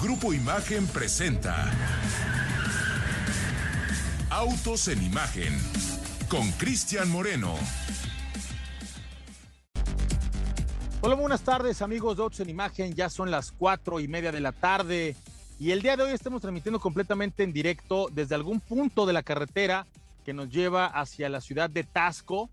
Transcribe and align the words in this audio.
Grupo 0.00 0.34
Imagen 0.34 0.86
presenta 0.88 1.72
Autos 4.28 4.88
en 4.88 5.02
Imagen 5.02 5.58
con 6.28 6.50
Cristian 6.52 7.10
Moreno. 7.10 7.54
Hola, 11.00 11.14
buenas 11.14 11.40
tardes 11.40 11.80
amigos 11.80 12.18
de 12.18 12.24
Autos 12.24 12.40
en 12.40 12.50
Imagen. 12.50 12.94
Ya 12.94 13.08
son 13.08 13.30
las 13.30 13.52
cuatro 13.52 13.98
y 13.98 14.06
media 14.06 14.32
de 14.32 14.40
la 14.40 14.52
tarde 14.52 15.16
y 15.58 15.70
el 15.70 15.80
día 15.80 15.96
de 15.96 16.02
hoy 16.02 16.12
estamos 16.12 16.42
transmitiendo 16.42 16.78
completamente 16.78 17.42
en 17.42 17.54
directo 17.54 18.08
desde 18.12 18.34
algún 18.34 18.60
punto 18.60 19.06
de 19.06 19.14
la 19.14 19.22
carretera 19.22 19.86
que 20.26 20.34
nos 20.34 20.50
lleva 20.50 20.84
hacia 20.86 21.30
la 21.30 21.40
ciudad 21.40 21.70
de 21.70 21.84
Tasco 21.84 22.50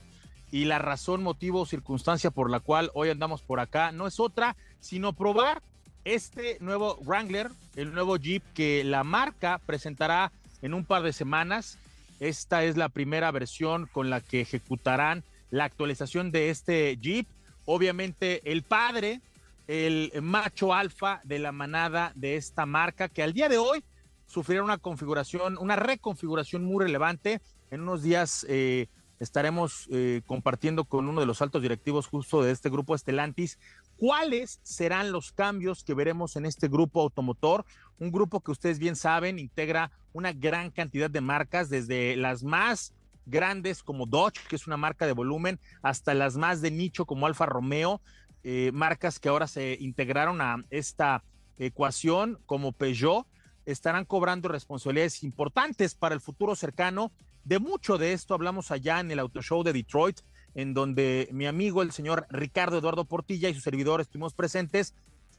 y 0.50 0.64
la 0.64 0.80
razón, 0.80 1.21
motivo 1.21 1.62
o 1.62 1.66
circunstancia 1.66 2.32
por 2.32 2.50
la 2.50 2.62
cual 2.62 2.89
hoy 2.94 3.10
andamos 3.10 3.41
por 3.41 3.60
acá 3.60 3.91
no 3.91 4.07
es 4.07 4.21
otra, 4.21 4.55
sino 4.80 5.12
probar 5.12 5.62
este 6.06 6.58
nuevo 6.60 6.98
Wrangler, 7.02 7.50
el 7.76 7.94
nuevo 7.94 8.18
Jeep 8.18 8.44
que 8.54 8.84
la 8.84 9.04
marca 9.04 9.59
presentará 9.66 10.32
en 10.62 10.73
un 10.73 10.86
par 10.86 11.04
de 11.04 11.14
semanas. 11.14 11.77
Esta 12.20 12.64
es 12.64 12.77
la 12.77 12.90
primera 12.90 13.32
versión 13.32 13.88
con 13.91 14.10
la 14.10 14.22
que 14.22 14.41
ejecutarán 14.41 15.24
la 15.50 15.66
actualización 15.66 16.32
de 16.32 16.50
este 16.50 16.98
Jeep. 16.98 17.27
Obviamente 17.66 18.41
el 18.52 18.63
padre, 18.63 19.22
el 19.68 20.12
macho 20.22 20.74
alfa 20.74 21.22
de 21.24 21.40
la 21.40 21.52
manada 21.52 22.12
de 22.16 22.35
esta 22.35 22.66
marca 22.66 23.08
que 23.08 23.24
al 23.24 23.34
día 23.34 23.49
de 23.49 23.58
hoy 23.58 23.84
sufrirá 24.27 24.63
una 24.63 24.77
configuración, 24.77 25.58
una 25.58 25.76
reconfiguración 25.76 26.63
muy 26.63 26.84
relevante. 26.84 27.40
En 27.72 27.82
unos 27.82 28.04
días 28.04 28.46
eh, 28.49 28.88
estaremos 29.20 29.88
eh, 29.91 30.22
compartiendo 30.26 30.85
con 30.85 31.08
uno 31.08 31.22
de 31.22 31.27
los 31.27 31.41
altos 31.41 31.62
directivos 31.62 32.08
justo 32.08 32.41
de 32.41 32.52
este 32.52 32.70
grupo 32.70 32.96
Estelantis 32.96 33.58
cuáles 34.03 34.59
serán 34.63 35.13
los 35.13 35.31
cambios 35.31 35.85
que 35.85 35.93
veremos 35.93 36.35
en 36.35 36.45
este 36.45 36.67
grupo 36.67 36.99
automotor, 36.99 37.63
un 37.99 38.12
grupo 38.12 38.41
que 38.41 38.52
ustedes 38.52 38.77
bien 38.77 38.98
saben 38.98 39.39
integra 39.39 39.91
una 40.12 40.34
gran 40.34 40.71
cantidad 40.71 41.10
de 41.10 41.21
marcas, 41.21 41.70
desde 41.70 42.18
las 42.18 42.43
más 42.43 42.93
grandes 43.26 43.82
como 43.82 44.05
Dodge, 44.05 44.45
que 44.49 44.57
es 44.57 44.68
una 44.68 44.76
marca 44.76 45.05
de 45.05 45.13
volumen, 45.13 45.57
hasta 45.82 46.13
las 46.13 46.35
más 46.35 46.60
de 46.60 46.70
nicho 46.70 47.05
como 47.05 47.27
Alfa 47.27 47.45
Romeo, 47.45 48.01
eh, 48.43 48.71
marcas 48.73 49.21
que 49.21 49.29
ahora 49.29 49.48
se 49.48 49.77
integraron 49.79 50.41
a 50.41 50.57
esta 50.70 51.23
ecuación 51.57 52.40
como 52.45 52.73
Peugeot, 52.73 53.26
estarán 53.65 54.04
cobrando 54.04 54.49
responsabilidades 54.49 55.23
importantes 55.23 55.95
para 55.95 56.13
el 56.13 56.20
futuro 56.20 56.57
cercano. 56.57 57.13
De 57.45 57.57
mucho 57.60 57.98
de 57.98 58.12
esto 58.12 58.34
hablamos 58.34 58.70
allá 58.70 58.99
en 58.99 59.12
el 59.12 59.20
Auto 59.20 59.41
Show 59.41 59.63
de 59.63 59.71
Detroit, 59.71 60.20
en 60.55 60.73
donde 60.73 61.29
mi 61.32 61.46
amigo 61.46 61.82
el 61.82 61.91
señor 61.91 62.26
Ricardo 62.29 62.77
Eduardo 62.77 63.05
Portilla 63.05 63.49
y 63.49 63.54
su 63.54 63.62
servidor 63.62 64.01
estuvimos 64.01 64.34
presentes. 64.34 64.94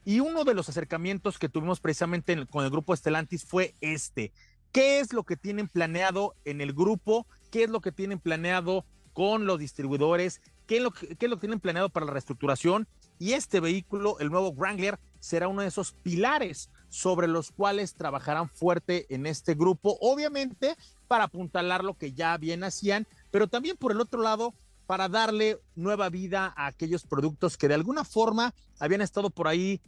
Y 0.05 0.21
uno 0.21 0.45
de 0.45 0.55
los 0.55 0.69
acercamientos 0.69 1.39
que 1.39 1.49
tuvimos 1.49 1.81
precisamente 1.81 2.47
con 2.47 2.65
el 2.65 2.71
grupo 2.71 2.93
Estelantis 2.93 3.45
fue 3.45 3.75
este. 3.81 4.33
¿Qué 4.73 5.01
es 5.01 5.13
lo 5.13 5.23
que 5.23 5.37
tienen 5.37 5.69
planeado 5.69 6.35
en 6.45 6.61
el 6.61 6.73
grupo? 6.73 7.27
¿Qué 7.51 7.65
es 7.65 7.71
lo 7.71 7.81
que 7.81 7.93
tienen 7.93 8.19
planeado 8.19 8.85
con 9.13 9.47
los 9.47 9.59
distribuidores? 9.59 10.43
¿Qué 10.67 10.79
es 10.79 10.83
lo 10.83 10.91
que, 10.91 11.17
qué 11.17 11.27
es 11.27 11.31
lo 11.31 11.37
que 11.37 11.43
tienen 11.43 11.61
planeado 11.61 11.89
para 11.89 12.07
la 12.07 12.13
reestructuración? 12.13 12.87
Y 13.19 13.33
este 13.33 13.61
vehículo, 13.61 14.19
el 14.19 14.31
nuevo 14.31 14.53
Wrangler, 14.53 14.99
será 15.21 15.49
uno 15.49 15.63
de 15.63 15.69
esos 15.69 15.93
pilares 15.93 16.71
sobre 16.89 17.29
los 17.29 17.51
cuales 17.51 17.95
trabajarán 17.95 18.49
fuerte 18.49 19.07
en 19.15 19.27
este 19.27 19.55
grupo, 19.55 19.97
obviamente 20.01 20.77
para 21.09 21.25
apuntalar 21.25 21.85
lo 21.85 21.95
que 21.95 22.13
ya 22.13 22.37
bien 22.37 22.65
hacían, 22.65 23.07
pero 23.31 23.49
también 23.49 23.77
por 23.77 23.93
el 23.93 24.01
otro 24.01 24.21
lado 24.21 24.55
para 24.87 25.09
darle 25.09 25.59
nueva 25.75 26.09
vida 26.09 26.53
a 26.57 26.67
aquellos 26.67 27.05
productos 27.05 27.57
que 27.57 27.69
de 27.69 27.75
alguna 27.75 28.05
forma 28.05 28.55
habían 28.79 29.01
estado 29.01 29.31
por 29.31 29.49
ahí 29.49 29.81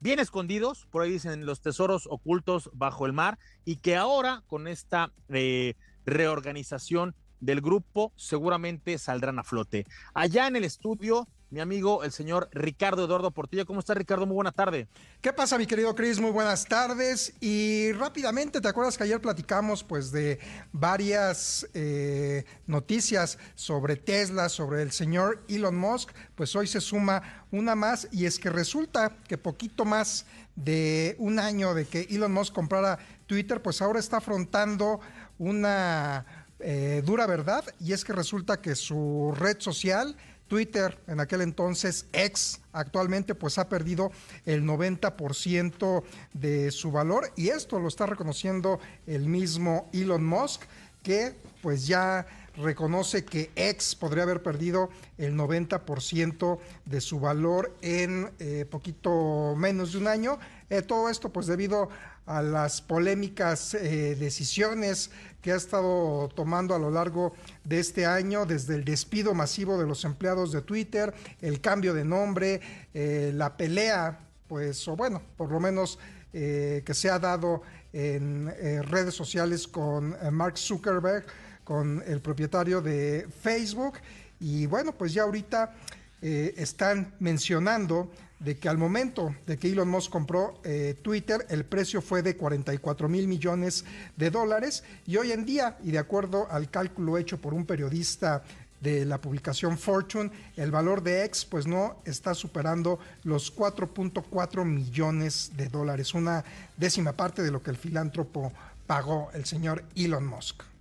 bien 0.00 0.18
escondidos, 0.18 0.86
por 0.90 1.02
ahí 1.02 1.10
dicen 1.10 1.46
los 1.46 1.60
tesoros 1.60 2.06
ocultos 2.10 2.70
bajo 2.74 3.06
el 3.06 3.12
mar, 3.12 3.38
y 3.64 3.76
que 3.76 3.96
ahora 3.96 4.42
con 4.46 4.68
esta 4.68 5.12
eh, 5.28 5.74
reorganización 6.04 7.14
del 7.40 7.60
grupo 7.60 8.12
seguramente 8.16 8.98
saldrán 8.98 9.38
a 9.38 9.44
flote. 9.44 9.86
Allá 10.12 10.46
en 10.46 10.56
el 10.56 10.64
estudio 10.64 11.28
mi 11.50 11.60
amigo 11.60 12.02
el 12.02 12.12
señor 12.12 12.48
Ricardo 12.52 13.04
Eduardo 13.04 13.30
Portilla. 13.30 13.64
¿Cómo 13.64 13.80
está 13.80 13.94
Ricardo? 13.94 14.26
Muy 14.26 14.34
buena 14.34 14.52
tarde. 14.52 14.88
¿Qué 15.20 15.32
pasa 15.32 15.58
mi 15.58 15.66
querido 15.66 15.94
Chris? 15.94 16.18
Muy 16.18 16.30
buenas 16.30 16.64
tardes. 16.64 17.32
Y 17.40 17.92
rápidamente, 17.92 18.60
¿te 18.60 18.68
acuerdas 18.68 18.98
que 18.98 19.04
ayer 19.04 19.20
platicamos 19.20 19.84
pues 19.84 20.10
de 20.10 20.38
varias 20.72 21.68
eh, 21.74 22.44
noticias 22.66 23.38
sobre 23.54 23.96
Tesla, 23.96 24.48
sobre 24.48 24.82
el 24.82 24.90
señor 24.90 25.44
Elon 25.48 25.76
Musk? 25.76 26.10
Pues 26.34 26.56
hoy 26.56 26.66
se 26.66 26.80
suma 26.80 27.46
una 27.50 27.74
más 27.74 28.08
y 28.10 28.26
es 28.26 28.38
que 28.38 28.50
resulta 28.50 29.16
que 29.28 29.38
poquito 29.38 29.84
más 29.84 30.26
de 30.56 31.16
un 31.18 31.38
año 31.38 31.74
de 31.74 31.86
que 31.86 32.06
Elon 32.10 32.32
Musk 32.32 32.54
comprara 32.54 32.98
Twitter, 33.26 33.62
pues 33.62 33.80
ahora 33.82 34.00
está 34.00 34.18
afrontando 34.18 35.00
una 35.38 36.44
eh, 36.60 37.02
dura 37.04 37.26
verdad 37.26 37.64
y 37.80 37.92
es 37.92 38.04
que 38.04 38.12
resulta 38.12 38.60
que 38.60 38.74
su 38.74 39.34
red 39.36 39.60
social 39.60 40.16
Twitter, 40.48 40.98
en 41.06 41.20
aquel 41.20 41.40
entonces 41.40 42.06
ex, 42.12 42.60
actualmente 42.72 43.34
pues 43.34 43.58
ha 43.58 43.68
perdido 43.68 44.12
el 44.46 44.64
90% 44.64 46.02
de 46.32 46.70
su 46.70 46.90
valor 46.92 47.32
y 47.36 47.48
esto 47.48 47.78
lo 47.78 47.88
está 47.88 48.06
reconociendo 48.06 48.78
el 49.06 49.26
mismo 49.26 49.88
Elon 49.92 50.24
Musk 50.24 50.62
que 51.02 51.36
pues 51.62 51.86
ya 51.86 52.26
reconoce 52.56 53.24
que 53.24 53.50
X 53.56 53.94
podría 53.94 54.22
haber 54.24 54.42
perdido 54.42 54.90
el 55.18 55.34
90% 55.34 56.58
de 56.84 57.00
su 57.00 57.20
valor 57.20 57.74
en 57.82 58.30
eh, 58.38 58.64
poquito 58.68 59.54
menos 59.56 59.92
de 59.92 59.98
un 59.98 60.08
año. 60.08 60.38
Eh, 60.70 60.82
todo 60.82 61.08
esto 61.08 61.30
pues 61.30 61.46
debido 61.46 61.88
a 62.26 62.42
las 62.42 62.80
polémicas 62.80 63.74
eh, 63.74 64.16
decisiones 64.18 65.10
que 65.42 65.52
ha 65.52 65.56
estado 65.56 66.28
tomando 66.34 66.74
a 66.74 66.78
lo 66.78 66.90
largo 66.90 67.34
de 67.64 67.80
este 67.80 68.06
año, 68.06 68.46
desde 68.46 68.76
el 68.76 68.84
despido 68.84 69.34
masivo 69.34 69.76
de 69.78 69.86
los 69.86 70.04
empleados 70.04 70.50
de 70.52 70.62
Twitter, 70.62 71.12
el 71.42 71.60
cambio 71.60 71.92
de 71.92 72.04
nombre, 72.04 72.60
eh, 72.94 73.30
la 73.34 73.56
pelea, 73.56 74.20
pues, 74.48 74.88
o 74.88 74.96
bueno, 74.96 75.20
por 75.36 75.50
lo 75.50 75.60
menos 75.60 75.98
eh, 76.32 76.82
que 76.86 76.94
se 76.94 77.10
ha 77.10 77.18
dado 77.18 77.62
en 77.92 78.52
redes 78.88 79.14
sociales 79.14 79.68
con 79.68 80.16
Mark 80.32 80.58
Zuckerberg, 80.58 81.24
con 81.62 82.02
el 82.06 82.20
propietario 82.20 82.80
de 82.80 83.28
Facebook. 83.40 83.98
Y 84.40 84.66
bueno, 84.66 84.92
pues 84.92 85.14
ya 85.14 85.22
ahorita 85.22 85.72
están 86.20 87.14
mencionando 87.20 88.10
de 88.40 88.58
que 88.58 88.68
al 88.68 88.78
momento 88.78 89.34
de 89.46 89.56
que 89.56 89.70
Elon 89.70 89.88
Musk 89.88 90.10
compró 90.10 90.60
eh, 90.64 90.96
Twitter, 91.02 91.46
el 91.48 91.64
precio 91.64 92.02
fue 92.02 92.22
de 92.22 92.36
44 92.36 93.08
mil 93.08 93.28
millones 93.28 93.84
de 94.16 94.30
dólares 94.30 94.84
y 95.06 95.16
hoy 95.16 95.32
en 95.32 95.44
día, 95.44 95.78
y 95.82 95.90
de 95.92 95.98
acuerdo 95.98 96.46
al 96.50 96.70
cálculo 96.70 97.16
hecho 97.16 97.40
por 97.40 97.54
un 97.54 97.64
periodista 97.64 98.42
de 98.80 99.06
la 99.06 99.18
publicación 99.18 99.78
Fortune, 99.78 100.30
el 100.56 100.70
valor 100.70 101.02
de 101.02 101.24
X 101.24 101.46
pues 101.46 101.66
no 101.66 101.96
está 102.04 102.34
superando 102.34 102.98
los 103.22 103.54
4.4 103.54 104.64
millones 104.64 105.52
de 105.56 105.68
dólares, 105.68 106.12
una 106.12 106.44
décima 106.76 107.12
parte 107.12 107.42
de 107.42 107.50
lo 107.50 107.62
que 107.62 107.70
el 107.70 107.76
filántropo 107.76 108.52
pagó 108.86 109.30
el 109.32 109.46
señor 109.46 109.84
Elon 109.96 110.26
Musk. 110.26 110.73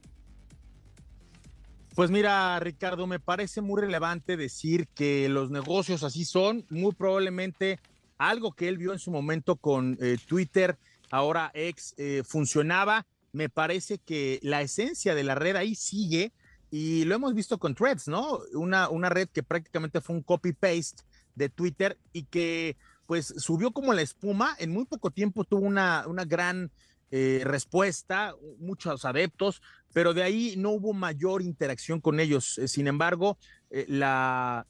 Pues 1.95 2.09
mira, 2.09 2.59
Ricardo, 2.59 3.05
me 3.05 3.19
parece 3.19 3.61
muy 3.61 3.79
relevante 3.79 4.35
decir 4.35 4.87
que 4.95 5.29
los 5.29 5.51
negocios 5.51 6.01
así 6.01 6.25
son. 6.25 6.65
Muy 6.69 6.93
probablemente 6.93 7.79
algo 8.17 8.53
que 8.53 8.67
él 8.67 8.79
vio 8.79 8.93
en 8.93 8.99
su 8.99 9.11
momento 9.11 9.57
con 9.57 9.97
eh, 10.01 10.17
Twitter, 10.27 10.79
ahora 11.11 11.51
ex, 11.53 11.93
eh, 11.97 12.23
funcionaba. 12.25 13.05
Me 13.31 13.47
parece 13.47 13.99
que 13.99 14.39
la 14.41 14.63
esencia 14.63 15.13
de 15.13 15.23
la 15.23 15.35
red 15.35 15.55
ahí 15.55 15.75
sigue 15.75 16.31
y 16.71 17.05
lo 17.05 17.13
hemos 17.13 17.35
visto 17.35 17.59
con 17.59 17.75
Threads, 17.75 18.07
¿no? 18.07 18.39
Una, 18.53 18.89
una 18.89 19.09
red 19.09 19.29
que 19.29 19.43
prácticamente 19.43 20.01
fue 20.01 20.15
un 20.15 20.23
copy-paste 20.23 21.03
de 21.35 21.49
Twitter 21.49 21.99
y 22.11 22.23
que 22.23 22.75
pues 23.05 23.35
subió 23.37 23.71
como 23.71 23.93
la 23.93 24.01
espuma. 24.01 24.55
En 24.57 24.71
muy 24.71 24.85
poco 24.85 25.11
tiempo 25.11 25.43
tuvo 25.43 25.67
una, 25.67 26.05
una 26.07 26.25
gran 26.25 26.71
eh, 27.15 27.43
respuesta, 27.43 28.33
muchos 28.57 29.05
adeptos, 29.05 29.61
pero 29.93 30.15
de 30.15 30.23
ahí 30.23 30.55
no 30.57 30.71
hubo 30.71 30.93
mayor 30.93 31.43
interacción 31.43 32.01
con 32.01 32.19
ellos. 32.19 32.57
Eh, 32.57 32.67
sin 32.67 32.87
embargo, 32.87 33.37
eh, 33.69 33.85
la, 33.87 34.65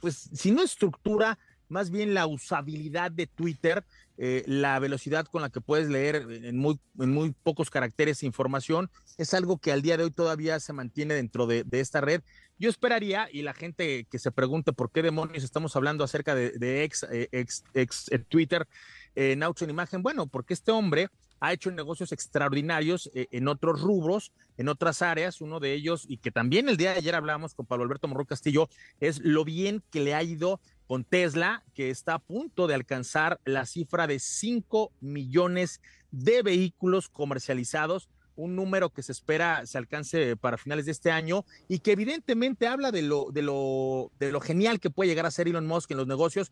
pues 0.00 0.30
si 0.32 0.52
no 0.52 0.62
estructura, 0.62 1.38
más 1.68 1.90
bien 1.90 2.14
la 2.14 2.26
usabilidad 2.26 3.10
de 3.10 3.26
Twitter, 3.26 3.84
la 4.16 4.78
velocidad 4.78 5.26
con 5.26 5.42
la 5.42 5.50
que 5.50 5.60
puedes 5.60 5.88
leer 5.88 6.26
en 6.30 6.56
muy, 6.56 6.80
en 6.98 7.10
muy 7.10 7.32
pocos 7.32 7.68
caracteres 7.68 8.22
información, 8.22 8.88
es 9.18 9.34
algo 9.34 9.58
que 9.58 9.72
al 9.72 9.82
día 9.82 9.98
de 9.98 10.04
hoy 10.04 10.12
todavía 10.12 10.60
se 10.60 10.72
mantiene 10.72 11.12
dentro 11.12 11.46
de, 11.46 11.66
esta 11.72 12.00
red. 12.00 12.22
Yo 12.58 12.70
esperaría, 12.70 13.28
y 13.30 13.42
la 13.42 13.52
gente 13.52 14.06
que 14.08 14.18
se 14.18 14.30
pregunte 14.30 14.72
por 14.72 14.92
qué 14.92 15.02
demonios 15.02 15.44
estamos 15.44 15.76
hablando 15.76 16.04
acerca 16.04 16.34
de, 16.34 16.84
ex, 16.84 17.04
ex, 17.10 17.64
ex 17.74 18.10
Twitter, 18.28 18.66
en 19.14 19.42
Auto 19.42 19.64
en 19.64 19.70
Imagen, 19.70 20.02
bueno, 20.02 20.26
porque 20.26 20.54
este 20.54 20.70
hombre 20.70 21.10
ha 21.44 21.52
hecho 21.52 21.70
negocios 21.70 22.12
extraordinarios 22.12 23.10
eh, 23.14 23.28
en 23.30 23.48
otros 23.48 23.80
rubros, 23.80 24.32
en 24.56 24.68
otras 24.68 25.02
áreas. 25.02 25.40
Uno 25.40 25.60
de 25.60 25.74
ellos, 25.74 26.04
y 26.08 26.18
que 26.18 26.30
también 26.30 26.68
el 26.68 26.76
día 26.76 26.92
de 26.92 26.98
ayer 26.98 27.14
hablábamos 27.14 27.54
con 27.54 27.66
Pablo 27.66 27.84
Alberto 27.84 28.08
Morro 28.08 28.24
Castillo, 28.24 28.68
es 29.00 29.20
lo 29.20 29.44
bien 29.44 29.82
que 29.90 30.00
le 30.00 30.14
ha 30.14 30.22
ido 30.22 30.60
con 30.86 31.04
Tesla, 31.04 31.62
que 31.74 31.90
está 31.90 32.14
a 32.14 32.18
punto 32.18 32.66
de 32.66 32.74
alcanzar 32.74 33.40
la 33.44 33.66
cifra 33.66 34.06
de 34.06 34.18
5 34.18 34.92
millones 35.00 35.80
de 36.10 36.42
vehículos 36.42 37.08
comercializados 37.08 38.08
un 38.36 38.56
número 38.56 38.90
que 38.90 39.02
se 39.02 39.12
espera 39.12 39.64
se 39.64 39.78
alcance 39.78 40.36
para 40.36 40.58
finales 40.58 40.86
de 40.86 40.92
este 40.92 41.12
año 41.12 41.44
y 41.68 41.78
que 41.78 41.92
evidentemente 41.92 42.66
habla 42.66 42.90
de 42.90 43.02
lo, 43.02 43.30
de 43.30 43.42
lo 43.42 44.40
genial 44.40 44.80
que 44.80 44.90
puede 44.90 45.08
llegar 45.08 45.24
a 45.26 45.30
ser 45.30 45.46
Elon 45.46 45.66
Musk 45.66 45.92
en 45.92 45.98
los 45.98 46.08
negocios. 46.08 46.50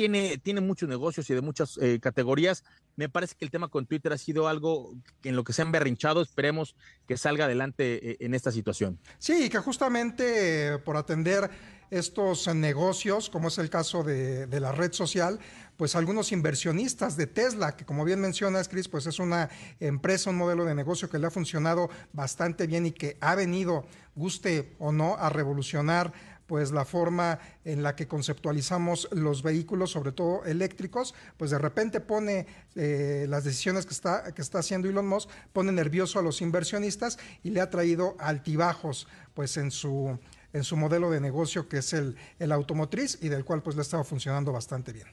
Tiene, 0.00 0.38
tiene 0.38 0.62
muchos 0.62 0.88
negocios 0.88 1.28
y 1.28 1.34
de 1.34 1.42
muchas 1.42 1.76
eh, 1.76 2.00
categorías. 2.00 2.64
Me 2.96 3.10
parece 3.10 3.34
que 3.38 3.44
el 3.44 3.50
tema 3.50 3.68
con 3.68 3.84
Twitter 3.84 4.14
ha 4.14 4.16
sido 4.16 4.48
algo 4.48 4.94
en 5.24 5.36
lo 5.36 5.44
que 5.44 5.52
se 5.52 5.60
han 5.60 5.72
berrinchado. 5.72 6.22
Esperemos 6.22 6.74
que 7.06 7.18
salga 7.18 7.44
adelante 7.44 8.12
eh, 8.12 8.16
en 8.20 8.32
esta 8.32 8.50
situación. 8.50 8.98
Sí, 9.18 9.50
que 9.50 9.58
justamente 9.58 10.78
por 10.78 10.96
atender 10.96 11.50
estos 11.90 12.46
negocios, 12.54 13.28
como 13.28 13.48
es 13.48 13.58
el 13.58 13.68
caso 13.68 14.02
de, 14.02 14.46
de, 14.46 14.60
la 14.60 14.72
red 14.72 14.92
social, 14.92 15.38
pues 15.76 15.94
algunos 15.94 16.32
inversionistas 16.32 17.18
de 17.18 17.26
Tesla, 17.26 17.76
que 17.76 17.84
como 17.84 18.06
bien 18.06 18.22
mencionas, 18.22 18.70
Chris, 18.70 18.88
pues 18.88 19.06
es 19.06 19.18
una 19.18 19.50
empresa, 19.80 20.30
un 20.30 20.38
modelo 20.38 20.64
de 20.64 20.74
negocio 20.74 21.10
que 21.10 21.18
le 21.18 21.26
ha 21.26 21.30
funcionado 21.30 21.90
bastante 22.14 22.66
bien 22.66 22.86
y 22.86 22.92
que 22.92 23.18
ha 23.20 23.34
venido, 23.34 23.84
guste 24.14 24.74
o 24.78 24.92
no, 24.92 25.16
a 25.16 25.28
revolucionar 25.28 26.12
pues 26.50 26.72
la 26.72 26.84
forma 26.84 27.38
en 27.64 27.84
la 27.84 27.94
que 27.94 28.08
conceptualizamos 28.08 29.08
los 29.12 29.44
vehículos, 29.44 29.92
sobre 29.92 30.10
todo 30.10 30.44
eléctricos, 30.44 31.14
pues 31.36 31.52
de 31.52 31.58
repente 31.60 32.00
pone 32.00 32.44
eh, 32.74 33.26
las 33.28 33.44
decisiones 33.44 33.86
que 33.86 33.94
está, 33.94 34.34
que 34.34 34.42
está 34.42 34.58
haciendo 34.58 34.88
Elon 34.88 35.06
Musk, 35.06 35.30
pone 35.52 35.70
nervioso 35.70 36.18
a 36.18 36.22
los 36.22 36.40
inversionistas 36.40 37.20
y 37.44 37.50
le 37.50 37.60
ha 37.60 37.70
traído 37.70 38.16
altibajos 38.18 39.06
pues 39.32 39.56
en 39.58 39.70
su, 39.70 40.18
en 40.52 40.64
su 40.64 40.76
modelo 40.76 41.08
de 41.08 41.20
negocio 41.20 41.68
que 41.68 41.78
es 41.78 41.92
el, 41.92 42.16
el 42.40 42.50
automotriz 42.50 43.16
y 43.22 43.28
del 43.28 43.44
cual 43.44 43.62
pues 43.62 43.76
le 43.76 43.82
ha 43.82 43.86
estado 43.86 44.02
funcionando 44.02 44.50
bastante 44.50 44.92
bien. 44.92 45.06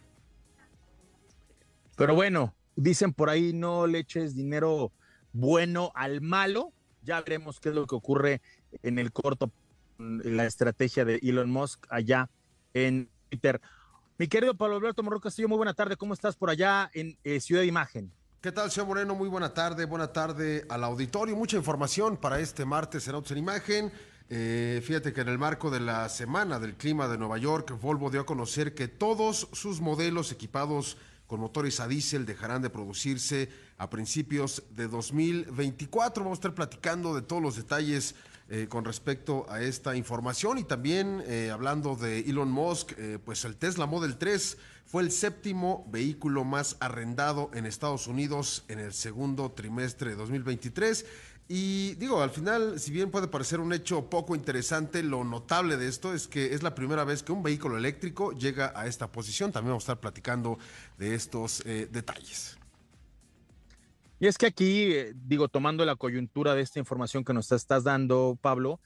Pero 1.96 2.16
bueno, 2.16 2.56
dicen 2.76 3.14
por 3.14 3.30
ahí 3.30 3.54
no 3.54 3.86
le 3.86 4.00
eches 4.00 4.34
dinero 4.34 4.92
bueno 5.34 5.92
al 5.94 6.20
malo. 6.20 6.74
Ya 7.04 7.22
veremos 7.22 7.60
qué 7.60 7.70
es 7.70 7.76
lo 7.76 7.86
que 7.86 7.94
ocurre 7.94 8.42
en 8.82 8.98
el 8.98 9.12
corto, 9.12 9.52
la 9.98 10.46
estrategia 10.46 11.06
de 11.06 11.20
Elon 11.24 11.50
Musk 11.50 11.86
allá 11.90 12.30
en 12.74 13.10
Twitter. 13.30 13.62
Mi 14.18 14.28
querido 14.28 14.56
Pablo 14.56 14.78
Alberto 14.78 15.04
Morro 15.04 15.20
Castillo, 15.20 15.48
muy 15.48 15.58
buena 15.58 15.74
tarde. 15.74 15.96
¿Cómo 15.96 16.14
estás 16.14 16.36
por 16.36 16.50
allá 16.50 16.90
en 16.94 17.18
eh, 17.24 17.40
Ciudad 17.40 17.62
de 17.62 17.68
Imagen? 17.68 18.12
¿Qué 18.42 18.52
tal, 18.52 18.72
señor 18.72 18.88
Moreno? 18.88 19.16
Muy 19.16 19.30
buena 19.30 19.54
tarde. 19.54 19.86
Buena 19.86 20.12
tarde 20.14 20.66
al 20.70 20.84
auditorio. 20.84 21.36
Mucha 21.36 21.58
información 21.58 22.18
para 22.18 22.40
este 22.40 22.66
martes 22.66 23.08
en 23.08 23.16
Autos 23.16 23.32
en 23.32 23.40
Imagen. 23.40 23.92
Eh, 24.30 24.82
fíjate 24.84 25.14
que 25.14 25.22
en 25.22 25.30
el 25.30 25.38
marco 25.38 25.70
de 25.70 25.80
la 25.80 26.10
Semana 26.10 26.60
del 26.60 26.76
Clima 26.76 27.08
de 27.08 27.18
Nueva 27.18 27.38
York, 27.38 27.80
Volvo 27.80 28.10
dio 28.10 28.22
a 28.22 28.26
conocer 28.26 28.74
que 28.74 28.88
todos 28.88 29.48
sus 29.54 29.82
modelos 29.82 30.32
equipados 30.32 30.98
con 31.28 31.40
motores 31.40 31.80
a 31.80 31.88
diésel 31.88 32.26
dejarán 32.26 32.62
de 32.62 32.70
producirse 32.70 33.50
a 33.78 33.90
principios 33.90 34.64
de 34.72 34.88
2024. 34.88 36.24
Vamos 36.24 36.38
a 36.38 36.42
estar 36.42 36.56
platicando 36.56 37.14
de 37.14 37.22
todos 37.22 37.42
los 37.42 37.56
detalles 37.56 38.16
eh, 38.50 38.68
con 38.70 38.86
respecto 38.86 39.46
a 39.50 39.62
esta 39.62 39.94
información 39.98 40.58
y 40.58 40.64
también 40.64 41.22
eh, 41.28 41.50
hablando 41.52 41.98
de 41.98 42.20
Elon 42.22 42.50
Musk, 42.50 42.94
eh, 42.98 43.20
pues 43.24 43.44
el 43.44 43.58
Tesla 43.58 43.86
Model 43.88 44.18
3 44.18 44.58
fue 44.86 45.04
el 45.04 45.12
séptimo 45.12 45.86
vehículo 45.92 46.46
más 46.46 46.78
arrendado 46.80 47.52
en 47.54 47.66
Estados 47.66 48.08
Unidos 48.08 48.64
en 48.70 48.80
el 48.80 48.94
segundo 48.94 49.52
trimestre 49.52 50.12
de 50.12 50.16
2023 50.16 51.06
y 51.50 51.96
digo, 51.96 52.22
al 52.22 52.30
final, 52.30 52.80
si 52.80 52.92
bien 52.92 53.12
puede 53.12 53.28
parecer 53.28 53.60
un 53.60 53.74
hecho 53.74 54.10
poco 54.10 54.34
interesante, 54.34 55.04
lo 55.04 55.26
notable 55.26 55.76
de 55.76 55.90
esto 55.90 56.14
es 56.14 56.30
que 56.30 56.54
es 56.54 56.64
la 56.64 56.74
primera 56.74 57.04
vez 57.04 57.24
que 57.24 57.34
un 57.34 57.44
vehículo 57.44 57.78
eléctrico 57.78 58.32
llega 58.32 58.72
a 58.76 58.88
esta 58.88 59.12
posición. 59.12 59.52
También 59.52 59.72
vamos 59.72 59.84
a 59.84 59.92
estar 59.92 60.00
platicando 60.00 60.58
de 60.98 61.16
estos 61.16 61.64
detalles. 61.66 62.58
Y 64.20 64.28
es 64.28 64.38
que 64.38 64.48
aquí, 64.48 64.92
eh, 64.94 65.14
digo, 65.16 65.48
tomando 65.48 65.86
la 65.86 65.96
coyuntura 65.96 66.56
de 66.56 66.62
esta 66.62 66.80
información 66.80 67.24
que 67.24 67.34
nos 67.34 67.52
estás 67.52 67.84
dando, 67.84 68.38
Pablo, 68.42 68.80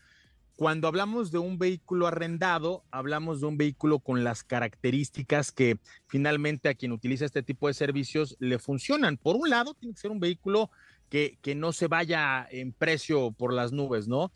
cuando 0.57 0.87
hablamos 0.87 1.31
de 1.31 1.39
un 1.39 1.57
vehículo 1.57 2.05
arrendado, 2.05 2.83
hablamos 2.91 3.41
de 3.41 3.47
un 3.47 3.57
vehículo 3.57 3.99
con 3.99 4.23
las 4.23 4.43
características 4.43 5.51
que 5.51 5.79
finalmente 6.07 6.69
a 6.69 6.75
quien 6.75 6.91
utiliza 6.91 7.25
este 7.25 7.41
tipo 7.41 7.67
de 7.67 7.73
servicios 7.73 8.35
le 8.39 8.59
funcionan. 8.59 9.17
Por 9.17 9.37
un 9.37 9.49
lado, 9.49 9.73
tiene 9.73 9.95
que 9.95 10.01
ser 10.01 10.11
un 10.11 10.19
vehículo 10.19 10.69
que, 11.09 11.39
no 11.55 11.73
se 11.73 11.87
vaya 11.87 12.47
en 12.51 12.73
precio 12.73 13.31
por 13.31 13.53
las 13.53 13.71
nubes, 13.71 14.07
¿no? 14.07 14.31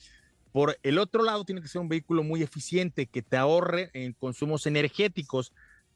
Por 0.51 0.77
el 0.83 0.98
otro 0.98 1.24
lado, 1.24 1.45
tiene 1.45 1.62
que 1.62 1.68
ser 1.68 1.81
un 1.81 1.89
vehículo 1.89 2.24
muy 2.24 2.41
eficiente, 2.41 3.06
que 3.06 3.21
te 3.21 3.38
ahorre 3.38 3.91
en 3.94 4.13
consumos 4.13 4.65
energéticos. 4.65 5.53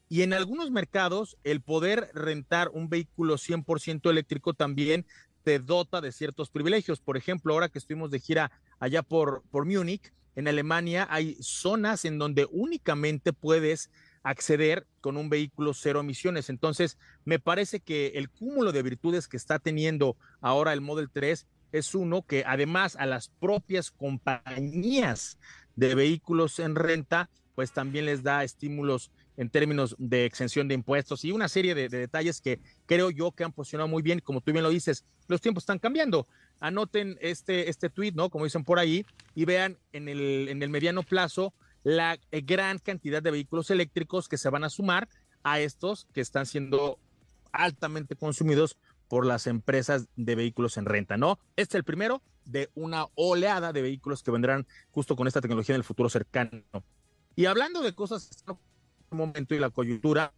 Y 0.09 0.23
en 0.23 0.33
algunos 0.33 0.71
mercados, 0.71 1.37
el 1.43 1.61
poder 1.61 2.09
rentar 2.13 2.69
un 2.73 2.89
vehículo 2.89 3.37
100% 3.37 4.09
eléctrico 4.09 4.55
también 4.55 5.05
te 5.43 5.59
dota 5.59 6.01
de 6.01 6.11
ciertos 6.11 6.49
privilegios. 6.49 6.99
Por 6.99 7.15
ejemplo, 7.15 7.53
ahora 7.53 7.69
que 7.69 7.77
estuvimos 7.77 8.09
de 8.09 8.19
gira 8.19 8.51
allá 8.79 9.03
por, 9.03 9.43
por 9.51 9.65
Múnich, 9.65 10.11
en 10.35 10.47
Alemania, 10.47 11.07
hay 11.09 11.37
zonas 11.41 12.05
en 12.05 12.17
donde 12.17 12.47
únicamente 12.49 13.33
puedes 13.33 13.91
acceder 14.23 14.87
con 15.01 15.17
un 15.17 15.29
vehículo 15.29 15.73
cero 15.73 15.99
emisiones. 15.99 16.49
Entonces, 16.49 16.97
me 17.25 17.39
parece 17.39 17.79
que 17.79 18.07
el 18.15 18.29
cúmulo 18.29 18.71
de 18.71 18.83
virtudes 18.83 19.27
que 19.27 19.37
está 19.37 19.59
teniendo 19.59 20.17
ahora 20.41 20.73
el 20.73 20.81
Model 20.81 21.09
3 21.11 21.45
es 21.71 21.93
uno 21.93 22.23
que 22.23 22.43
además 22.47 22.95
a 22.95 23.05
las 23.05 23.29
propias 23.29 23.91
compañías 23.91 25.37
de 25.75 25.93
vehículos 25.93 26.59
en 26.59 26.75
renta, 26.75 27.29
pues 27.53 27.71
también 27.71 28.05
les 28.05 28.23
da 28.23 28.43
estímulos 28.43 29.11
en 29.39 29.49
términos 29.49 29.95
de 29.97 30.25
exención 30.25 30.67
de 30.67 30.73
impuestos 30.75 31.23
y 31.23 31.31
una 31.31 31.47
serie 31.47 31.73
de, 31.73 31.87
detalles 31.87 32.41
que 32.41 32.59
creo 32.85 33.09
yo 33.09 33.31
que 33.31 33.45
han 33.45 33.53
posicionado 33.53 33.87
muy 33.87 34.01
bien. 34.01 34.19
Como 34.19 34.41
tú 34.41 34.51
bien 34.51 34.63
lo 34.63 34.69
dices, 34.69 35.05
los 35.29 35.39
tiempos 35.39 35.63
están 35.63 35.79
cambiando. 35.79 36.27
Anoten 36.59 37.17
este, 37.21 37.69
este 37.69 37.89
tweet, 37.89 38.11
¿no? 38.11 38.29
Como 38.29 38.43
dicen 38.43 38.65
por 38.65 38.79
ahí, 38.79 39.05
y 39.35 39.45
vean 39.45 39.77
en 39.93 40.09
el, 40.09 40.49
en 40.49 40.61
el 40.61 40.69
mediano 40.69 41.03
plazo 41.03 41.53
la 41.83 42.19
eh, 42.31 42.41
gran 42.41 42.79
cantidad 42.79 43.23
de 43.23 43.31
vehículos 43.31 43.71
eléctricos 43.71 44.27
que 44.27 44.37
se 44.37 44.49
van 44.49 44.65
a 44.65 44.69
sumar 44.69 45.07
a 45.43 45.61
estos 45.61 46.05
que 46.13 46.19
están 46.19 46.45
siendo 46.45 46.99
altamente 47.53 48.17
consumidos 48.17 48.75
por 49.07 49.25
las 49.25 49.47
empresas 49.47 50.09
de 50.17 50.35
vehículos 50.35 50.75
en 50.75 50.83
renta, 50.83 51.15
¿no? 51.15 51.39
Este 51.55 51.77
es 51.77 51.79
el 51.79 51.83
primero 51.85 52.21
de 52.43 52.69
una 52.75 53.05
oleada 53.15 53.71
de 53.71 53.83
vehículos 53.83 54.21
que 54.21 54.31
vendrán 54.31 54.67
justo 54.91 55.15
con 55.15 55.27
esta 55.27 55.39
tecnología 55.39 55.75
en 55.75 55.79
el 55.79 55.85
futuro 55.85 56.09
cercano. 56.09 56.61
Y 57.37 57.45
hablando 57.45 57.81
de 57.81 57.95
cosas 57.95 58.43
momento 59.15 59.55
y 59.55 59.59
la 59.59 59.69
coyuntura, 59.69 60.33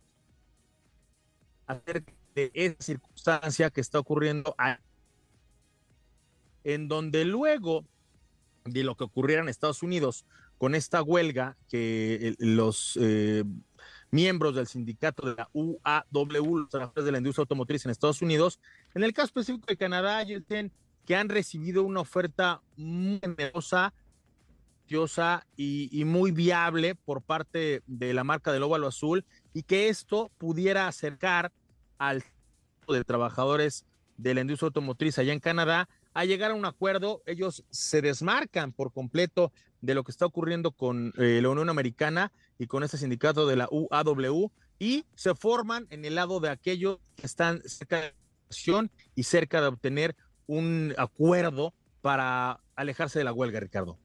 acerca 1.67 2.13
de 2.35 2.51
esa 2.53 2.81
circunstancia 2.81 3.69
que 3.69 3.81
está 3.81 3.99
ocurriendo 3.99 4.55
en 6.63 6.87
donde 6.87 7.25
luego 7.25 7.85
de 8.65 8.83
lo 8.83 8.95
que 8.95 9.03
ocurriera 9.03 9.41
en 9.41 9.49
Estados 9.49 9.83
Unidos 9.83 10.25
con 10.57 10.75
esta 10.75 11.01
huelga 11.01 11.57
que 11.69 12.35
los 12.37 12.97
eh, 13.01 13.43
miembros 14.11 14.53
del 14.53 14.67
sindicato 14.67 15.27
de 15.27 15.35
la 15.35 15.49
UAW, 15.53 16.57
los 16.59 16.69
trabajadores 16.69 17.05
de 17.05 17.11
la 17.11 17.17
industria 17.17 17.43
automotriz 17.43 17.85
en 17.85 17.91
Estados 17.91 18.21
Unidos, 18.21 18.59
en 18.93 19.03
el 19.03 19.13
caso 19.13 19.27
específico 19.27 19.65
de 19.67 19.77
Canadá, 19.77 20.23
dicen 20.23 20.71
que 21.05 21.15
han 21.15 21.29
recibido 21.29 21.83
una 21.83 22.01
oferta 22.01 22.61
muy 22.77 23.19
generosa 23.19 23.93
y, 25.55 26.03
muy 26.05 26.31
viable 26.31 26.95
por 26.95 27.21
parte 27.21 27.81
de 27.87 28.13
la 28.13 28.23
marca 28.23 28.51
del 28.51 28.63
óvalo 28.63 28.87
azul 28.87 29.25
y 29.53 29.63
que 29.63 29.89
esto 29.89 30.31
pudiera 30.37 30.87
acercar 30.87 31.51
al 31.97 32.23
de 32.87 33.03
trabajadores 33.05 33.85
de 34.17 34.33
la 34.33 34.41
industria 34.41 34.67
automotriz 34.67 35.17
allá 35.17 35.31
en 35.31 35.39
Canadá 35.39 35.87
a 36.13 36.25
llegar 36.25 36.51
a 36.51 36.55
un 36.55 36.65
acuerdo. 36.65 37.21
Ellos 37.25 37.63
se 37.69 38.01
desmarcan 38.01 38.73
por 38.73 38.91
completo 38.91 39.53
de 39.79 39.95
lo 39.95 40.03
que 40.03 40.11
está 40.11 40.25
ocurriendo 40.25 40.71
con 40.71 41.13
eh, 41.17 41.39
la 41.41 41.49
Unión 41.49 41.69
Americana 41.69 42.33
y 42.59 42.67
con 42.67 42.83
este 42.83 42.97
sindicato 42.97 43.47
de 43.47 43.55
la 43.55 43.69
UAW 43.71 44.51
y 44.77 45.05
se 45.15 45.35
forman 45.35 45.87
en 45.89 46.03
el 46.03 46.15
lado 46.15 46.39
de 46.39 46.49
aquellos 46.49 46.99
que 47.15 47.27
están 47.27 47.61
cerca 47.61 47.97
de 47.97 48.01
la 48.07 48.13
acción 48.47 48.91
y 49.15 49.23
cerca 49.23 49.61
de 49.61 49.67
obtener 49.67 50.15
un 50.47 50.93
acuerdo 50.97 51.73
para 52.01 52.59
alejarse 52.75 53.19
de 53.19 53.25
la 53.25 53.31
huelga, 53.31 53.59
Ricardo. 53.59 53.97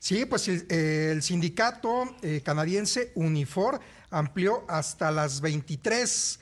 Sí, 0.00 0.24
pues 0.24 0.48
el, 0.48 1.22
sindicato 1.22 2.16
eh, 2.22 2.40
canadiense 2.42 3.12
Unifor 3.14 3.78
amplió 4.08 4.64
hasta 4.66 5.10
las 5.10 5.42
23.59 5.42 6.38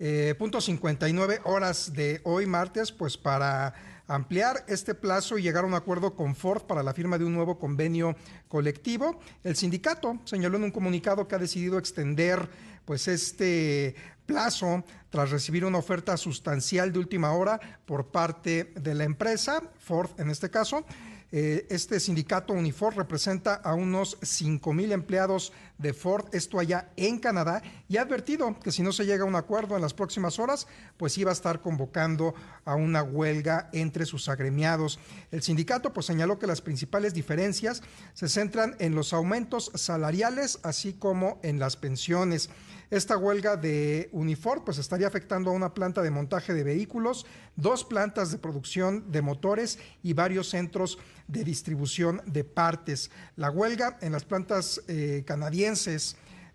eh, 0.00 1.40
horas 1.44 1.92
de 1.92 2.20
hoy 2.24 2.46
martes, 2.46 2.90
pues 2.90 3.16
para 3.16 3.72
ampliar 4.08 4.64
este 4.66 4.96
plazo 4.96 5.38
y 5.38 5.42
llegar 5.42 5.62
a 5.62 5.68
un 5.68 5.74
acuerdo 5.74 6.16
con 6.16 6.34
Ford 6.34 6.62
para 6.62 6.82
la 6.82 6.92
firma 6.92 7.18
de 7.18 7.24
un 7.24 7.34
nuevo 7.34 7.56
convenio 7.56 8.16
colectivo. 8.48 9.20
El 9.44 9.54
sindicato 9.54 10.18
señaló 10.24 10.56
en 10.56 10.64
un 10.64 10.72
comunicado 10.72 11.28
que 11.28 11.36
ha 11.36 11.38
decidido 11.38 11.78
extender 11.78 12.50
pues 12.84 13.06
este 13.06 13.94
plazo 14.26 14.82
tras 15.08 15.30
recibir 15.30 15.64
una 15.64 15.78
oferta 15.78 16.16
sustancial 16.16 16.92
de 16.92 16.98
última 16.98 17.30
hora 17.30 17.60
por 17.86 18.08
parte 18.08 18.72
de 18.74 18.94
la 18.96 19.04
empresa, 19.04 19.62
Ford 19.78 20.10
en 20.18 20.30
este 20.30 20.50
caso. 20.50 20.84
Eh, 21.30 21.66
este 21.68 22.00
sindicato 22.00 22.54
Unifor 22.54 22.96
representa 22.96 23.54
a 23.54 23.74
unos 23.74 24.16
5 24.22 24.72
mil 24.72 24.92
empleados 24.92 25.52
de 25.78 25.94
Ford, 25.94 26.26
esto 26.32 26.58
allá 26.58 26.90
en 26.96 27.18
Canadá, 27.18 27.62
y 27.88 27.96
ha 27.96 28.02
advertido 28.02 28.58
que 28.60 28.72
si 28.72 28.82
no 28.82 28.92
se 28.92 29.06
llega 29.06 29.22
a 29.24 29.26
un 29.26 29.36
acuerdo 29.36 29.76
en 29.76 29.82
las 29.82 29.94
próximas 29.94 30.38
horas, 30.38 30.66
pues 30.96 31.16
iba 31.18 31.30
a 31.30 31.32
estar 31.32 31.62
convocando 31.62 32.34
a 32.64 32.74
una 32.74 33.02
huelga 33.02 33.70
entre 33.72 34.04
sus 34.04 34.28
agremiados. 34.28 34.98
El 35.30 35.42
sindicato 35.42 35.92
pues 35.92 36.06
señaló 36.06 36.38
que 36.38 36.46
las 36.46 36.60
principales 36.60 37.14
diferencias 37.14 37.82
se 38.12 38.28
centran 38.28 38.76
en 38.78 38.94
los 38.94 39.12
aumentos 39.12 39.70
salariales, 39.74 40.58
así 40.62 40.92
como 40.92 41.38
en 41.42 41.58
las 41.58 41.76
pensiones. 41.76 42.50
Esta 42.90 43.18
huelga 43.18 43.56
de 43.56 44.08
Unifor 44.12 44.64
pues 44.64 44.78
estaría 44.78 45.06
afectando 45.06 45.50
a 45.50 45.52
una 45.52 45.74
planta 45.74 46.00
de 46.00 46.10
montaje 46.10 46.54
de 46.54 46.64
vehículos, 46.64 47.26
dos 47.54 47.84
plantas 47.84 48.30
de 48.30 48.38
producción 48.38 49.12
de 49.12 49.20
motores 49.20 49.78
y 50.02 50.14
varios 50.14 50.48
centros 50.48 50.98
de 51.26 51.44
distribución 51.44 52.22
de 52.24 52.44
partes. 52.44 53.10
La 53.36 53.50
huelga 53.50 53.98
en 54.00 54.12
las 54.12 54.24
plantas 54.24 54.80
eh, 54.88 55.22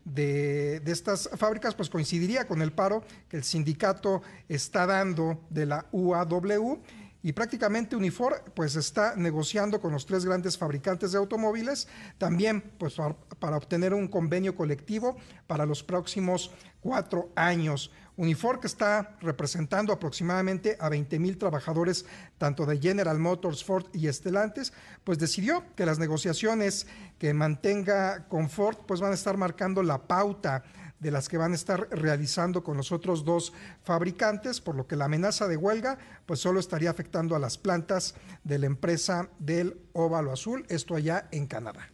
de, 0.05 0.79
de, 0.79 0.91
estas 0.91 1.29
fábricas 1.37 1.75
pues 1.75 1.89
coincidiría 1.89 2.45
con 2.45 2.61
el 2.61 2.71
paro 2.71 3.03
que 3.29 3.37
el 3.37 3.43
sindicato 3.43 4.21
está 4.49 4.85
dando 4.85 5.39
de 5.49 5.65
la 5.65 5.85
UAW 5.91 6.81
y 7.25 7.31
prácticamente 7.31 7.95
Unifor 7.95 8.43
pues 8.53 8.75
está 8.75 9.15
negociando 9.15 9.79
con 9.79 9.93
los 9.93 10.05
tres 10.05 10.25
grandes 10.25 10.57
fabricantes 10.57 11.13
de 11.13 11.17
automóviles 11.17 11.87
también 12.17 12.61
pues 12.77 12.95
para, 13.39 13.55
obtener 13.55 13.93
un 13.93 14.09
convenio 14.09 14.55
colectivo 14.55 15.15
para 15.47 15.65
los 15.65 15.83
próximos 15.83 16.51
cuatro 16.81 17.29
años. 17.35 17.91
Unifor 18.15 18.59
que 18.59 18.67
está 18.67 19.17
representando 19.21 19.91
aproximadamente 19.91 20.77
a 20.79 20.89
20 20.89 21.17
mil 21.19 21.37
trabajadores 21.37 22.05
tanto 22.37 22.65
de 22.65 22.79
General 22.79 23.17
Motors, 23.17 23.63
Ford 23.63 23.87
y 23.93 24.07
Estelantes, 24.07 24.73
pues 25.03 25.17
decidió 25.17 25.63
que 25.75 25.85
las 25.85 25.97
negociaciones 25.97 26.85
que 27.17 27.33
mantenga 27.33 28.27
con 28.27 28.49
Ford 28.49 28.77
pues 28.87 29.01
van 29.01 29.11
a 29.11 29.15
estar 29.15 29.37
marcando 29.37 29.81
la 29.81 30.07
pauta 30.07 30.63
de 30.99 31.11
las 31.11 31.27
que 31.27 31.37
van 31.37 31.51
a 31.51 31.55
estar 31.55 31.89
realizando 31.91 32.63
con 32.63 32.77
los 32.77 32.91
otros 32.91 33.25
dos 33.25 33.51
fabricantes, 33.83 34.61
por 34.61 34.75
lo 34.75 34.87
que 34.87 34.95
la 34.95 35.05
amenaza 35.05 35.47
de 35.47 35.57
huelga 35.57 35.97
pues 36.25 36.39
solo 36.39 36.59
estaría 36.59 36.89
afectando 36.89 37.35
a 37.35 37.39
las 37.39 37.57
plantas 37.57 38.15
de 38.43 38.57
la 38.59 38.67
empresa 38.67 39.29
del 39.39 39.81
óvalo 39.91 40.31
azul, 40.31 40.65
esto 40.69 40.95
allá 40.95 41.27
en 41.31 41.45
Canadá. 41.47 41.89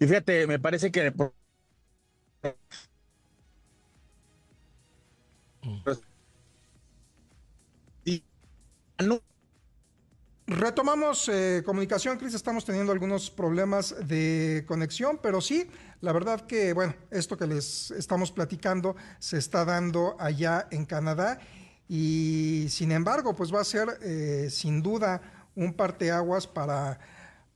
Y 0.00 0.06
fíjate, 0.06 0.48
me 0.48 0.58
parece 0.58 0.90
que 0.90 1.12
Retomamos 10.46 11.28
eh, 11.28 11.62
comunicación, 11.64 12.18
Cris, 12.18 12.34
estamos 12.34 12.64
teniendo 12.64 12.92
algunos 12.92 13.30
problemas 13.30 13.94
de 14.06 14.64
conexión, 14.66 15.18
pero 15.22 15.40
sí, 15.40 15.68
la 16.00 16.12
verdad 16.12 16.46
que, 16.46 16.72
bueno, 16.72 16.94
esto 17.10 17.36
que 17.36 17.46
les 17.46 17.90
estamos 17.92 18.32
platicando 18.32 18.96
se 19.18 19.38
está 19.38 19.64
dando 19.64 20.16
allá 20.18 20.68
en 20.70 20.84
Canadá 20.84 21.38
y 21.88 22.66
sin 22.68 22.92
embargo, 22.92 23.34
pues 23.34 23.52
va 23.54 23.60
a 23.60 23.64
ser 23.64 23.88
eh, 24.02 24.48
sin 24.50 24.82
duda 24.82 25.20
un 25.54 25.74
parteaguas 25.74 26.46
para, 26.46 26.98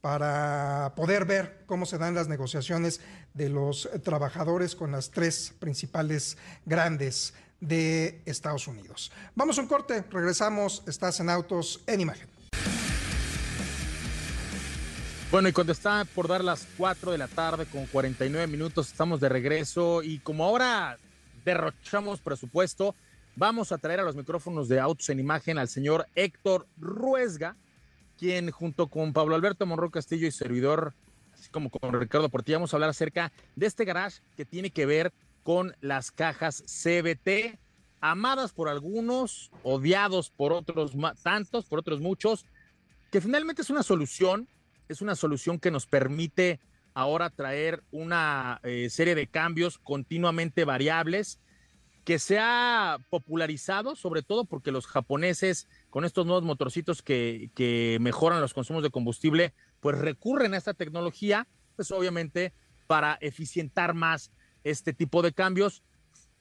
para 0.06 0.92
poder 0.94 1.25
ver 1.25 1.64
cómo 1.66 1.84
se 1.84 1.98
dan 1.98 2.14
las 2.14 2.28
negociaciones 2.28 3.00
de 3.34 3.48
los 3.48 3.90
trabajadores 4.04 4.76
con 4.76 4.92
las 4.92 5.10
tres 5.10 5.52
principales 5.58 6.38
grandes 6.64 7.34
de 7.58 8.22
Estados 8.25 8.68
Unidos. 8.68 9.10
Vamos 9.34 9.58
a 9.58 9.62
un 9.62 9.66
corte, 9.66 10.04
regresamos, 10.08 10.84
estás 10.86 11.18
en 11.18 11.28
Autos 11.28 11.82
en 11.88 12.02
Imagen. 12.02 12.28
Bueno, 15.32 15.48
y 15.48 15.52
cuando 15.52 15.72
está 15.72 16.04
por 16.14 16.28
dar 16.28 16.44
las 16.44 16.68
4 16.76 17.10
de 17.10 17.18
la 17.18 17.26
tarde 17.26 17.66
con 17.66 17.84
49 17.86 18.46
minutos, 18.46 18.86
estamos 18.86 19.18
de 19.18 19.28
regreso 19.28 20.04
y 20.04 20.20
como 20.20 20.44
ahora 20.44 20.98
derrochamos 21.44 22.20
presupuesto, 22.20 22.94
vamos 23.34 23.72
a 23.72 23.78
traer 23.78 23.98
a 23.98 24.04
los 24.04 24.14
micrófonos 24.14 24.68
de 24.68 24.78
Autos 24.78 25.08
en 25.08 25.18
Imagen 25.18 25.58
al 25.58 25.66
señor 25.66 26.06
Héctor 26.14 26.68
Ruesga, 26.78 27.56
quien 28.18 28.50
junto 28.50 28.88
con 28.88 29.12
Pablo 29.12 29.35
Alberto 29.35 29.66
Monroy 29.66 29.90
Castillo 29.90 30.26
y 30.26 30.32
servidor, 30.32 30.94
así 31.35 31.50
como 31.50 31.70
con 31.70 31.99
Ricardo 31.99 32.28
Portilla, 32.28 32.58
vamos 32.58 32.73
a 32.73 32.76
hablar 32.76 32.90
acerca 32.90 33.32
de 33.54 33.66
este 33.66 33.85
garage 33.85 34.20
que 34.37 34.44
tiene 34.44 34.70
que 34.70 34.87
ver 34.87 35.12
con 35.42 35.76
las 35.80 36.11
cajas 36.11 36.62
CBT, 36.66 37.58
amadas 38.00 38.52
por 38.52 38.68
algunos, 38.68 39.50
odiados 39.62 40.30
por 40.30 40.52
otros 40.52 40.92
tantos, 41.23 41.66
por 41.66 41.78
otros 41.78 42.00
muchos, 42.00 42.46
que 43.11 43.20
finalmente 43.20 43.62
es 43.62 43.70
una 43.70 43.82
solución 43.82 44.49
es 44.88 45.00
una 45.00 45.16
solución 45.16 45.58
que 45.58 45.70
nos 45.70 45.87
permite 45.87 46.61
ahora 46.94 47.30
traer 47.30 47.82
una 47.90 48.61
eh, 48.62 48.88
serie 48.90 49.14
de 49.14 49.26
cambios 49.26 49.78
continuamente 49.78 50.64
variables 50.64 51.40
que 52.06 52.20
se 52.20 52.38
ha 52.38 52.98
popularizado, 53.10 53.96
sobre 53.96 54.22
todo 54.22 54.44
porque 54.44 54.70
los 54.70 54.86
japoneses, 54.86 55.66
con 55.90 56.04
estos 56.04 56.25
nuevos 56.25 56.44
motorcitos 56.44 57.02
que, 57.02 57.50
que 57.56 57.98
mejoran 58.00 58.40
los 58.40 58.54
consumos 58.54 58.84
de 58.84 58.90
combustible, 58.90 59.54
pues 59.80 59.98
recurren 59.98 60.54
a 60.54 60.56
esta 60.56 60.72
tecnología, 60.72 61.48
pues 61.75 61.90
obviamente 61.90 62.52
para 62.86 63.18
eficientar 63.20 63.92
más 63.92 64.30
este 64.62 64.92
tipo 64.92 65.20
de 65.20 65.32
cambios. 65.32 65.82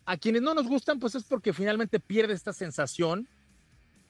A 0.06 0.18
quienes 0.18 0.44
no 0.44 0.54
nos 0.54 0.68
gustan, 0.68 1.00
pues 1.00 1.16
es 1.16 1.24
porque 1.24 1.52
finalmente 1.52 2.00
pierde 2.00 2.36
esta 2.36 2.54
sensación, 2.54 3.28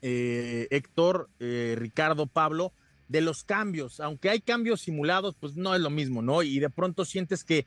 eh, 0.01 0.67
Héctor, 0.71 1.29
eh, 1.39 1.75
Ricardo, 1.77 2.27
Pablo, 2.27 2.74
de 3.07 3.21
los 3.21 3.45
cambios. 3.45 4.01
Aunque 4.01 4.29
hay 4.29 4.41
cambios 4.41 4.81
simulados, 4.81 5.38
pues 5.39 5.55
no 5.55 5.74
es 5.74 5.79
lo 5.79 5.89
mismo, 5.89 6.21
¿no? 6.21 6.43
Y 6.43 6.59
de 6.59 6.69
pronto 6.69 7.05
sientes 7.05 7.45
que 7.45 7.65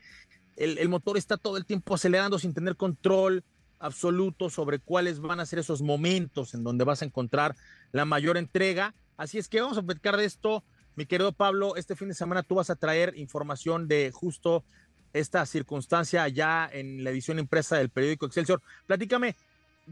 el, 0.57 0.91
motor 0.91 1.17
está 1.17 1.39
todo 1.39 1.57
el 1.57 1.65
tiempo 1.65 1.95
acelerando 1.95 2.39
sin 2.39 2.53
tener 2.53 2.77
control 2.77 3.45
absoluto 3.79 4.51
sobre 4.51 4.79
cuáles 4.79 5.21
van 5.21 5.41
a 5.41 5.47
ser 5.47 5.59
esos 5.59 5.83
momentos 5.83 6.55
en 6.55 6.65
donde 6.65 6.85
vas 6.85 7.03
a 7.03 7.05
encontrar 7.05 7.55
la 7.93 8.05
mayor 8.05 8.37
entrega. 8.37 8.95
Así 9.17 9.39
es 9.39 9.49
que 9.49 9.61
vamos 9.61 9.79
a 9.79 9.83
platicar 9.83 10.17
de 10.17 10.25
esto. 10.25 10.65
Mi 10.97 11.07
querido 11.07 11.33
Pablo, 11.33 11.77
este 11.77 11.97
fin 11.97 12.09
de 12.09 12.15
semana 12.15 12.43
tú 12.43 12.57
vas 12.57 12.71
a 12.71 12.77
traer 12.77 13.17
información 13.17 13.89
de 13.89 14.11
justo 14.13 14.65
esta 15.13 15.47
circunstancia 15.47 16.23
allá 16.23 16.69
en 16.73 17.05
la 17.05 17.11
edición 17.11 17.39
impresa 17.39 17.77
del 17.77 17.89
periódico 17.89 18.27
Excelsior. 18.27 18.61
Platícame, 18.87 19.37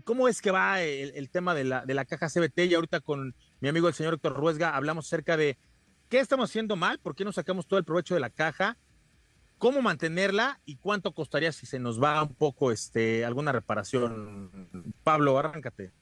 ¿cómo 0.05 0.29
es 0.29 0.43
que 0.43 0.51
va 0.51 0.83
el, 0.83 1.31
tema 1.31 1.55
de 1.55 1.65
la, 1.65 1.87
de 1.87 1.95
la 1.95 2.05
caja 2.05 2.29
CBT 2.29 2.59
y 2.67 2.75
ahorita 2.75 3.01
con 3.01 3.35
mi 3.61 3.69
amigo 3.69 3.89
el 3.89 3.95
señor 3.95 4.15
Héctor 4.15 4.35
Ruesga, 4.35 4.77
hablamos 4.77 5.07
acerca 5.07 5.37
de 5.37 5.57
qué 6.09 6.21
estamos 6.21 6.51
haciendo 6.51 6.77
mal, 6.77 6.99
por 6.99 7.15
qué 7.15 7.25
no 7.25 7.33
sacamos 7.33 7.67
todo 7.67 7.79
el 7.79 7.85
provecho 7.85 8.15
de 8.15 8.21
la 8.21 8.31
caja, 8.31 8.77
cómo 9.59 9.83
mantenerla 9.83 10.61
y 10.65 10.77
cuánto 10.77 11.13
costaría 11.13 11.53
si 11.53 11.67
se 11.67 11.79
nos 11.79 12.03
va 12.03 12.23
un 12.23 12.35
poco 12.35 12.73
este, 12.73 13.25
alguna 13.25 13.53
reparación. 13.53 14.69
Pablo, 15.05 15.39
arráncate. 15.39 15.93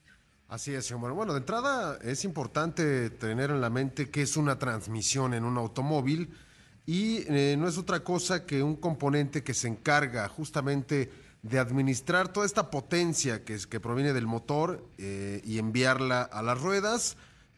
Así 0.48 0.74
es, 0.74 0.86
señor. 0.86 1.12
Bueno, 1.12 1.32
de 1.32 1.38
entrada 1.38 1.98
es 2.02 2.24
importante 2.24 3.10
tener 3.10 3.50
en 3.50 3.60
la 3.60 3.70
mente 3.70 4.10
que 4.10 4.22
es 4.22 4.36
una 4.36 4.58
transmisión 4.58 5.34
en 5.34 5.44
un 5.44 5.56
automóvil 5.56 6.30
y 6.86 7.24
eh, 7.32 7.56
no 7.58 7.66
es 7.66 7.78
otra 7.78 8.00
cosa 8.00 8.44
que 8.44 8.62
un 8.62 8.76
componente 8.76 9.42
que 9.42 9.54
se 9.54 9.68
encarga 9.68 10.28
justamente 10.28 11.10
de 11.42 11.58
administrar 11.58 12.32
toda 12.32 12.46
esta 12.46 12.70
potencia 12.70 13.44
que, 13.44 13.54
es, 13.54 13.66
que 13.66 13.80
proviene 13.80 14.12
del 14.12 14.26
motor 14.26 14.86
eh, 14.98 15.42
y 15.44 15.58
enviarla 15.58 16.22
a 16.22 16.42
las 16.42 16.60
ruedas 16.60 17.16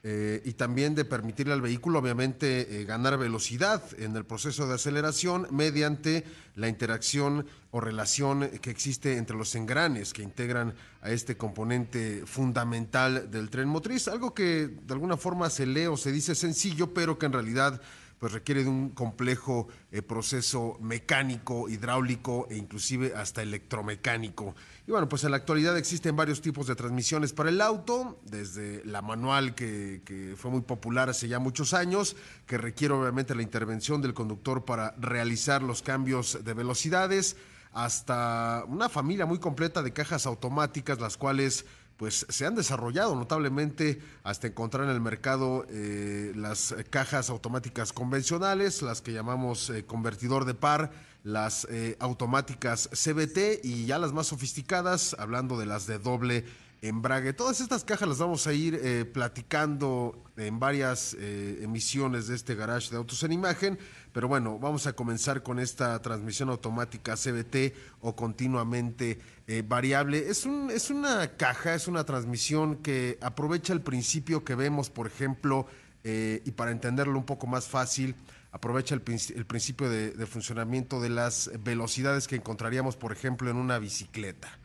eh, 0.08 0.40
y 0.44 0.52
también 0.52 0.94
de 0.94 1.04
permitirle 1.04 1.52
al 1.52 1.60
vehículo, 1.60 1.98
obviamente, 1.98 2.80
eh, 2.80 2.84
ganar 2.84 3.18
velocidad 3.18 3.82
en 3.98 4.14
el 4.14 4.24
proceso 4.24 4.68
de 4.68 4.76
aceleración 4.76 5.48
mediante 5.50 6.22
la 6.54 6.68
interacción 6.68 7.44
o 7.72 7.80
relación 7.80 8.48
que 8.60 8.70
existe 8.70 9.16
entre 9.16 9.36
los 9.36 9.52
engranes 9.56 10.12
que 10.12 10.22
integran 10.22 10.74
a 11.02 11.10
este 11.10 11.36
componente 11.36 12.22
fundamental 12.24 13.28
del 13.32 13.50
tren 13.50 13.66
motriz, 13.66 14.06
algo 14.06 14.32
que 14.32 14.68
de 14.68 14.94
alguna 14.94 15.16
forma 15.16 15.50
se 15.50 15.66
lee 15.66 15.86
o 15.86 15.96
se 15.96 16.12
dice 16.12 16.36
sencillo, 16.36 16.94
pero 16.94 17.18
que 17.18 17.26
en 17.26 17.32
realidad 17.32 17.80
pues 18.18 18.32
requiere 18.32 18.64
de 18.64 18.70
un 18.70 18.90
complejo 18.90 19.68
eh, 19.90 20.02
proceso 20.02 20.78
mecánico, 20.80 21.68
hidráulico 21.68 22.46
e 22.50 22.56
inclusive 22.56 23.12
hasta 23.14 23.42
electromecánico. 23.42 24.54
Y 24.86 24.90
bueno, 24.90 25.08
pues 25.08 25.24
en 25.24 25.32
la 25.32 25.36
actualidad 25.36 25.76
existen 25.76 26.16
varios 26.16 26.40
tipos 26.40 26.66
de 26.66 26.76
transmisiones 26.76 27.32
para 27.32 27.50
el 27.50 27.60
auto, 27.60 28.18
desde 28.24 28.84
la 28.84 29.02
manual 29.02 29.54
que, 29.54 30.02
que 30.04 30.34
fue 30.36 30.50
muy 30.50 30.62
popular 30.62 31.10
hace 31.10 31.28
ya 31.28 31.38
muchos 31.38 31.74
años, 31.74 32.16
que 32.46 32.56
requiere 32.58 32.94
obviamente 32.94 33.34
la 33.34 33.42
intervención 33.42 34.00
del 34.00 34.14
conductor 34.14 34.64
para 34.64 34.92
realizar 34.98 35.62
los 35.62 35.82
cambios 35.82 36.44
de 36.44 36.54
velocidades, 36.54 37.36
hasta 37.72 38.64
una 38.68 38.88
familia 38.88 39.26
muy 39.26 39.38
completa 39.38 39.82
de 39.82 39.92
cajas 39.92 40.24
automáticas, 40.24 40.98
las 40.98 41.18
cuales 41.18 41.66
pues 41.96 42.26
se 42.28 42.46
han 42.46 42.54
desarrollado 42.54 43.14
notablemente 43.14 44.00
hasta 44.22 44.46
encontrar 44.48 44.84
en 44.84 44.90
el 44.90 45.00
mercado 45.00 45.66
eh, 45.70 46.32
las 46.36 46.74
cajas 46.90 47.30
automáticas 47.30 47.92
convencionales, 47.92 48.82
las 48.82 49.00
que 49.00 49.12
llamamos 49.12 49.70
eh, 49.70 49.84
convertidor 49.84 50.44
de 50.44 50.54
par, 50.54 50.90
las 51.24 51.66
eh, 51.70 51.96
automáticas 51.98 52.88
CBT 52.92 53.64
y 53.64 53.86
ya 53.86 53.98
las 53.98 54.12
más 54.12 54.28
sofisticadas, 54.28 55.16
hablando 55.18 55.58
de 55.58 55.66
las 55.66 55.86
de 55.86 55.98
doble 55.98 56.44
embrague. 56.82 57.32
Todas 57.32 57.60
estas 57.60 57.84
cajas 57.84 58.08
las 58.08 58.18
vamos 58.18 58.46
a 58.46 58.52
ir 58.52 58.78
eh, 58.82 59.04
platicando 59.04 60.22
en 60.36 60.58
varias 60.58 61.16
eh, 61.18 61.60
emisiones 61.62 62.26
de 62.26 62.34
este 62.34 62.54
garage 62.54 62.90
de 62.90 62.96
autos 62.96 63.22
en 63.22 63.32
imagen, 63.32 63.78
pero 64.12 64.28
bueno, 64.28 64.58
vamos 64.58 64.86
a 64.86 64.92
comenzar 64.92 65.42
con 65.42 65.58
esta 65.58 66.00
transmisión 66.02 66.50
automática 66.50 67.16
CBT 67.16 67.74
o 68.00 68.14
continuamente 68.14 69.18
eh, 69.46 69.62
variable. 69.66 70.28
Es, 70.28 70.44
un, 70.44 70.70
es 70.70 70.90
una 70.90 71.36
caja, 71.36 71.74
es 71.74 71.88
una 71.88 72.04
transmisión 72.04 72.76
que 72.76 73.18
aprovecha 73.20 73.72
el 73.72 73.80
principio 73.80 74.44
que 74.44 74.54
vemos, 74.54 74.90
por 74.90 75.06
ejemplo, 75.06 75.66
y 76.08 76.52
para 76.52 76.70
entenderlo 76.70 77.18
un 77.18 77.26
poco 77.26 77.48
más 77.48 77.66
fácil, 77.66 78.14
aprovecha 78.52 78.94
el, 78.94 79.00
principio 79.00 79.90
de 79.90 80.26
funcionamiento 80.26 81.00
de 81.00 81.08
las 81.08 81.50
velocidades 81.64 82.28
que 82.28 82.36
encontraríamos, 82.36 82.94
por 82.94 83.10
ejemplo, 83.10 83.50
en 83.50 83.56
una 83.56 83.80
bicicleta. 83.80 84.56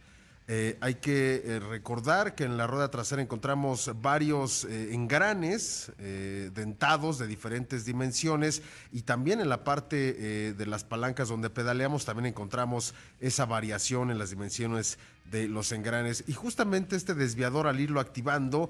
Eh, 0.54 0.78
hay 0.82 0.96
que 0.96 1.44
eh, 1.46 1.60
recordar 1.62 2.36
que 2.36 2.44
en 2.44 2.58
la 2.58 2.68
rueda 2.68 2.92
trasera 2.92 3.22
encontramos 3.22 3.90
varios 4.02 4.66
eh, 4.66 4.94
engranes 4.94 5.94
dentados 5.98 7.18
de 7.20 7.26
diferentes 7.26 7.86
dimensiones 7.86 8.62
y 8.92 9.04
también 9.04 9.40
en 9.40 9.48
la 9.48 9.64
parte 9.64 10.54
de 10.54 10.66
las 10.66 10.84
palancas 10.84 11.30
donde 11.30 11.50
pedaleamos 11.50 12.04
también 12.04 12.26
encontramos 12.26 12.94
esa 13.22 13.46
variación 13.46 14.12
en 14.12 14.20
las 14.20 14.32
dimensiones 14.32 14.98
de 15.32 15.48
los 15.48 15.72
engranes. 15.72 16.26
Y 16.28 16.34
justamente 16.34 16.96
este 16.96 17.14
desviador 17.14 17.68
al 17.68 17.80
irlo 17.80 18.00
activando 18.00 18.70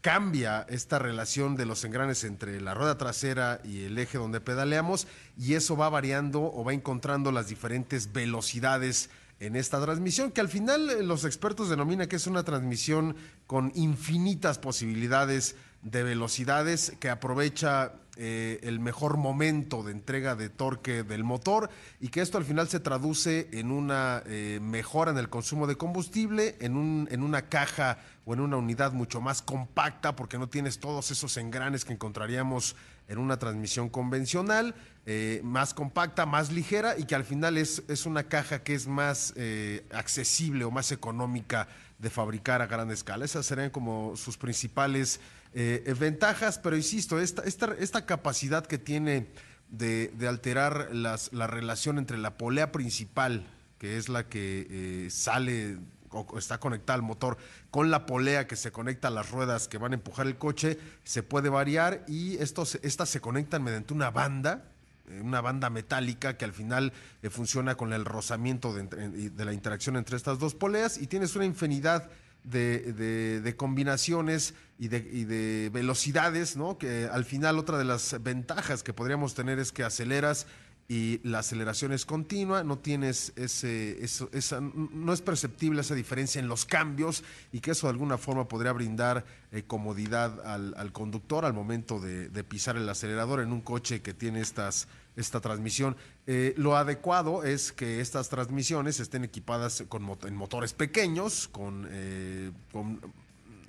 cambia 0.00 0.64
esta 0.68 0.98
relación 0.98 1.56
de 1.56 1.66
los 1.66 1.84
engranes 1.84 2.24
entre 2.24 2.60
la 2.60 2.74
rueda 2.74 2.96
trasera 2.96 3.60
y 3.64 3.84
el 3.84 3.98
eje 3.98 4.18
donde 4.18 4.40
pedaleamos 4.40 5.06
y 5.36 5.54
eso 5.54 5.76
va 5.76 5.90
variando 5.90 6.42
o 6.42 6.64
va 6.64 6.72
encontrando 6.72 7.30
las 7.30 7.48
diferentes 7.48 8.12
velocidades 8.12 9.10
en 9.42 9.56
esta 9.56 9.80
transmisión, 9.82 10.30
que 10.30 10.40
al 10.40 10.48
final 10.48 10.88
eh, 10.88 11.02
los 11.02 11.24
expertos 11.24 11.68
denominan 11.68 12.06
que 12.06 12.14
es 12.14 12.28
una 12.28 12.44
transmisión 12.44 13.16
con 13.48 13.72
infinitas 13.74 14.58
posibilidades 14.58 15.56
de 15.82 16.04
velocidades 16.04 16.92
que 17.00 17.10
aprovecha 17.10 17.92
eh, 18.16 18.60
el 18.62 18.78
mejor 18.78 19.16
momento 19.16 19.82
de 19.82 19.90
entrega 19.90 20.36
de 20.36 20.48
torque 20.48 21.02
del 21.02 21.24
motor 21.24 21.70
y 21.98 22.08
que 22.08 22.20
esto 22.20 22.38
al 22.38 22.44
final 22.44 22.68
se 22.68 22.78
traduce 22.78 23.48
en 23.52 23.72
una 23.72 24.22
eh, 24.26 24.60
mejora 24.62 25.10
en 25.10 25.18
el 25.18 25.28
consumo 25.28 25.66
de 25.66 25.76
combustible, 25.76 26.56
en, 26.60 26.76
un, 26.76 27.08
en 27.10 27.24
una 27.24 27.48
caja 27.48 27.98
o 28.24 28.34
en 28.34 28.40
una 28.40 28.58
unidad 28.58 28.92
mucho 28.92 29.20
más 29.20 29.42
compacta 29.42 30.14
porque 30.14 30.38
no 30.38 30.48
tienes 30.48 30.78
todos 30.78 31.10
esos 31.10 31.36
engranes 31.36 31.84
que 31.84 31.94
encontraríamos 31.94 32.76
en 33.08 33.18
una 33.18 33.38
transmisión 33.38 33.88
convencional, 33.88 34.76
eh, 35.04 35.40
más 35.42 35.74
compacta, 35.74 36.26
más 36.26 36.52
ligera 36.52 36.96
y 36.96 37.04
que 37.04 37.14
al 37.14 37.24
final 37.24 37.58
es, 37.58 37.82
es 37.88 38.06
una 38.06 38.24
caja 38.24 38.62
que 38.62 38.74
es 38.74 38.86
más 38.86 39.32
eh, 39.36 39.84
accesible 39.92 40.64
o 40.64 40.70
más 40.70 40.92
económica 40.92 41.66
de 41.98 42.08
fabricar 42.08 42.62
a 42.62 42.66
gran 42.66 42.90
escala. 42.90 43.24
Esas 43.24 43.46
serían 43.46 43.70
como 43.70 44.16
sus 44.16 44.36
principales 44.36 45.18
eh, 45.54 45.94
ventajas, 45.98 46.58
pero 46.58 46.76
insisto, 46.76 47.20
esta, 47.20 47.42
esta, 47.42 47.74
esta 47.78 48.06
capacidad 48.06 48.64
que 48.64 48.78
tiene 48.78 49.26
de, 49.70 50.12
alterar 50.28 50.90
la 50.92 51.46
relación 51.46 51.98
entre 51.98 52.18
la 52.18 52.36
polea 52.36 52.70
principal, 52.70 53.46
que 53.78 53.96
es 53.96 54.08
la 54.08 54.28
que 54.28 55.08
sale 55.10 55.78
o 56.12 56.38
está 56.38 56.58
conectada 56.58 56.94
al 56.94 57.02
motor 57.02 57.38
con 57.70 57.90
la 57.90 58.06
polea 58.06 58.46
que 58.46 58.56
se 58.56 58.70
conecta 58.70 59.08
a 59.08 59.10
las 59.10 59.30
ruedas 59.30 59.68
que 59.68 59.78
van 59.78 59.92
a 59.92 59.94
empujar 59.96 60.26
el 60.26 60.36
coche, 60.36 60.78
se 61.04 61.22
puede 61.22 61.48
variar 61.48 62.04
y 62.06 62.36
estos, 62.36 62.78
estas 62.82 63.08
se 63.08 63.20
conectan 63.20 63.62
mediante 63.62 63.94
una 63.94 64.10
banda, 64.10 64.71
una 65.20 65.40
banda 65.40 65.70
metálica 65.70 66.36
que 66.36 66.44
al 66.44 66.52
final 66.52 66.92
eh, 67.22 67.30
funciona 67.30 67.74
con 67.74 67.92
el 67.92 68.04
rozamiento 68.04 68.72
de, 68.72 69.44
la 69.44 69.52
interacción 69.52 69.96
entre 69.96 70.16
estas 70.16 70.38
dos 70.38 70.54
poleas 70.54 70.98
y 70.98 71.06
tienes 71.06 71.36
una 71.36 71.44
infinidad 71.44 72.10
de, 72.44 73.54
combinaciones 73.56 74.54
y 74.78 74.88
de, 74.88 75.70
velocidades, 75.72 76.56
¿no? 76.56 76.78
Que 76.78 77.08
al 77.10 77.24
final 77.24 77.58
otra 77.58 77.78
de 77.78 77.84
las 77.84 78.22
ventajas 78.22 78.82
que 78.82 78.92
podríamos 78.92 79.34
tener 79.34 79.58
es 79.58 79.72
que 79.72 79.84
aceleras 79.84 80.46
y 80.88 81.20
la 81.26 81.38
aceleración 81.38 81.92
es 81.92 82.04
continua, 82.04 82.64
no 82.64 82.78
tienes 82.78 83.32
ese, 83.36 84.04
esa, 84.04 84.60
no 84.60 85.12
es 85.12 85.22
perceptible 85.22 85.80
esa 85.80 85.94
diferencia 85.94 86.38
en 86.38 86.48
los 86.48 86.66
cambios 86.66 87.24
y 87.50 87.60
que 87.60 87.70
eso 87.70 87.86
de 87.86 87.92
alguna 87.92 88.18
forma 88.18 88.46
podría 88.46 88.72
brindar 88.72 89.24
eh, 89.52 89.62
comodidad 89.62 90.44
al, 90.44 90.92
conductor 90.92 91.46
al 91.46 91.54
momento 91.54 91.98
de, 91.98 92.28
pisar 92.44 92.76
el 92.76 92.88
acelerador 92.88 93.40
en 93.40 93.52
un 93.52 93.62
coche 93.62 94.02
que 94.02 94.12
tiene 94.12 94.40
estas, 94.42 94.88
esta 95.16 95.40
transmisión. 95.40 95.96
Eh, 96.26 96.54
lo 96.56 96.76
adecuado 96.76 97.44
es 97.44 97.72
que 97.72 98.00
estas 98.00 98.28
transmisiones 98.28 99.00
estén 99.00 99.24
equipadas 99.24 99.84
con 99.88 100.02
en 100.24 100.34
motores 100.34 100.72
pequeños, 100.72 101.48
con, 101.48 101.86
eh, 101.90 102.50
con 102.72 103.00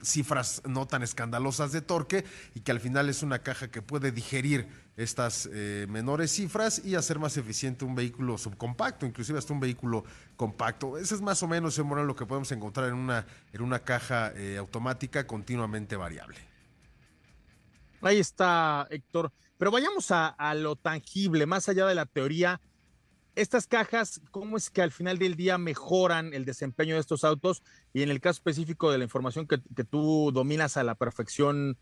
cifras 0.01 0.61
no 0.67 0.85
tan 0.85 1.01
escandalosas 1.01 1.71
de 1.71 1.81
torque 1.81 2.25
y 2.55 2.59
que 2.59 2.71
al 2.71 2.79
final 2.79 3.09
es 3.09 3.23
una 3.23 3.39
caja 3.39 3.69
que 3.69 3.81
puede 3.81 4.11
digerir 4.11 4.67
estas 4.97 5.49
eh, 5.51 5.87
menores 5.89 6.31
cifras 6.31 6.83
y 6.83 6.95
hacer 6.95 7.19
más 7.19 7.37
eficiente 7.37 7.85
un 7.85 7.95
vehículo 7.95 8.37
subcompacto, 8.37 9.05
inclusive 9.05 9.39
hasta 9.39 9.53
un 9.53 9.59
vehículo 9.59 10.03
compacto. 10.35 10.97
Ese 10.97 11.15
es 11.15 11.21
más 11.21 11.41
o 11.41 11.47
menos 11.47 11.77
lo 11.77 12.15
que 12.15 12.25
podemos 12.25 12.51
encontrar 12.51 12.89
en 12.89 12.95
una, 12.95 13.25
en 13.53 13.61
una 13.61 13.79
caja 13.79 14.33
automática 14.57 15.25
continuamente 15.25 15.95
variable. 15.95 16.37
Ahí 18.01 18.19
está, 18.19 18.85
Héctor. 18.89 19.31
Pero 19.63 19.71
vayamos 19.71 20.11
a, 20.11 20.55
lo 20.55 20.75
tangible, 20.75 21.45
más 21.45 21.69
allá 21.69 21.87
de 21.87 21.95
la 21.95 22.05
teoría. 22.05 22.59
Estas 23.33 23.65
cajas, 23.65 24.19
¿cómo 24.29 24.57
es 24.57 24.69
que 24.69 24.81
al 24.81 24.91
final 24.91 25.17
del 25.17 25.37
día 25.37 25.57
mejoran 25.57 26.33
el 26.33 26.43
desempeño 26.43 26.95
de 26.95 26.99
estos 26.99 27.23
autos? 27.23 27.63
Y 27.93 28.01
en 28.01 28.09
el 28.09 28.19
caso 28.19 28.39
específico 28.39 28.91
de 28.91 28.97
la 28.97 29.05
información 29.05 29.47
que, 29.47 29.61
que 29.73 29.85
tú 29.85 30.31
dominas 30.33 30.75
a 30.75 30.83
la 30.83 30.95
perfección, 30.95 31.77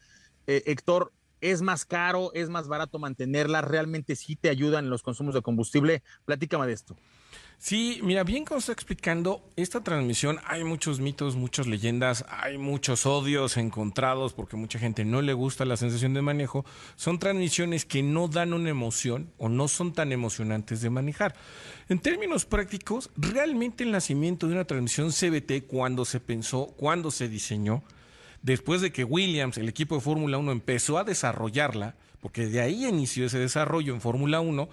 eh, 0.45 0.61
Héctor, 0.67 1.11
¿Es 1.41 1.61
más 1.61 1.85
caro? 1.85 2.31
¿Es 2.33 2.49
más 2.49 2.67
barato 2.67 2.99
mantenerla? 2.99 3.61
¿Realmente 3.61 4.15
sí 4.15 4.35
te 4.35 4.49
ayudan 4.49 4.85
en 4.85 4.89
los 4.89 5.01
consumos 5.01 5.33
de 5.33 5.41
combustible? 5.41 6.03
Platícame 6.25 6.67
de 6.67 6.73
esto. 6.73 6.95
Sí, 7.57 7.99
mira, 8.01 8.23
bien 8.23 8.43
como 8.43 8.57
está 8.57 8.71
explicando, 8.71 9.47
esta 9.55 9.83
transmisión 9.83 10.39
hay 10.47 10.63
muchos 10.63 10.99
mitos, 10.99 11.35
muchas 11.35 11.67
leyendas, 11.67 12.25
hay 12.27 12.57
muchos 12.57 13.05
odios 13.05 13.55
encontrados 13.55 14.33
porque 14.33 14.57
mucha 14.57 14.79
gente 14.79 15.05
no 15.05 15.21
le 15.21 15.33
gusta 15.33 15.63
la 15.63 15.77
sensación 15.77 16.15
de 16.15 16.23
manejo. 16.23 16.65
Son 16.95 17.19
transmisiones 17.19 17.85
que 17.85 18.01
no 18.01 18.27
dan 18.27 18.53
una 18.53 18.71
emoción 18.71 19.31
o 19.37 19.47
no 19.47 19.67
son 19.67 19.93
tan 19.93 20.11
emocionantes 20.11 20.81
de 20.81 20.89
manejar. 20.89 21.35
En 21.87 21.99
términos 21.99 22.45
prácticos, 22.45 23.11
realmente 23.15 23.83
el 23.83 23.91
nacimiento 23.91 24.47
de 24.47 24.53
una 24.53 24.65
transmisión 24.65 25.11
CBT, 25.11 25.67
cuando 25.67 26.03
se 26.03 26.19
pensó, 26.19 26.73
cuando 26.77 27.11
se 27.11 27.29
diseñó, 27.29 27.83
después 28.41 28.81
de 28.81 28.91
que 28.91 29.03
Williams, 29.03 29.57
el 29.57 29.69
equipo 29.69 29.95
de 29.95 30.01
Fórmula 30.01 30.37
1, 30.37 30.51
empezó 30.51 30.97
a 30.97 31.03
desarrollarla, 31.03 31.95
porque 32.21 32.47
de 32.47 32.61
ahí 32.61 32.85
inició 32.85 33.25
ese 33.25 33.39
desarrollo 33.39 33.93
en 33.93 34.01
Fórmula 34.01 34.41
1, 34.41 34.69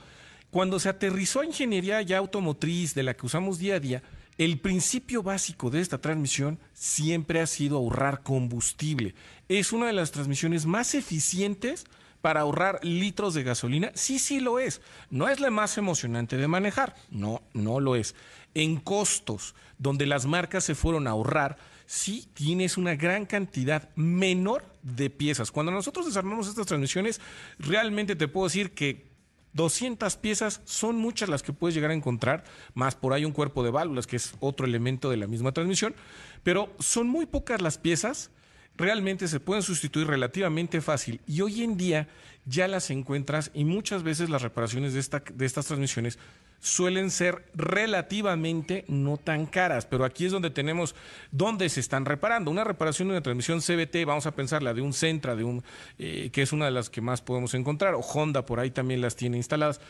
cuando 0.50 0.78
se 0.78 0.88
aterrizó 0.88 1.40
a 1.40 1.46
ingeniería 1.46 2.00
ya 2.02 2.18
automotriz 2.18 2.94
de 2.94 3.02
la 3.02 3.14
que 3.14 3.26
usamos 3.26 3.59
día 3.59 3.76
a 3.76 3.81
día, 3.81 4.02
el 4.38 4.59
principio 4.61 5.22
básico 5.22 5.68
de 5.68 5.81
esta 5.81 5.98
transmisión 5.98 6.59
siempre 6.72 7.40
ha 7.40 7.46
sido 7.46 7.76
ahorrar 7.76 8.22
combustible. 8.22 9.14
Es 9.48 9.72
una 9.72 9.88
de 9.88 9.92
las 9.92 10.12
transmisiones 10.12 10.64
más 10.64 10.94
eficientes 10.94 11.85
para 12.20 12.40
ahorrar 12.40 12.78
litros 12.85 13.35
de 13.35 13.42
gasolina. 13.42 13.90
Sí, 13.94 14.18
sí 14.18 14.40
lo 14.40 14.59
es. 14.59 14.81
No 15.11 15.28
es 15.28 15.40
la 15.40 15.50
más 15.50 15.76
emocionante 15.76 16.37
de 16.37 16.48
manejar. 16.48 16.94
No, 17.11 17.42
no 17.52 17.81
lo 17.81 17.96
es. 17.96 18.14
En 18.54 18.76
costos, 18.76 19.54
donde 19.78 20.07
las 20.07 20.24
marcas 20.24 20.64
se 20.64 20.74
fueron 20.74 21.09
a 21.09 21.11
ahorrar, 21.11 21.59
sí 21.88 22.29
tienes 22.35 22.77
una 22.77 22.96
gran 22.96 23.24
cantidad 23.24 23.88
menor 23.96 24.62
de 24.83 25.09
piezas. 25.09 25.51
Cuando 25.51 25.72
nosotros 25.72 26.05
desarmamos 26.05 26.46
estas 26.46 26.66
transmisiones, 26.66 27.18
realmente 27.59 28.14
te 28.14 28.29
puedo 28.29 28.46
decir 28.46 28.72
que 28.72 29.09
200 29.55 30.14
piezas 30.18 30.61
son 30.66 30.96
muchas 30.96 31.31
las 31.31 31.42
que 31.42 31.55
puedes 31.55 31.74
llegar 31.74 31.90
a 31.90 31.94
encontrar, 31.94 32.44
más 32.74 32.94
por 32.94 33.14
ahí 33.14 33.24
un 33.24 33.33
cuerpo 33.33 33.64
de 33.64 33.70
válvulas, 33.70 34.07
que 34.07 34.16
es 34.16 34.35
otro 34.38 34.66
elemento 34.66 35.09
de 35.09 35.16
la 35.16 35.27
misma 35.27 35.53
transmisión, 35.53 35.94
pero 36.42 36.70
son 36.79 37.09
muy 37.09 37.24
pocas 37.24 37.62
las 37.62 37.79
piezas, 37.79 38.31
realmente 38.77 39.27
se 39.27 39.40
pueden 39.40 39.62
sustituir 39.62 40.09
relativamente 40.09 40.83
fácil 40.83 41.22
y 41.27 41.40
hoy 41.40 41.62
en 41.62 41.79
día 41.79 42.07
ya 42.44 42.68
las 42.68 42.90
encuentras 42.90 43.51
y 43.55 43.64
muchas 43.64 44.03
veces 44.03 44.29
las 44.29 44.42
reparaciones 44.42 44.92
de, 44.92 45.01
esta, 45.01 45.22
de 45.33 45.46
estas 45.46 45.66
transmisiones 45.66 46.18
suelen 46.61 47.11
ser 47.11 47.44
relativamente 47.55 48.85
no 48.88 49.16
tan 49.16 49.47
caras, 49.47 49.87
pero 49.87 50.05
aquí 50.05 50.27
es 50.27 50.33
donde 50.33 50.51
tenemos 50.51 50.94
dónde 51.31 51.68
se 51.68 51.81
están 51.81 52.05
reparando. 52.05 52.51
Una 52.51 52.64
reparación 52.64 53.09
de 53.09 53.14
una 53.14 53.23
transmisión 53.23 53.61
CBT, 53.61 54.05
vamos 54.07 54.27
a 54.27 54.35
pensar 54.35 54.62
la 54.62 54.75
de 54.75 54.81
un 54.81 54.92
Centra, 54.92 55.37
de 55.37 55.44
un, 55.44 55.62
eh, 55.99 56.31
que 56.33 56.42
es 56.42 56.53
una 56.53 56.66
de 56.66 56.73
las 56.73 56.90
que 56.90 57.01
más 57.01 57.23
podemos 57.23 57.55
encontrar, 57.55 57.94
o 57.94 58.01
Honda 58.01 58.44
por 58.44 58.61
ahí 58.61 58.71
también 58.71 59.01
las 59.01 59.16
tiene 59.16 59.37
instaladas. 59.37 59.81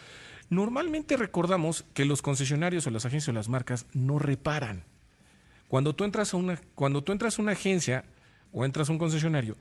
Normalmente 0.51 1.17
recordamos 1.17 1.85
que 1.95 2.05
los 2.05 2.23
concesionarios 2.23 2.87
o 2.87 2.91
las 2.91 3.05
agencias 3.05 3.29
o 3.29 3.33
las 3.33 3.49
marcas 3.49 3.87
no 3.93 4.19
reparan. 4.19 4.85
Cuando 5.69 5.95
tú 5.95 6.05
entras 6.05 6.33
a 6.33 6.39
una, 6.39 6.59
cuando 6.75 7.03
tú 7.03 7.13
entras 7.13 7.39
a 7.39 7.43
una 7.43 7.53
agencia 7.53 8.05
o 8.53 8.65
entras 8.65 8.89
a 8.89 8.93
un 8.93 8.99
concesionario, 8.99 9.57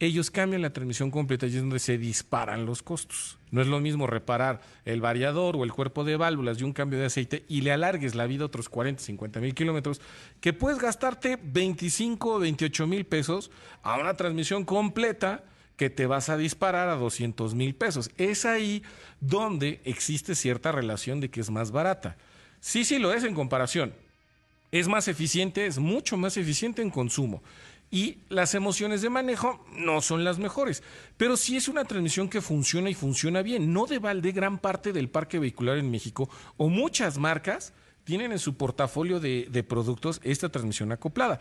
ellos 0.00 0.30
cambian 0.30 0.62
la 0.62 0.72
transmisión 0.72 1.10
completa 1.10 1.46
y 1.46 1.50
es 1.50 1.60
donde 1.60 1.78
se 1.78 1.98
disparan 1.98 2.64
los 2.64 2.82
costos. 2.82 3.38
No 3.50 3.60
es 3.60 3.66
lo 3.66 3.80
mismo 3.80 4.06
reparar 4.06 4.62
el 4.86 5.02
variador 5.02 5.56
o 5.56 5.64
el 5.64 5.72
cuerpo 5.72 6.04
de 6.04 6.16
válvulas 6.16 6.56
de 6.56 6.64
un 6.64 6.72
cambio 6.72 6.98
de 6.98 7.04
aceite 7.04 7.44
y 7.48 7.60
le 7.60 7.70
alargues 7.70 8.14
la 8.14 8.26
vida 8.26 8.46
otros 8.46 8.70
40, 8.70 9.02
50 9.02 9.40
mil 9.40 9.54
kilómetros, 9.54 10.00
que 10.40 10.54
puedes 10.54 10.78
gastarte 10.78 11.38
25 11.42 12.34
o 12.34 12.38
28 12.38 12.86
mil 12.86 13.04
pesos 13.04 13.50
a 13.82 13.98
una 13.98 14.14
transmisión 14.14 14.64
completa 14.64 15.44
que 15.76 15.90
te 15.90 16.06
vas 16.06 16.30
a 16.30 16.38
disparar 16.38 16.88
a 16.88 16.96
200 16.96 17.54
mil 17.54 17.74
pesos. 17.74 18.10
Es 18.16 18.46
ahí 18.46 18.82
donde 19.20 19.82
existe 19.84 20.34
cierta 20.34 20.72
relación 20.72 21.20
de 21.20 21.30
que 21.30 21.40
es 21.40 21.50
más 21.50 21.72
barata. 21.72 22.16
Sí, 22.60 22.84
sí 22.84 22.98
lo 22.98 23.12
es 23.12 23.24
en 23.24 23.34
comparación. 23.34 23.92
Es 24.72 24.88
más 24.88 25.08
eficiente, 25.08 25.66
es 25.66 25.78
mucho 25.78 26.16
más 26.16 26.36
eficiente 26.36 26.80
en 26.80 26.90
consumo 26.90 27.42
y 27.90 28.18
las 28.28 28.54
emociones 28.54 29.02
de 29.02 29.10
manejo 29.10 29.64
no 29.76 30.00
son 30.00 30.24
las 30.24 30.38
mejores. 30.38 30.82
Pero 31.16 31.36
sí 31.36 31.56
es 31.56 31.68
una 31.68 31.84
transmisión 31.84 32.28
que 32.28 32.40
funciona 32.40 32.88
y 32.88 32.94
funciona 32.94 33.42
bien. 33.42 33.72
No 33.72 33.86
de 33.86 33.98
balde 33.98 34.32
gran 34.32 34.58
parte 34.58 34.92
del 34.92 35.08
parque 35.08 35.38
vehicular 35.38 35.78
en 35.78 35.90
México 35.90 36.30
o 36.56 36.68
muchas 36.68 37.18
marcas 37.18 37.72
tienen 38.04 38.32
en 38.32 38.38
su 38.38 38.56
portafolio 38.56 39.20
de, 39.20 39.48
de 39.50 39.62
productos 39.62 40.20
esta 40.22 40.48
transmisión 40.48 40.92
acoplada. 40.92 41.40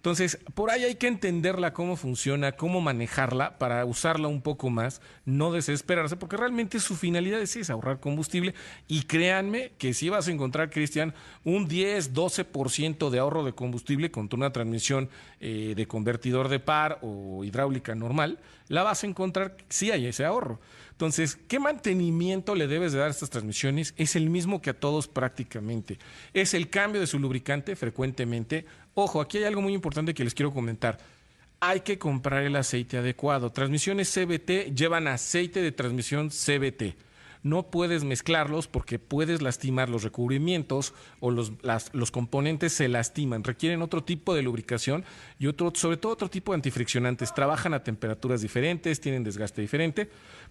Entonces, 0.00 0.38
por 0.54 0.70
ahí 0.70 0.84
hay 0.84 0.94
que 0.94 1.08
entenderla 1.08 1.74
cómo 1.74 1.94
funciona, 1.94 2.52
cómo 2.52 2.80
manejarla 2.80 3.58
para 3.58 3.84
usarla 3.84 4.28
un 4.28 4.40
poco 4.40 4.70
más, 4.70 5.02
no 5.26 5.52
desesperarse, 5.52 6.16
porque 6.16 6.38
realmente 6.38 6.80
su 6.80 6.96
finalidad 6.96 7.38
es 7.38 7.54
esa, 7.56 7.74
ahorrar 7.74 8.00
combustible. 8.00 8.54
Y 8.88 9.02
créanme 9.02 9.72
que 9.76 9.92
si 9.92 10.08
vas 10.08 10.26
a 10.26 10.30
encontrar, 10.30 10.70
Cristian, 10.70 11.12
un 11.44 11.68
10, 11.68 12.14
12% 12.14 13.10
de 13.10 13.18
ahorro 13.18 13.44
de 13.44 13.52
combustible 13.52 14.10
con 14.10 14.30
una 14.32 14.52
transmisión 14.52 15.10
eh, 15.38 15.74
de 15.76 15.86
convertidor 15.86 16.48
de 16.48 16.60
par 16.60 16.98
o 17.02 17.44
hidráulica 17.44 17.94
normal, 17.94 18.38
la 18.68 18.82
vas 18.82 19.04
a 19.04 19.06
encontrar 19.06 19.58
si 19.68 19.90
hay 19.90 20.06
ese 20.06 20.24
ahorro. 20.24 20.60
Entonces, 21.00 21.38
¿qué 21.48 21.58
mantenimiento 21.58 22.54
le 22.54 22.66
debes 22.66 22.92
de 22.92 22.98
dar 22.98 23.08
a 23.08 23.10
estas 23.10 23.30
transmisiones? 23.30 23.94
Es 23.96 24.16
el 24.16 24.28
mismo 24.28 24.60
que 24.60 24.68
a 24.68 24.78
todos 24.78 25.08
prácticamente. 25.08 25.98
Es 26.34 26.52
el 26.52 26.68
cambio 26.68 27.00
de 27.00 27.06
su 27.06 27.18
lubricante 27.18 27.74
frecuentemente. 27.74 28.66
Ojo, 28.92 29.22
aquí 29.22 29.38
hay 29.38 29.44
algo 29.44 29.62
muy 29.62 29.72
importante 29.72 30.12
que 30.12 30.24
les 30.24 30.34
quiero 30.34 30.52
comentar. 30.52 30.98
Hay 31.58 31.80
que 31.80 31.98
comprar 31.98 32.42
el 32.42 32.54
aceite 32.54 32.98
adecuado. 32.98 33.50
Transmisiones 33.50 34.12
CBT 34.12 34.74
llevan 34.76 35.08
aceite 35.08 35.62
de 35.62 35.72
transmisión 35.72 36.28
CBT 36.28 36.94
no 37.42 37.70
puedes 37.70 38.04
mezclarlos 38.04 38.68
porque 38.68 38.98
puedes 38.98 39.42
lastimar 39.42 39.88
los 39.88 40.02
recubrimientos 40.02 40.92
o 41.20 41.30
los, 41.30 41.52
los 41.92 42.10
componentes 42.10 42.72
se 42.72 42.88
lastiman, 42.88 43.44
requieren 43.44 43.82
otro 43.82 44.04
tipo 44.04 44.34
de 44.34 44.42
lubricación 44.42 45.04
y 45.38 45.46
otro, 45.46 45.72
sobre 45.74 45.96
todo 45.96 46.12
otro 46.12 46.28
tipo 46.28 46.52
de 46.52 46.56
antifriccionantes. 46.56 47.34
Trabajan 47.34 47.74
a 47.74 47.82
temperaturas 47.82 48.42
diferentes, 48.42 49.00
tienen 49.00 49.24
desgaste 49.24 49.62
diferente. 49.62 50.10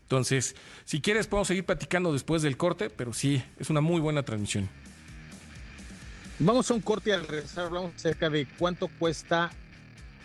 Entonces, 0.10 0.56
si 0.86 1.02
quieres, 1.02 1.28
podemos 1.28 1.50
seguir 1.50 1.66
platicando 1.66 2.12
después 2.12 2.42
del 2.42 2.58
corte, 2.58 2.90
pero 2.90 3.14
sí, 3.14 3.44
es 3.60 3.70
una 3.70 3.80
muy 3.80 4.02
buena 4.02 4.24
transmisión. 4.24 4.68
Vamos 6.40 6.72
a 6.72 6.74
un 6.74 6.82
corte 6.82 7.12
y 7.12 7.14
al 7.14 7.28
regresar 7.28 7.66
hablamos 7.66 7.94
acerca 7.94 8.28
de 8.28 8.48
cuánto 8.58 8.88
cuesta 8.88 9.52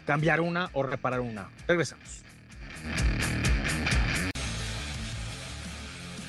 cambiar 0.07 0.41
una 0.41 0.71
o 0.73 0.83
reparar 0.83 1.21
una. 1.21 1.51
Regresamos. 1.69 2.23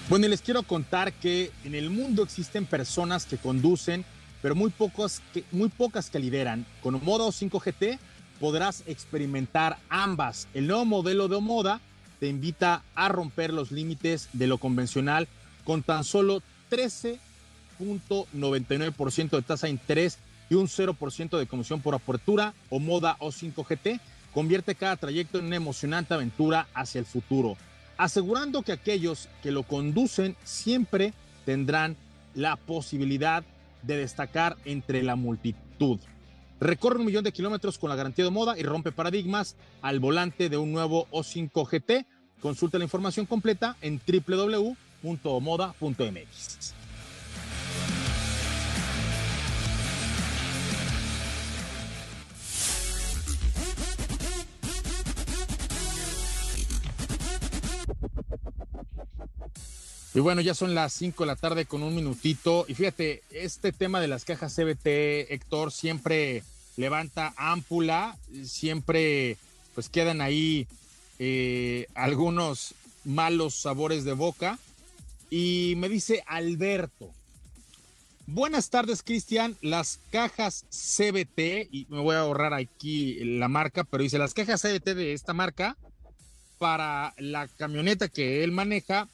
Bueno, 0.09 0.25
y 0.25 0.29
les 0.29 0.41
quiero 0.41 0.63
contar 0.63 1.13
que 1.13 1.49
en 1.63 1.75
el 1.75 1.89
mundo 1.89 2.23
existen 2.23 2.65
personas 2.65 3.25
que 3.25 3.37
conducen, 3.37 4.03
pero 4.41 4.53
muy, 4.53 4.69
pocos 4.69 5.21
que, 5.33 5.45
muy 5.53 5.69
pocas 5.69 6.09
que 6.09 6.19
lideran. 6.19 6.65
Con 6.83 6.95
Omoda 6.95 7.23
O5 7.23 7.61
GT 7.63 7.99
podrás 8.37 8.83
experimentar 8.85 9.77
ambas. 9.87 10.49
El 10.53 10.67
nuevo 10.67 10.83
modelo 10.83 11.29
de 11.29 11.37
Omoda 11.37 11.79
te 12.19 12.27
invita 12.27 12.83
a 12.95 13.09
romper 13.09 13.53
los 13.53 13.71
límites 13.71 14.29
de 14.33 14.47
lo 14.47 14.57
convencional 14.57 15.27
con 15.63 15.83
tan 15.83 16.03
solo 16.03 16.41
13.99% 16.71 19.29
de 19.29 19.41
tasa 19.41 19.67
de 19.67 19.71
interés 19.71 20.17
y 20.49 20.55
un 20.55 20.67
0% 20.67 21.37
de 21.37 21.47
comisión 21.47 21.81
por 21.81 21.95
apertura. 21.95 22.53
Omoda 22.69 23.17
O5 23.19 23.65
GT 23.65 23.99
convierte 24.33 24.75
cada 24.75 24.95
trayecto 24.95 25.39
en 25.39 25.45
una 25.45 25.55
emocionante 25.55 26.13
aventura 26.13 26.67
hacia 26.73 26.99
el 26.99 27.05
futuro 27.05 27.57
asegurando 27.97 28.61
que 28.61 28.71
aquellos 28.71 29.29
que 29.41 29.51
lo 29.51 29.63
conducen 29.63 30.35
siempre 30.43 31.13
tendrán 31.45 31.95
la 32.33 32.55
posibilidad 32.55 33.43
de 33.83 33.97
destacar 33.97 34.57
entre 34.65 35.03
la 35.03 35.15
multitud. 35.15 35.99
Recorre 36.59 36.99
un 36.99 37.05
millón 37.05 37.23
de 37.23 37.31
kilómetros 37.31 37.77
con 37.77 37.89
la 37.89 37.95
garantía 37.95 38.25
de 38.25 38.31
moda 38.31 38.57
y 38.57 38.63
rompe 38.63 38.91
paradigmas 38.91 39.55
al 39.81 39.99
volante 39.99 40.49
de 40.49 40.57
un 40.57 40.71
nuevo 40.71 41.07
O5 41.11 41.67
GT. 41.67 42.05
Consulta 42.41 42.77
la 42.77 42.85
información 42.85 43.25
completa 43.25 43.75
en 43.81 43.99
www.moda.mx. 44.05 44.75
Y 60.15 60.21
bueno, 60.21 60.39
ya 60.39 60.53
son 60.53 60.73
las 60.73 60.93
5 60.93 61.23
de 61.23 61.27
la 61.27 61.35
tarde 61.35 61.65
con 61.65 61.83
un 61.83 61.93
minutito. 61.93 62.63
Y 62.69 62.73
fíjate, 62.73 63.21
este 63.31 63.73
tema 63.73 63.99
de 63.99 64.07
las 64.07 64.23
cajas 64.23 64.55
CBT, 64.55 64.87
Héctor, 65.33 65.73
siempre 65.73 66.41
levanta 66.77 67.33
ámpula, 67.35 68.17
siempre 68.45 69.37
pues 69.73 69.89
quedan 69.89 70.21
ahí 70.21 70.67
eh, 71.19 71.87
algunos 71.95 72.75
malos 73.03 73.55
sabores 73.55 74.05
de 74.05 74.13
boca. 74.13 74.57
Y 75.29 75.73
me 75.75 75.89
dice 75.89 76.23
Alberto, 76.27 77.11
buenas 78.25 78.69
tardes 78.69 79.03
Cristian, 79.03 79.57
las 79.61 79.99
cajas 80.11 80.63
CBT, 80.69 81.67
y 81.71 81.87
me 81.89 81.99
voy 81.99 82.15
a 82.15 82.19
ahorrar 82.19 82.53
aquí 82.53 83.15
la 83.21 83.49
marca, 83.49 83.83
pero 83.83 84.03
dice 84.03 84.17
las 84.17 84.33
cajas 84.33 84.61
CBT 84.61 84.95
de 84.95 85.11
esta 85.11 85.33
marca 85.33 85.75
para 86.57 87.13
la 87.17 87.49
camioneta 87.49 88.07
que 88.07 88.45
él 88.45 88.53
maneja 88.53 89.09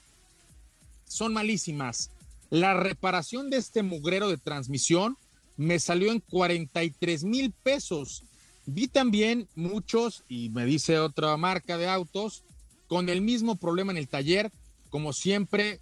son 1.12 1.32
malísimas. 1.34 2.10
La 2.50 2.74
reparación 2.74 3.50
de 3.50 3.58
este 3.58 3.82
mugrero 3.82 4.28
de 4.28 4.38
transmisión 4.38 5.16
me 5.56 5.78
salió 5.78 6.10
en 6.10 6.20
43 6.20 7.24
mil 7.24 7.52
pesos. 7.62 8.24
Vi 8.66 8.88
también 8.88 9.48
muchos, 9.54 10.24
y 10.28 10.48
me 10.50 10.64
dice 10.64 10.98
otra 10.98 11.36
marca 11.36 11.78
de 11.78 11.88
autos, 11.88 12.44
con 12.86 13.08
el 13.08 13.20
mismo 13.20 13.56
problema 13.56 13.92
en 13.92 13.98
el 13.98 14.08
taller. 14.08 14.50
Como 14.90 15.12
siempre, 15.12 15.80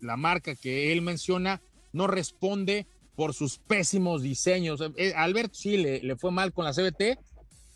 la 0.00 0.16
marca 0.16 0.54
que 0.54 0.92
él 0.92 1.02
menciona 1.02 1.60
no 1.92 2.06
responde 2.06 2.86
por 3.16 3.34
sus 3.34 3.58
pésimos 3.58 4.22
diseños. 4.22 4.80
Eh, 4.96 5.12
Alberto 5.16 5.54
sí 5.54 5.76
le, 5.76 6.00
le 6.00 6.16
fue 6.16 6.30
mal 6.30 6.52
con 6.52 6.64
la 6.64 6.72
CBT. 6.72 7.18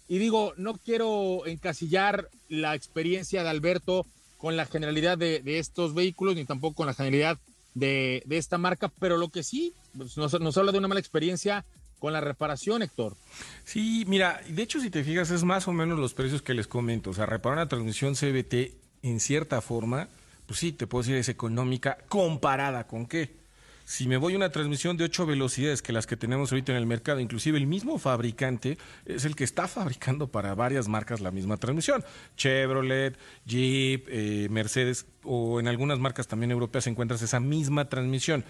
Y 0.08 0.18
digo, 0.18 0.52
no 0.56 0.74
quiero 0.74 1.46
encasillar 1.46 2.28
la 2.48 2.74
experiencia 2.74 3.42
de 3.42 3.48
Alberto 3.48 4.06
con 4.42 4.56
la 4.56 4.66
generalidad 4.66 5.16
de, 5.16 5.40
estos 5.44 5.94
vehículos, 5.94 6.34
ni 6.34 6.44
tampoco 6.44 6.74
con 6.74 6.88
la 6.88 6.94
generalidad 6.94 7.38
de, 7.74 8.24
esta 8.28 8.58
marca, 8.58 8.88
pero 8.98 9.16
lo 9.16 9.28
que 9.28 9.44
sí 9.44 9.72
pues, 9.96 10.16
nos, 10.16 10.38
nos 10.40 10.58
habla 10.58 10.72
de 10.72 10.78
una 10.78 10.88
mala 10.88 10.98
experiencia 10.98 11.64
con 12.00 12.12
la 12.12 12.20
reparación, 12.20 12.82
Héctor. 12.82 13.16
Sí, 13.62 14.04
mira, 14.08 14.40
de 14.48 14.60
hecho, 14.60 14.80
si 14.80 14.90
te 14.90 15.04
fijas, 15.04 15.30
es 15.30 15.44
más 15.44 15.68
o 15.68 15.72
menos 15.72 15.96
los 15.96 16.12
precios 16.12 16.42
que 16.42 16.54
les 16.54 16.66
comento. 16.66 17.10
O 17.10 17.14
sea, 17.14 17.24
reparar 17.24 17.58
una 17.58 17.68
transmisión 17.68 18.16
CBT 18.16 18.74
en 19.04 19.20
cierta 19.20 19.60
forma, 19.60 20.08
pues 20.46 20.58
sí, 20.58 20.72
te 20.72 20.88
puedo 20.88 21.04
decir, 21.04 21.14
es 21.14 21.28
económica 21.28 21.98
comparada 22.08 22.88
con 22.88 23.06
qué 23.06 23.41
si 23.84 24.08
me 24.08 24.16
voy 24.16 24.34
a 24.34 24.36
una 24.36 24.50
transmisión 24.50 24.96
de 24.96 25.04
ocho 25.04 25.26
velocidades 25.26 25.82
que 25.82 25.92
las 25.92 26.06
que 26.06 26.16
tenemos 26.16 26.52
ahorita 26.52 26.72
en 26.72 26.78
el 26.78 26.86
mercado, 26.86 27.20
inclusive 27.20 27.58
el 27.58 27.66
mismo 27.66 27.98
fabricante 27.98 28.78
es 29.06 29.24
el 29.24 29.36
que 29.36 29.44
está 29.44 29.68
fabricando 29.68 30.28
para 30.28 30.54
varias 30.54 30.88
marcas 30.88 31.20
la 31.20 31.30
misma 31.30 31.56
transmisión. 31.56 32.04
Chevrolet, 32.36 33.18
Jeep, 33.46 34.06
eh, 34.08 34.48
Mercedes 34.50 35.06
o 35.24 35.60
en 35.60 35.68
algunas 35.68 35.98
marcas 35.98 36.28
también 36.28 36.50
europeas 36.50 36.86
encuentras 36.86 37.22
esa 37.22 37.40
misma 37.40 37.88
transmisión. 37.88 38.44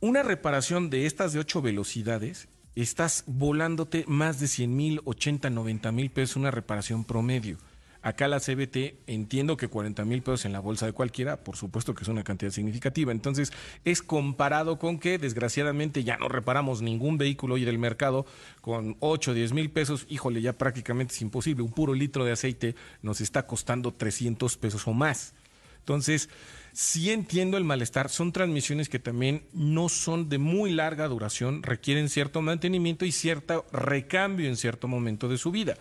Una 0.00 0.22
reparación 0.22 0.90
de 0.90 1.06
estas 1.06 1.32
de 1.32 1.40
ocho 1.40 1.62
velocidades, 1.62 2.48
estás 2.74 3.24
volándote 3.26 4.04
más 4.06 4.38
de 4.38 4.46
100 4.46 4.76
mil, 4.76 5.00
80, 5.04 5.48
90 5.50 5.92
mil 5.92 6.10
pesos 6.10 6.36
una 6.36 6.50
reparación 6.50 7.04
promedio. 7.04 7.58
Acá 8.06 8.28
la 8.28 8.38
CBT 8.38 8.94
entiendo 9.08 9.56
que 9.56 9.66
40 9.66 10.04
mil 10.04 10.22
pesos 10.22 10.44
en 10.44 10.52
la 10.52 10.60
bolsa 10.60 10.86
de 10.86 10.92
cualquiera, 10.92 11.42
por 11.42 11.56
supuesto 11.56 11.92
que 11.92 12.04
es 12.04 12.08
una 12.08 12.22
cantidad 12.22 12.52
significativa. 12.52 13.10
Entonces 13.10 13.52
es 13.84 14.00
comparado 14.00 14.78
con 14.78 15.00
que 15.00 15.18
desgraciadamente 15.18 16.04
ya 16.04 16.16
no 16.16 16.28
reparamos 16.28 16.82
ningún 16.82 17.18
vehículo 17.18 17.54
hoy 17.54 17.64
del 17.64 17.80
mercado 17.80 18.24
con 18.60 18.96
8 19.00 19.32
o 19.32 19.34
10 19.34 19.52
mil 19.54 19.70
pesos. 19.72 20.06
Híjole, 20.08 20.40
ya 20.40 20.52
prácticamente 20.52 21.14
es 21.14 21.20
imposible. 21.20 21.64
Un 21.64 21.72
puro 21.72 21.94
litro 21.94 22.24
de 22.24 22.30
aceite 22.30 22.76
nos 23.02 23.20
está 23.20 23.44
costando 23.44 23.92
300 23.92 24.56
pesos 24.56 24.86
o 24.86 24.92
más. 24.92 25.34
Entonces, 25.80 26.28
sí 26.72 27.10
entiendo 27.10 27.56
el 27.56 27.64
malestar. 27.64 28.08
Son 28.08 28.30
transmisiones 28.30 28.88
que 28.88 29.00
también 29.00 29.42
no 29.52 29.88
son 29.88 30.28
de 30.28 30.38
muy 30.38 30.70
larga 30.70 31.08
duración, 31.08 31.64
requieren 31.64 32.08
cierto 32.08 32.40
mantenimiento 32.40 33.04
y 33.04 33.10
cierto 33.10 33.64
recambio 33.72 34.46
en 34.46 34.56
cierto 34.56 34.86
momento 34.86 35.28
de 35.28 35.38
su 35.38 35.50
vida. 35.50 35.76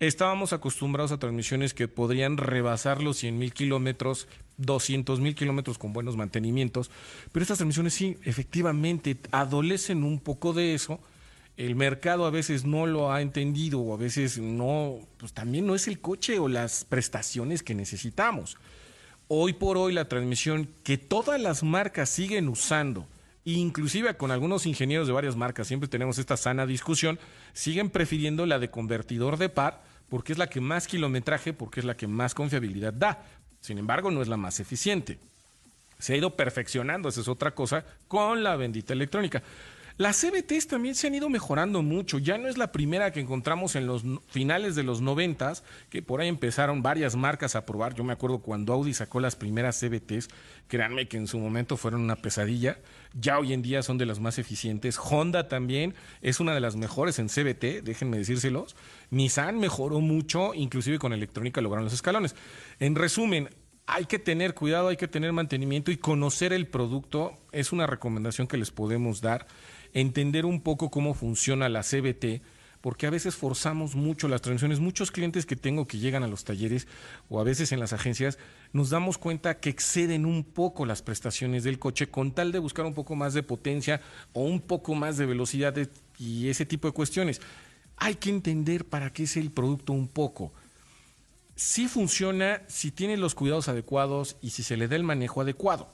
Estábamos 0.00 0.52
acostumbrados 0.52 1.10
a 1.10 1.18
transmisiones 1.18 1.74
que 1.74 1.88
podrían 1.88 2.36
rebasar 2.36 3.02
los 3.02 3.16
100 3.16 3.36
mil 3.36 3.52
kilómetros, 3.52 4.28
200 4.58 5.18
mil 5.18 5.34
kilómetros 5.34 5.76
con 5.76 5.92
buenos 5.92 6.16
mantenimientos, 6.16 6.88
pero 7.32 7.42
estas 7.42 7.58
transmisiones 7.58 7.94
sí, 7.94 8.16
efectivamente, 8.22 9.16
adolecen 9.32 10.04
un 10.04 10.20
poco 10.20 10.52
de 10.52 10.74
eso. 10.74 11.00
El 11.56 11.74
mercado 11.74 12.26
a 12.26 12.30
veces 12.30 12.64
no 12.64 12.86
lo 12.86 13.12
ha 13.12 13.20
entendido 13.22 13.80
o 13.80 13.92
a 13.92 13.96
veces 13.96 14.38
no, 14.38 15.00
pues 15.16 15.32
también 15.32 15.66
no 15.66 15.74
es 15.74 15.88
el 15.88 15.98
coche 15.98 16.38
o 16.38 16.46
las 16.46 16.84
prestaciones 16.84 17.64
que 17.64 17.74
necesitamos. 17.74 18.56
Hoy 19.26 19.52
por 19.52 19.76
hoy 19.78 19.92
la 19.92 20.08
transmisión 20.08 20.68
que 20.84 20.96
todas 20.96 21.40
las 21.40 21.64
marcas 21.64 22.08
siguen 22.08 22.48
usando, 22.48 23.08
inclusive 23.44 24.16
con 24.16 24.30
algunos 24.30 24.64
ingenieros 24.64 25.08
de 25.08 25.12
varias 25.12 25.34
marcas, 25.34 25.66
siempre 25.66 25.88
tenemos 25.88 26.18
esta 26.18 26.36
sana 26.36 26.66
discusión, 26.66 27.18
siguen 27.52 27.90
prefiriendo 27.90 28.46
la 28.46 28.60
de 28.60 28.70
convertidor 28.70 29.38
de 29.38 29.48
par 29.48 29.87
porque 30.08 30.32
es 30.32 30.38
la 30.38 30.48
que 30.48 30.60
más 30.60 30.86
kilometraje, 30.86 31.52
porque 31.52 31.80
es 31.80 31.86
la 31.86 31.96
que 31.96 32.06
más 32.06 32.34
confiabilidad 32.34 32.92
da. 32.92 33.22
Sin 33.60 33.78
embargo, 33.78 34.10
no 34.10 34.22
es 34.22 34.28
la 34.28 34.36
más 34.36 34.60
eficiente. 34.60 35.18
Se 35.98 36.14
ha 36.14 36.16
ido 36.16 36.36
perfeccionando, 36.36 37.08
esa 37.08 37.20
es 37.20 37.28
otra 37.28 37.52
cosa, 37.52 37.84
con 38.06 38.42
la 38.42 38.56
bendita 38.56 38.92
electrónica. 38.92 39.42
Las 39.98 40.20
CBTs 40.20 40.68
también 40.68 40.94
se 40.94 41.08
han 41.08 41.16
ido 41.16 41.28
mejorando 41.28 41.82
mucho. 41.82 42.20
Ya 42.20 42.38
no 42.38 42.46
es 42.46 42.56
la 42.56 42.70
primera 42.70 43.10
que 43.10 43.18
encontramos 43.18 43.74
en 43.74 43.88
los 43.88 44.04
finales 44.28 44.76
de 44.76 44.84
los 44.84 45.00
noventas, 45.00 45.64
que 45.90 46.02
por 46.02 46.20
ahí 46.20 46.28
empezaron 46.28 46.82
varias 46.82 47.16
marcas 47.16 47.56
a 47.56 47.66
probar. 47.66 47.94
Yo 47.94 48.04
me 48.04 48.12
acuerdo 48.12 48.38
cuando 48.38 48.72
Audi 48.72 48.94
sacó 48.94 49.18
las 49.18 49.34
primeras 49.34 49.80
CBTs, 49.80 50.28
créanme 50.68 51.08
que 51.08 51.16
en 51.16 51.26
su 51.26 51.40
momento 51.40 51.76
fueron 51.76 52.02
una 52.02 52.14
pesadilla. 52.14 52.78
Ya 53.12 53.40
hoy 53.40 53.52
en 53.52 53.60
día 53.60 53.82
son 53.82 53.98
de 53.98 54.06
las 54.06 54.20
más 54.20 54.38
eficientes. 54.38 55.00
Honda 55.02 55.48
también 55.48 55.96
es 56.22 56.38
una 56.38 56.54
de 56.54 56.60
las 56.60 56.76
mejores 56.76 57.18
en 57.18 57.26
CBT, 57.26 57.82
déjenme 57.82 58.18
decírselos. 58.18 58.76
Nissan 59.10 59.58
mejoró 59.58 59.98
mucho, 59.98 60.54
inclusive 60.54 61.00
con 61.00 61.12
electrónica 61.12 61.60
lograron 61.60 61.86
los 61.86 61.94
escalones. 61.94 62.36
En 62.78 62.94
resumen, 62.94 63.48
hay 63.88 64.04
que 64.04 64.20
tener 64.20 64.54
cuidado, 64.54 64.88
hay 64.88 64.96
que 64.96 65.08
tener 65.08 65.32
mantenimiento 65.32 65.90
y 65.90 65.96
conocer 65.96 66.52
el 66.52 66.68
producto 66.68 67.32
es 67.50 67.72
una 67.72 67.88
recomendación 67.88 68.46
que 68.46 68.58
les 68.58 68.70
podemos 68.70 69.22
dar 69.22 69.46
entender 69.92 70.46
un 70.46 70.60
poco 70.60 70.90
cómo 70.90 71.14
funciona 71.14 71.68
la 71.68 71.82
CBT, 71.82 72.42
porque 72.80 73.06
a 73.06 73.10
veces 73.10 73.34
forzamos 73.34 73.96
mucho 73.96 74.28
las 74.28 74.42
transmisiones. 74.42 74.80
Muchos 74.80 75.10
clientes 75.10 75.46
que 75.46 75.56
tengo 75.56 75.86
que 75.86 75.98
llegan 75.98 76.22
a 76.22 76.28
los 76.28 76.44
talleres 76.44 76.86
o 77.28 77.40
a 77.40 77.44
veces 77.44 77.72
en 77.72 77.80
las 77.80 77.92
agencias, 77.92 78.38
nos 78.72 78.90
damos 78.90 79.18
cuenta 79.18 79.58
que 79.58 79.70
exceden 79.70 80.26
un 80.26 80.44
poco 80.44 80.86
las 80.86 81.02
prestaciones 81.02 81.64
del 81.64 81.78
coche 81.78 82.08
con 82.08 82.32
tal 82.32 82.52
de 82.52 82.58
buscar 82.58 82.86
un 82.86 82.94
poco 82.94 83.16
más 83.16 83.34
de 83.34 83.42
potencia 83.42 84.00
o 84.32 84.42
un 84.42 84.60
poco 84.60 84.94
más 84.94 85.16
de 85.16 85.26
velocidad 85.26 85.74
y 86.18 86.48
ese 86.48 86.66
tipo 86.66 86.88
de 86.88 86.94
cuestiones. 86.94 87.40
Hay 87.96 88.14
que 88.14 88.30
entender 88.30 88.84
para 88.84 89.12
qué 89.12 89.24
es 89.24 89.36
el 89.36 89.50
producto 89.50 89.92
un 89.92 90.06
poco. 90.06 90.52
Si 91.56 91.88
funciona 91.88 92.62
si 92.68 92.92
tiene 92.92 93.16
los 93.16 93.34
cuidados 93.34 93.68
adecuados 93.68 94.36
y 94.40 94.50
si 94.50 94.62
se 94.62 94.76
le 94.76 94.86
da 94.86 94.94
el 94.94 95.02
manejo 95.02 95.40
adecuado. 95.40 95.88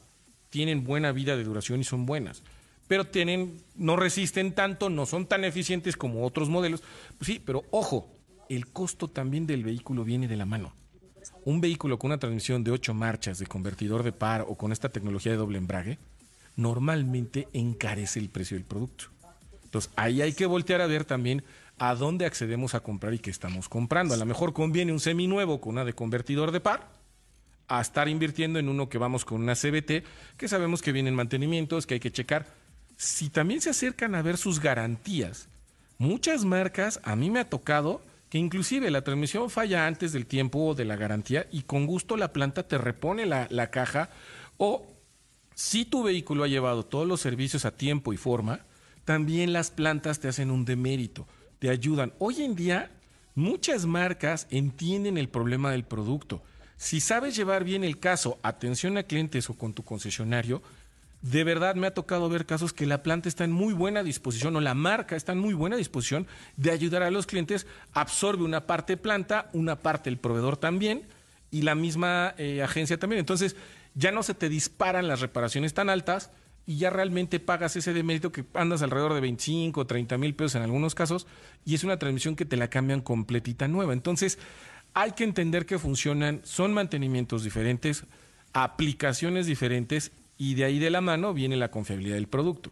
Tienen 0.50 0.84
buena 0.84 1.10
vida 1.10 1.36
de 1.36 1.42
duración 1.42 1.80
y 1.80 1.84
son 1.84 2.06
buenas 2.06 2.42
pero 2.86 3.06
tienen, 3.06 3.62
no 3.74 3.96
resisten 3.96 4.52
tanto, 4.52 4.90
no 4.90 5.06
son 5.06 5.26
tan 5.26 5.44
eficientes 5.44 5.96
como 5.96 6.24
otros 6.24 6.48
modelos. 6.48 6.82
Pues 7.18 7.26
sí, 7.26 7.42
pero 7.44 7.64
ojo, 7.70 8.08
el 8.48 8.66
costo 8.68 9.08
también 9.08 9.46
del 9.46 9.64
vehículo 9.64 10.04
viene 10.04 10.28
de 10.28 10.36
la 10.36 10.44
mano. 10.44 10.72
Un 11.44 11.60
vehículo 11.60 11.98
con 11.98 12.10
una 12.10 12.18
transmisión 12.18 12.64
de 12.64 12.70
ocho 12.70 12.94
marchas, 12.94 13.38
de 13.38 13.46
convertidor 13.46 14.02
de 14.02 14.12
par 14.12 14.44
o 14.46 14.56
con 14.56 14.72
esta 14.72 14.90
tecnología 14.90 15.32
de 15.32 15.38
doble 15.38 15.58
embrague, 15.58 15.98
normalmente 16.56 17.48
encarece 17.52 18.18
el 18.18 18.28
precio 18.28 18.56
del 18.56 18.66
producto. 18.66 19.06
Entonces 19.64 19.90
ahí 19.96 20.22
hay 20.22 20.32
que 20.32 20.46
voltear 20.46 20.80
a 20.80 20.86
ver 20.86 21.04
también 21.04 21.42
a 21.78 21.94
dónde 21.94 22.26
accedemos 22.26 22.74
a 22.74 22.80
comprar 22.80 23.14
y 23.14 23.18
qué 23.18 23.30
estamos 23.30 23.68
comprando. 23.68 24.14
A 24.14 24.16
lo 24.16 24.26
mejor 24.26 24.52
conviene 24.52 24.92
un 24.92 25.00
seminuevo 25.00 25.60
con 25.60 25.72
una 25.72 25.84
de 25.84 25.94
convertidor 25.94 26.52
de 26.52 26.60
par 26.60 26.88
a 27.66 27.80
estar 27.80 28.08
invirtiendo 28.08 28.58
en 28.58 28.68
uno 28.68 28.88
que 28.88 28.98
vamos 28.98 29.24
con 29.24 29.42
una 29.42 29.54
CBT, 29.54 30.04
que 30.36 30.48
sabemos 30.48 30.82
que 30.82 30.92
vienen 30.92 31.14
mantenimientos, 31.14 31.86
que 31.86 31.94
hay 31.94 32.00
que 32.00 32.12
checar 32.12 32.46
si 32.96 33.30
también 33.30 33.60
se 33.60 33.70
acercan 33.70 34.14
a 34.14 34.22
ver 34.22 34.36
sus 34.36 34.60
garantías, 34.60 35.48
muchas 35.98 36.44
marcas, 36.44 37.00
a 37.02 37.16
mí 37.16 37.30
me 37.30 37.40
ha 37.40 37.48
tocado 37.48 38.02
que 38.28 38.38
inclusive 38.38 38.90
la 38.90 39.02
transmisión 39.02 39.50
falla 39.50 39.86
antes 39.86 40.12
del 40.12 40.26
tiempo 40.26 40.74
de 40.74 40.84
la 40.84 40.96
garantía 40.96 41.46
y 41.52 41.62
con 41.62 41.86
gusto 41.86 42.16
la 42.16 42.32
planta 42.32 42.66
te 42.66 42.78
repone 42.78 43.26
la, 43.26 43.46
la 43.50 43.70
caja 43.70 44.10
o 44.56 44.86
si 45.54 45.84
tu 45.84 46.02
vehículo 46.02 46.44
ha 46.44 46.48
llevado 46.48 46.84
todos 46.84 47.06
los 47.06 47.20
servicios 47.20 47.64
a 47.64 47.76
tiempo 47.76 48.12
y 48.12 48.16
forma, 48.16 48.66
también 49.04 49.52
las 49.52 49.70
plantas 49.70 50.18
te 50.18 50.28
hacen 50.28 50.50
un 50.50 50.64
demérito, 50.64 51.28
te 51.58 51.70
ayudan. 51.70 52.12
Hoy 52.18 52.42
en 52.42 52.56
día 52.56 52.90
muchas 53.34 53.86
marcas 53.86 54.48
entienden 54.50 55.16
el 55.16 55.28
problema 55.28 55.70
del 55.70 55.84
producto. 55.84 56.42
Si 56.76 57.00
sabes 57.00 57.36
llevar 57.36 57.62
bien 57.62 57.84
el 57.84 58.00
caso, 58.00 58.38
atención 58.42 58.98
a 58.98 59.04
clientes 59.04 59.48
o 59.48 59.54
con 59.54 59.74
tu 59.74 59.84
concesionario, 59.84 60.60
de 61.24 61.42
verdad 61.42 61.74
me 61.74 61.86
ha 61.86 61.94
tocado 61.94 62.28
ver 62.28 62.44
casos 62.44 62.74
que 62.74 62.84
la 62.84 63.02
planta 63.02 63.30
está 63.30 63.44
en 63.44 63.52
muy 63.52 63.72
buena 63.72 64.02
disposición 64.02 64.56
o 64.56 64.60
la 64.60 64.74
marca 64.74 65.16
está 65.16 65.32
en 65.32 65.38
muy 65.38 65.54
buena 65.54 65.74
disposición 65.74 66.26
de 66.58 66.70
ayudar 66.70 67.02
a 67.02 67.10
los 67.10 67.24
clientes, 67.24 67.66
absorbe 67.94 68.44
una 68.44 68.66
parte 68.66 68.98
planta, 68.98 69.48
una 69.54 69.76
parte 69.76 70.10
el 70.10 70.18
proveedor 70.18 70.58
también 70.58 71.08
y 71.50 71.62
la 71.62 71.74
misma 71.74 72.34
eh, 72.36 72.62
agencia 72.62 72.98
también. 72.98 73.20
Entonces 73.20 73.56
ya 73.94 74.12
no 74.12 74.22
se 74.22 74.34
te 74.34 74.50
disparan 74.50 75.08
las 75.08 75.22
reparaciones 75.22 75.72
tan 75.72 75.88
altas 75.88 76.30
y 76.66 76.76
ya 76.76 76.90
realmente 76.90 77.40
pagas 77.40 77.74
ese 77.76 77.94
demérito 77.94 78.30
que 78.30 78.44
andas 78.52 78.82
alrededor 78.82 79.14
de 79.14 79.22
25 79.22 79.80
o 79.80 79.86
30 79.86 80.18
mil 80.18 80.34
pesos 80.34 80.56
en 80.56 80.62
algunos 80.62 80.94
casos 80.94 81.26
y 81.64 81.74
es 81.74 81.84
una 81.84 81.98
transmisión 81.98 82.36
que 82.36 82.44
te 82.44 82.58
la 82.58 82.68
cambian 82.68 83.00
completita 83.00 83.66
nueva. 83.66 83.94
Entonces 83.94 84.38
hay 84.92 85.12
que 85.12 85.24
entender 85.24 85.64
que 85.64 85.78
funcionan, 85.78 86.42
son 86.44 86.74
mantenimientos 86.74 87.44
diferentes, 87.44 88.04
aplicaciones 88.52 89.46
diferentes 89.46 90.12
y 90.36 90.54
de 90.54 90.64
ahí 90.64 90.78
de 90.78 90.90
la 90.90 91.00
mano 91.00 91.34
viene 91.34 91.56
la 91.56 91.70
confiabilidad 91.70 92.16
del 92.16 92.28
producto. 92.28 92.70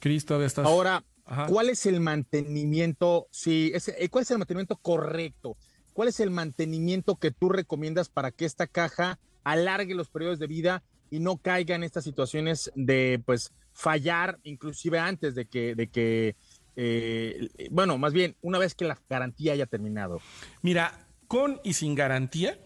Cristo, 0.00 0.42
estás. 0.42 0.66
Ahora, 0.66 1.02
¿cuál 1.48 1.70
es 1.70 1.86
el 1.86 2.00
mantenimiento? 2.00 3.26
Sí, 3.30 3.72
eh, 3.74 4.08
¿cuál 4.08 4.22
es 4.22 4.30
el 4.30 4.38
mantenimiento 4.38 4.76
correcto? 4.76 5.56
¿Cuál 5.92 6.08
es 6.08 6.20
el 6.20 6.30
mantenimiento 6.30 7.16
que 7.16 7.32
tú 7.32 7.48
recomiendas 7.48 8.08
para 8.08 8.30
que 8.30 8.44
esta 8.44 8.68
caja 8.68 9.18
alargue 9.42 9.94
los 9.94 10.08
periodos 10.08 10.38
de 10.38 10.46
vida 10.46 10.82
y 11.10 11.18
no 11.18 11.38
caiga 11.38 11.74
en 11.74 11.82
estas 11.82 12.04
situaciones 12.04 12.70
de 12.76 13.20
pues 13.24 13.52
fallar, 13.72 14.38
inclusive 14.44 14.98
antes 14.98 15.34
de 15.34 15.46
que, 15.46 15.74
de 15.74 15.88
que 15.88 16.36
eh, 16.76 17.48
bueno, 17.72 17.98
más 17.98 18.12
bien 18.12 18.36
una 18.40 18.58
vez 18.58 18.76
que 18.76 18.84
la 18.84 18.96
garantía 19.10 19.54
haya 19.54 19.66
terminado? 19.66 20.20
Mira, 20.62 21.08
con 21.26 21.60
y 21.64 21.72
sin 21.72 21.96
garantía, 21.96 22.58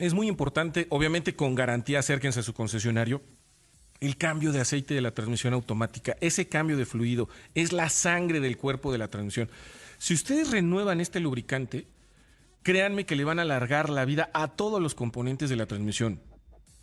es 0.00 0.14
muy 0.14 0.28
importante, 0.28 0.86
obviamente 0.88 1.36
con 1.36 1.54
garantía 1.54 1.98
acérquense 1.98 2.40
a 2.40 2.42
su 2.42 2.54
concesionario. 2.54 3.20
El 4.00 4.16
cambio 4.16 4.50
de 4.50 4.60
aceite 4.60 4.94
de 4.94 5.02
la 5.02 5.10
transmisión 5.10 5.52
automática, 5.52 6.16
ese 6.22 6.48
cambio 6.48 6.78
de 6.78 6.86
fluido, 6.86 7.28
es 7.54 7.72
la 7.72 7.90
sangre 7.90 8.40
del 8.40 8.56
cuerpo 8.56 8.92
de 8.92 8.98
la 8.98 9.08
transmisión. 9.08 9.50
Si 9.98 10.14
ustedes 10.14 10.50
renuevan 10.50 11.02
este 11.02 11.20
lubricante, 11.20 11.86
créanme 12.62 13.04
que 13.04 13.14
le 13.14 13.24
van 13.24 13.38
a 13.38 13.42
alargar 13.42 13.90
la 13.90 14.06
vida 14.06 14.30
a 14.32 14.48
todos 14.48 14.80
los 14.80 14.94
componentes 14.94 15.50
de 15.50 15.56
la 15.56 15.66
transmisión. 15.66 16.18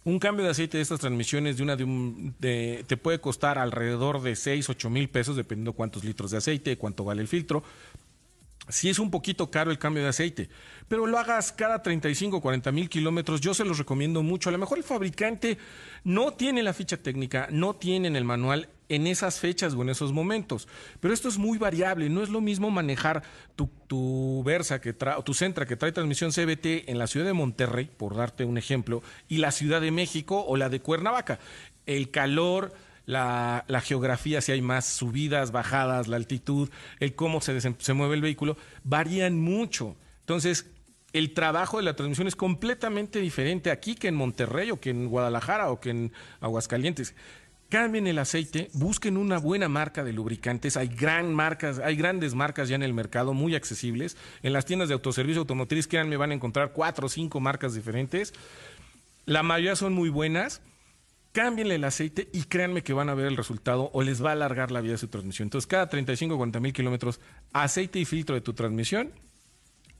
Un 0.03 0.19
cambio 0.19 0.45
de 0.45 0.51
aceite 0.51 0.77
de 0.77 0.83
estas 0.83 0.99
transmisiones 0.99 1.57
de 1.57 1.63
una 1.63 1.75
de 1.75 2.85
te 2.87 2.97
puede 2.97 3.19
costar 3.19 3.57
alrededor 3.57 4.21
de 4.21 4.35
6, 4.35 4.69
8 4.69 4.89
mil 4.91 5.09
pesos, 5.09 5.35
dependiendo 5.35 5.73
cuántos 5.73 6.03
litros 6.03 6.29
de 6.29 6.37
aceite, 6.37 6.77
cuánto 6.77 7.03
vale 7.03 7.23
el 7.23 7.27
filtro. 7.27 7.63
Si 8.69 8.89
es 8.89 8.99
un 8.99 9.09
poquito 9.09 9.49
caro 9.49 9.71
el 9.71 9.79
cambio 9.79 10.03
de 10.03 10.09
aceite, 10.09 10.49
pero 10.87 11.05
lo 11.05 11.17
hagas 11.17 11.53
cada 11.53 11.81
35 11.81 12.37
o 12.37 12.41
40 12.41 12.71
mil 12.71 12.89
kilómetros, 12.89 13.39
yo 13.39 13.53
se 13.53 13.63
los 13.63 13.77
recomiendo 13.77 14.23
mucho. 14.23 14.49
A 14.49 14.51
lo 14.51 14.57
mejor 14.57 14.77
el 14.77 14.83
fabricante 14.83 15.57
no 16.03 16.33
tiene 16.33 16.63
la 16.63 16.73
ficha 16.73 16.97
técnica, 16.97 17.47
no 17.49 17.75
tiene 17.75 18.09
el 18.09 18.25
manual 18.25 18.69
en 18.89 19.07
esas 19.07 19.39
fechas 19.39 19.73
o 19.73 19.81
en 19.81 19.89
esos 19.89 20.13
momentos. 20.13 20.67
Pero 20.99 21.13
esto 21.13 21.29
es 21.29 21.37
muy 21.37 21.57
variable. 21.57 22.09
No 22.09 22.23
es 22.23 22.29
lo 22.29 22.41
mismo 22.41 22.69
manejar 22.69 23.23
tu, 23.55 23.69
tu 23.87 24.43
Versa 24.45 24.81
que 24.81 24.93
trae, 24.93 25.21
tu 25.23 25.33
Centra 25.33 25.65
que 25.65 25.75
trae 25.75 25.91
transmisión 25.91 26.31
CBT 26.31 26.89
en 26.89 26.97
la 26.97 27.07
ciudad 27.07 27.25
de 27.25 27.33
Monterrey, 27.33 27.89
por 27.95 28.15
darte 28.15 28.45
un 28.45 28.57
ejemplo, 28.57 29.01
y 29.27 29.37
la 29.37 29.51
Ciudad 29.51 29.81
de 29.81 29.91
México 29.91 30.43
o 30.45 30.57
la 30.57 30.69
de 30.69 30.81
Cuernavaca. 30.81 31.39
El 31.85 32.11
calor, 32.11 32.73
la, 33.07 33.81
geografía, 33.83 34.41
si 34.41 34.51
hay 34.51 34.61
más 34.61 34.85
subidas, 34.85 35.51
bajadas, 35.51 36.07
la 36.07 36.17
altitud, 36.17 36.69
el 36.99 37.15
cómo 37.15 37.41
se, 37.41 37.59
se 37.59 37.93
mueve 37.93 38.15
el 38.15 38.21
vehículo, 38.21 38.57
varían 38.83 39.39
mucho. 39.39 39.95
Entonces, 40.19 40.69
el 41.13 41.33
trabajo 41.33 41.77
de 41.77 41.83
la 41.83 41.95
transmisión 41.95 42.27
es 42.27 42.35
completamente 42.35 43.19
diferente 43.19 43.71
aquí 43.71 43.95
que 43.95 44.09
en 44.09 44.15
Monterrey 44.15 44.71
o 44.71 44.79
que 44.79 44.89
en 44.89 45.07
Guadalajara 45.07 45.71
o 45.71 45.79
que 45.79 45.89
en 45.89 46.11
Aguascalientes. 46.41 47.15
Cambien 47.69 48.07
el 48.07 48.19
aceite, 48.19 48.69
busquen 48.73 49.17
una 49.17 49.39
buena 49.39 49.67
marca 49.67 50.03
de 50.03 50.13
lubricantes. 50.13 50.77
Hay 50.77 50.87
gran 50.87 51.33
marcas, 51.33 51.79
hay 51.79 51.95
grandes 51.95 52.33
marcas 52.33 52.69
ya 52.69 52.75
en 52.75 52.83
el 52.83 52.93
mercado, 52.93 53.33
muy 53.33 53.55
accesibles. 53.55 54.15
En 54.41 54.53
las 54.53 54.65
tiendas 54.65 54.89
de 54.89 54.93
autoservicio 54.93 55.41
automotriz, 55.41 55.87
créanme, 55.87 56.17
van 56.17 56.31
a 56.31 56.33
encontrar 56.33 56.71
cuatro 56.71 57.07
o 57.07 57.09
cinco 57.09 57.39
marcas 57.39 57.73
diferentes. 57.73 58.33
La 59.25 59.43
mayoría 59.43 59.75
son 59.75 59.93
muy 59.93 60.09
buenas 60.09 60.61
cámbienle 61.37 61.75
el 61.75 61.83
aceite 61.83 62.29
y 62.33 62.45
créanme 62.45 62.81
que 62.81 62.93
van 62.93 63.09
a 63.09 63.13
ver 63.13 63.27
el 63.27 63.37
resultado 63.37 63.91
o 63.93 64.01
les 64.01 64.25
va 64.25 64.29
a 64.29 64.31
alargar 64.31 64.71
la 64.71 64.81
vida 64.81 64.93
de 64.93 64.97
su 64.97 65.07
transmisión. 65.07 65.45
Entonces, 65.45 65.67
cada 65.67 65.87
35 65.87 66.33
o 66.33 66.37
40 66.37 66.59
mil 66.59 66.73
kilómetros, 66.73 67.19
aceite 67.53 67.99
y 67.99 68.05
filtro 68.05 68.33
de 68.33 68.41
tu 68.41 68.53
transmisión. 68.53 69.11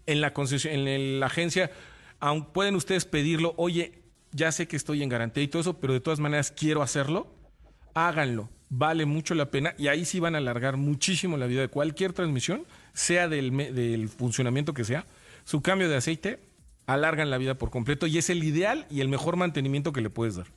En 0.07 0.19
la, 0.19 0.33
en 0.63 1.19
la 1.19 1.27
agencia, 1.27 1.69
aún 2.19 2.45
pueden 2.45 2.73
ustedes 2.73 3.05
pedirlo, 3.05 3.53
oye, 3.57 4.01
ya 4.31 4.51
sé 4.51 4.67
que 4.67 4.75
estoy 4.75 5.03
en 5.03 5.09
garantía 5.09 5.43
y 5.43 5.47
todo 5.47 5.61
eso, 5.61 5.79
pero 5.79 5.93
de 5.93 5.99
todas 5.99 6.19
maneras 6.19 6.49
quiero 6.49 6.81
hacerlo. 6.81 7.31
Háganlo, 7.93 8.49
vale 8.69 9.05
mucho 9.05 9.35
la 9.35 9.51
pena 9.51 9.75
y 9.77 9.89
ahí 9.89 10.05
sí 10.05 10.19
van 10.19 10.33
a 10.33 10.39
alargar 10.39 10.75
muchísimo 10.77 11.37
la 11.37 11.45
vida 11.45 11.61
de 11.61 11.67
cualquier 11.67 12.13
transmisión, 12.13 12.65
sea 12.93 13.27
del, 13.27 13.55
del 13.75 14.09
funcionamiento 14.09 14.73
que 14.73 14.83
sea. 14.83 15.05
Su 15.43 15.61
cambio 15.61 15.87
de 15.87 15.97
aceite 15.97 16.39
alargan 16.87 17.29
la 17.29 17.37
vida 17.37 17.59
por 17.59 17.69
completo 17.69 18.07
y 18.07 18.17
es 18.17 18.31
el 18.31 18.43
ideal 18.43 18.87
y 18.89 19.01
el 19.01 19.07
mejor 19.07 19.35
mantenimiento 19.35 19.93
que 19.93 20.01
le 20.01 20.09
puedes 20.09 20.37
dar. 20.37 20.47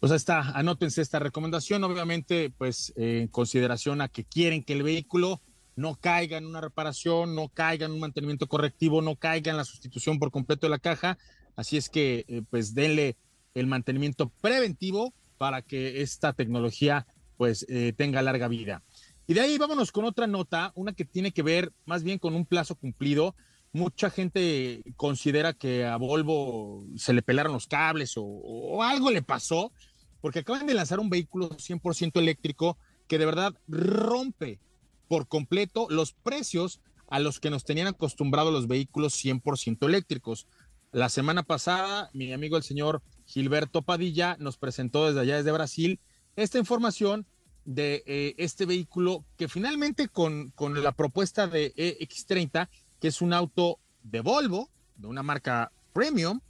Pues 0.00 0.12
está, 0.12 0.50
anótense 0.56 1.02
esta 1.02 1.18
recomendación, 1.18 1.82
obviamente, 1.82 2.50
pues 2.56 2.92
en 2.94 3.26
consideración 3.26 4.00
a 4.00 4.08
que 4.08 4.22
quieren 4.22 4.62
que 4.62 4.74
el 4.74 4.84
vehículo 4.84 5.42
no 5.74 5.96
caiga 5.96 6.38
en 6.38 6.46
una 6.46 6.60
reparación, 6.60 7.34
no 7.34 7.48
caiga 7.48 7.86
en 7.86 7.92
un 7.92 8.00
mantenimiento 8.00 8.46
correctivo, 8.46 9.02
no 9.02 9.16
caiga 9.16 9.50
en 9.50 9.56
la 9.56 9.64
sustitución 9.64 10.20
por 10.20 10.30
completo 10.30 10.66
de 10.66 10.70
la 10.70 10.78
caja. 10.78 11.18
Así 11.56 11.76
es 11.76 11.88
que, 11.88 12.24
eh, 12.28 12.42
pues, 12.48 12.74
denle 12.74 13.16
el 13.54 13.66
mantenimiento 13.66 14.28
preventivo 14.40 15.14
para 15.36 15.62
que 15.62 16.00
esta 16.00 16.32
tecnología, 16.32 17.06
pues, 17.36 17.66
eh, 17.68 17.92
tenga 17.96 18.22
larga 18.22 18.46
vida. 18.46 18.84
Y 19.26 19.34
de 19.34 19.40
ahí 19.40 19.58
vámonos 19.58 19.90
con 19.90 20.04
otra 20.04 20.28
nota, 20.28 20.72
una 20.76 20.92
que 20.92 21.04
tiene 21.04 21.32
que 21.32 21.42
ver 21.42 21.72
más 21.86 22.04
bien 22.04 22.20
con 22.20 22.34
un 22.34 22.46
plazo 22.46 22.76
cumplido. 22.76 23.34
Mucha 23.72 24.10
gente 24.10 24.82
considera 24.96 25.52
que 25.52 25.84
a 25.84 25.96
Volvo 25.96 26.86
se 26.96 27.12
le 27.12 27.22
pelaron 27.22 27.52
los 27.52 27.66
cables 27.66 28.14
o 28.16 28.82
algo 28.82 29.10
le 29.10 29.22
pasó 29.22 29.72
porque 30.20 30.40
acaban 30.40 30.66
de 30.66 30.74
lanzar 30.74 31.00
un 31.00 31.10
vehículo 31.10 31.50
100% 31.50 32.18
eléctrico 32.18 32.78
que 33.06 33.18
de 33.18 33.26
verdad 33.26 33.54
rompe 33.68 34.60
por 35.08 35.26
completo 35.26 35.86
los 35.90 36.12
precios 36.12 36.80
a 37.08 37.18
los 37.18 37.40
que 37.40 37.50
nos 37.50 37.64
tenían 37.64 37.86
acostumbrados 37.86 38.52
los 38.52 38.68
vehículos 38.68 39.14
100% 39.24 39.86
eléctricos. 39.86 40.46
La 40.92 41.08
semana 41.08 41.42
pasada, 41.42 42.10
mi 42.12 42.32
amigo 42.32 42.56
el 42.56 42.62
señor 42.62 43.02
Gilberto 43.26 43.82
Padilla 43.82 44.36
nos 44.38 44.58
presentó 44.58 45.06
desde 45.06 45.20
allá, 45.20 45.36
desde 45.36 45.52
Brasil, 45.52 46.00
esta 46.36 46.58
información 46.58 47.26
de 47.64 48.02
eh, 48.06 48.34
este 48.38 48.64
vehículo 48.64 49.24
que 49.36 49.48
finalmente 49.48 50.08
con, 50.08 50.50
con 50.50 50.82
la 50.82 50.92
propuesta 50.92 51.46
de 51.46 51.74
EX30, 51.74 52.68
que 53.00 53.08
es 53.08 53.20
un 53.20 53.32
auto 53.32 53.78
de 54.02 54.20
Volvo, 54.20 54.70
de 54.96 55.06
una 55.06 55.22
marca 55.22 55.72
premium, 55.92 56.40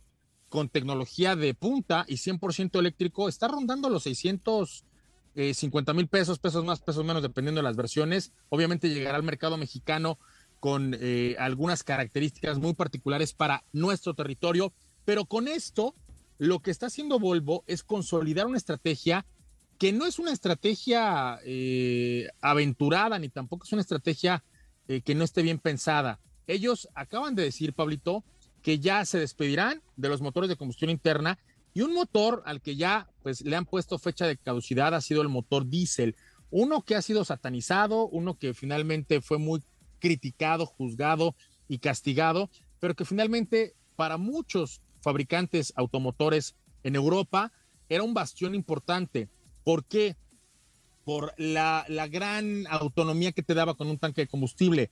con 0.48 0.68
tecnología 0.68 1.36
de 1.36 1.54
punta 1.54 2.04
y 2.08 2.14
100% 2.16 2.78
eléctrico, 2.78 3.28
está 3.28 3.48
rondando 3.48 3.90
los 3.90 4.04
650 4.04 5.92
mil 5.94 6.08
pesos, 6.08 6.38
pesos 6.38 6.64
más, 6.64 6.80
pesos 6.80 7.04
menos, 7.04 7.22
dependiendo 7.22 7.58
de 7.58 7.64
las 7.64 7.76
versiones. 7.76 8.32
Obviamente 8.48 8.88
llegará 8.88 9.16
al 9.16 9.22
mercado 9.22 9.56
mexicano 9.56 10.18
con 10.60 10.96
eh, 10.98 11.36
algunas 11.38 11.82
características 11.82 12.58
muy 12.58 12.74
particulares 12.74 13.32
para 13.32 13.64
nuestro 13.72 14.14
territorio, 14.14 14.72
pero 15.04 15.24
con 15.24 15.48
esto 15.48 15.94
lo 16.38 16.60
que 16.60 16.70
está 16.70 16.86
haciendo 16.86 17.18
Volvo 17.18 17.64
es 17.66 17.82
consolidar 17.82 18.46
una 18.46 18.58
estrategia 18.58 19.26
que 19.78 19.92
no 19.92 20.06
es 20.06 20.18
una 20.18 20.32
estrategia 20.32 21.38
eh, 21.44 22.28
aventurada, 22.40 23.18
ni 23.18 23.28
tampoco 23.28 23.64
es 23.64 23.72
una 23.72 23.82
estrategia 23.82 24.42
eh, 24.88 25.02
que 25.02 25.14
no 25.14 25.24
esté 25.24 25.42
bien 25.42 25.58
pensada. 25.58 26.18
Ellos 26.48 26.88
acaban 26.94 27.36
de 27.36 27.44
decir, 27.44 27.72
Pablito, 27.74 28.24
que 28.62 28.78
ya 28.78 29.04
se 29.04 29.18
despedirán 29.18 29.82
de 29.96 30.08
los 30.08 30.20
motores 30.20 30.48
de 30.48 30.56
combustión 30.56 30.90
interna 30.90 31.38
y 31.74 31.82
un 31.82 31.94
motor 31.94 32.42
al 32.46 32.60
que 32.60 32.76
ya 32.76 33.08
pues 33.22 33.42
le 33.42 33.56
han 33.56 33.64
puesto 33.64 33.98
fecha 33.98 34.26
de 34.26 34.36
caducidad 34.36 34.94
ha 34.94 35.00
sido 35.00 35.22
el 35.22 35.28
motor 35.28 35.66
diésel, 35.68 36.16
uno 36.50 36.82
que 36.82 36.94
ha 36.94 37.02
sido 37.02 37.24
satanizado, 37.24 38.08
uno 38.08 38.38
que 38.38 38.54
finalmente 38.54 39.20
fue 39.20 39.38
muy 39.38 39.62
criticado, 39.98 40.66
juzgado 40.66 41.34
y 41.68 41.78
castigado, 41.78 42.50
pero 42.80 42.94
que 42.94 43.04
finalmente 43.04 43.74
para 43.96 44.16
muchos 44.16 44.80
fabricantes 45.02 45.72
automotores 45.76 46.54
en 46.82 46.96
Europa 46.96 47.52
era 47.88 48.02
un 48.02 48.14
bastión 48.14 48.54
importante. 48.54 49.28
¿Por 49.64 49.84
qué? 49.84 50.16
Por 51.04 51.34
la, 51.38 51.84
la 51.88 52.06
gran 52.06 52.66
autonomía 52.68 53.32
que 53.32 53.42
te 53.42 53.54
daba 53.54 53.74
con 53.74 53.88
un 53.88 53.98
tanque 53.98 54.22
de 54.22 54.28
combustible 54.28 54.90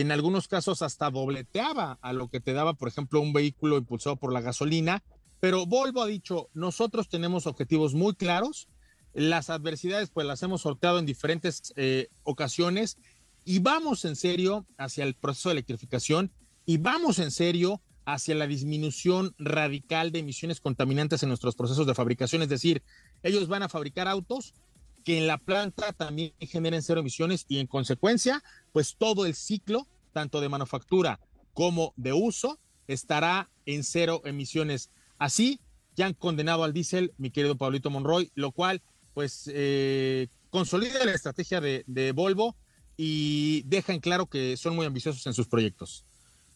en 0.00 0.12
algunos 0.12 0.48
casos 0.48 0.82
hasta 0.82 1.10
dobleteaba 1.10 1.98
a 2.00 2.12
lo 2.12 2.28
que 2.28 2.40
te 2.40 2.52
daba, 2.52 2.74
por 2.74 2.88
ejemplo, 2.88 3.20
un 3.20 3.32
vehículo 3.32 3.76
impulsado 3.76 4.16
por 4.16 4.32
la 4.32 4.40
gasolina. 4.40 5.02
Pero 5.40 5.66
Volvo 5.66 6.02
ha 6.02 6.06
dicho, 6.06 6.48
nosotros 6.54 7.08
tenemos 7.08 7.46
objetivos 7.46 7.94
muy 7.94 8.14
claros, 8.14 8.68
las 9.12 9.50
adversidades 9.50 10.10
pues 10.10 10.26
las 10.26 10.42
hemos 10.42 10.62
sorteado 10.62 10.98
en 10.98 11.06
diferentes 11.06 11.72
eh, 11.76 12.08
ocasiones 12.22 12.96
y 13.44 13.58
vamos 13.58 14.04
en 14.04 14.16
serio 14.16 14.66
hacia 14.78 15.04
el 15.04 15.14
proceso 15.14 15.48
de 15.48 15.54
electrificación 15.54 16.30
y 16.64 16.78
vamos 16.78 17.18
en 17.18 17.30
serio 17.30 17.82
hacia 18.04 18.34
la 18.34 18.46
disminución 18.46 19.34
radical 19.38 20.12
de 20.12 20.20
emisiones 20.20 20.60
contaminantes 20.60 21.22
en 21.22 21.28
nuestros 21.28 21.54
procesos 21.54 21.86
de 21.86 21.94
fabricación. 21.94 22.42
Es 22.42 22.48
decir, 22.48 22.82
ellos 23.22 23.48
van 23.48 23.62
a 23.62 23.68
fabricar 23.68 24.08
autos 24.08 24.54
que 25.02 25.18
en 25.18 25.26
la 25.26 25.38
planta 25.38 25.92
también 25.92 26.32
generen 26.40 26.82
cero 26.82 27.00
emisiones 27.00 27.44
y 27.48 27.58
en 27.58 27.66
consecuencia, 27.66 28.42
pues 28.72 28.96
todo 28.96 29.26
el 29.26 29.34
ciclo, 29.34 29.86
tanto 30.12 30.40
de 30.40 30.48
manufactura 30.48 31.20
como 31.54 31.92
de 31.96 32.12
uso, 32.12 32.58
estará 32.86 33.50
en 33.66 33.84
cero 33.84 34.22
emisiones. 34.24 34.90
Así 35.18 35.60
ya 35.96 36.06
han 36.06 36.14
condenado 36.14 36.64
al 36.64 36.72
diésel, 36.72 37.12
mi 37.18 37.30
querido 37.30 37.56
Pablito 37.56 37.90
Monroy, 37.90 38.30
lo 38.34 38.52
cual 38.52 38.82
pues 39.14 39.50
eh, 39.52 40.28
consolida 40.50 41.04
la 41.04 41.12
estrategia 41.12 41.60
de, 41.60 42.12
Volvo 42.14 42.56
y 42.96 43.62
deja 43.66 43.92
en 43.92 44.00
claro 44.00 44.26
que 44.26 44.56
son 44.56 44.74
muy 44.74 44.86
ambiciosos 44.86 45.26
en 45.26 45.34
sus 45.34 45.48
proyectos. 45.48 46.04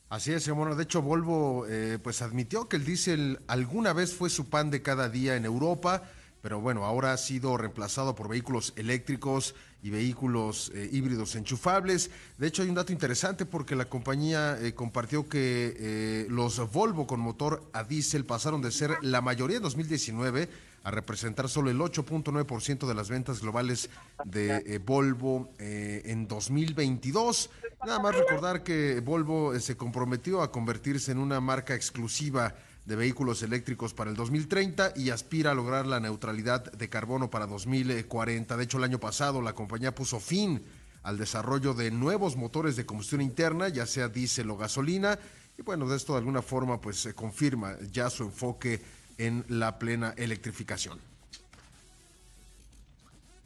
Así 0.08 0.32
es, 0.32 0.48
bueno, 0.50 0.76
de 0.76 0.84
hecho 0.84 1.02
Volvo 1.02 1.66
eh, 1.68 1.98
pues 2.02 2.22
admitió 2.22 2.68
que 2.68 2.76
el 2.76 2.84
diésel 2.84 3.40
alguna 3.48 3.92
vez 3.92 4.14
fue 4.14 4.30
su 4.30 4.48
pan 4.48 4.70
de 4.70 4.80
cada 4.80 5.08
día 5.08 5.36
en 5.36 5.44
Europa 5.44 6.08
pero 6.46 6.60
bueno, 6.60 6.84
ahora 6.84 7.12
ha 7.12 7.16
sido 7.16 7.56
reemplazado 7.56 8.14
por 8.14 8.28
vehículos 8.28 8.72
eléctricos 8.76 9.56
y 9.82 9.90
vehículos 9.90 10.70
eh, 10.76 10.88
híbridos 10.92 11.34
enchufables. 11.34 12.08
De 12.38 12.46
hecho, 12.46 12.62
hay 12.62 12.68
un 12.68 12.76
dato 12.76 12.92
interesante 12.92 13.46
porque 13.46 13.74
la 13.74 13.86
compañía 13.86 14.56
eh, 14.60 14.72
compartió 14.72 15.28
que 15.28 15.74
eh, 15.76 16.26
los 16.30 16.70
Volvo 16.70 17.04
con 17.04 17.18
motor 17.18 17.68
a 17.72 17.82
diésel 17.82 18.24
pasaron 18.24 18.62
de 18.62 18.70
ser 18.70 18.96
la 19.02 19.20
mayoría 19.22 19.56
en 19.56 19.64
2019 19.64 20.48
a 20.84 20.90
representar 20.92 21.48
solo 21.48 21.68
el 21.68 21.80
8.9% 21.80 22.86
de 22.86 22.94
las 22.94 23.08
ventas 23.08 23.40
globales 23.40 23.90
de 24.24 24.80
Volvo 24.86 25.50
en 25.58 26.28
2022. 26.28 27.50
Nada 27.84 27.98
más 27.98 28.14
recordar 28.14 28.62
que 28.62 29.00
Volvo 29.00 29.58
se 29.58 29.76
comprometió 29.76 30.42
a 30.42 30.52
convertirse 30.52 31.10
en 31.10 31.18
una 31.18 31.40
marca 31.40 31.74
exclusiva 31.74 32.54
de 32.86 32.96
vehículos 32.96 33.42
eléctricos 33.42 33.92
para 33.92 34.10
el 34.10 34.16
2030 34.16 34.92
y 34.96 35.10
aspira 35.10 35.50
a 35.50 35.54
lograr 35.54 35.86
la 35.86 35.98
neutralidad 35.98 36.72
de 36.72 36.88
carbono 36.88 37.30
para 37.30 37.46
2040. 37.46 38.56
De 38.56 38.64
hecho, 38.64 38.78
el 38.78 38.84
año 38.84 39.00
pasado 39.00 39.42
la 39.42 39.54
compañía 39.54 39.94
puso 39.94 40.20
fin 40.20 40.62
al 41.02 41.18
desarrollo 41.18 41.74
de 41.74 41.90
nuevos 41.90 42.36
motores 42.36 42.76
de 42.76 42.86
combustión 42.86 43.20
interna, 43.20 43.68
ya 43.68 43.86
sea 43.86 44.08
diésel 44.08 44.50
o 44.50 44.56
gasolina, 44.56 45.18
y 45.58 45.62
bueno, 45.62 45.88
de 45.88 45.96
esto 45.96 46.12
de 46.12 46.18
alguna 46.20 46.42
forma 46.42 46.80
pues 46.80 46.96
se 46.98 47.14
confirma 47.14 47.76
ya 47.90 48.08
su 48.10 48.24
enfoque 48.24 48.80
en 49.18 49.44
la 49.48 49.78
plena 49.78 50.14
electrificación. 50.16 50.98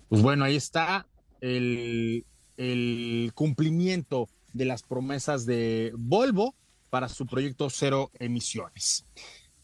Pues 0.09 0.23
bueno, 0.23 0.45
ahí 0.45 0.57
está 0.57 1.07
el, 1.41 2.25
el 2.57 3.31
cumplimiento 3.35 4.29
de 4.53 4.65
las 4.65 4.83
promesas 4.83 5.47
de 5.47 5.93
Volvo 5.97 6.55
para 6.91 7.09
su 7.09 7.27
proyecto 7.27 7.71
cero 7.71 8.11
emisiones. 8.19 9.07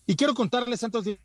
Y 0.07 0.15
quiero 0.15 0.35
contarles 0.35 0.83
antes 0.85 1.05
de 1.05 1.21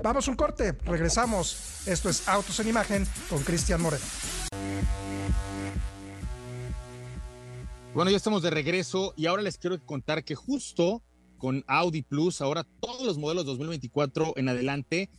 Vamos 0.02 0.28
un 0.28 0.36
corte, 0.36 0.74
regresamos. 0.84 1.56
Esto 1.86 2.10
es 2.10 2.28
Autos 2.28 2.60
en 2.60 2.68
Imagen 2.68 3.06
con 3.30 3.42
Cristian 3.42 3.80
Moreno. 3.80 4.04
Bueno, 7.94 8.10
ya 8.10 8.16
estamos 8.16 8.42
de 8.42 8.50
regreso 8.50 9.14
y 9.16 9.26
ahora 9.26 9.42
les 9.42 9.56
quiero 9.56 9.80
contar 9.86 10.24
que 10.24 10.34
justo 10.34 11.00
con 11.38 11.62
Audi 11.68 12.02
Plus, 12.02 12.40
ahora 12.40 12.66
todos 12.80 13.06
los 13.06 13.18
modelos 13.18 13.46
2024 13.46 14.32
en 14.34 14.48
adelante 14.48 15.10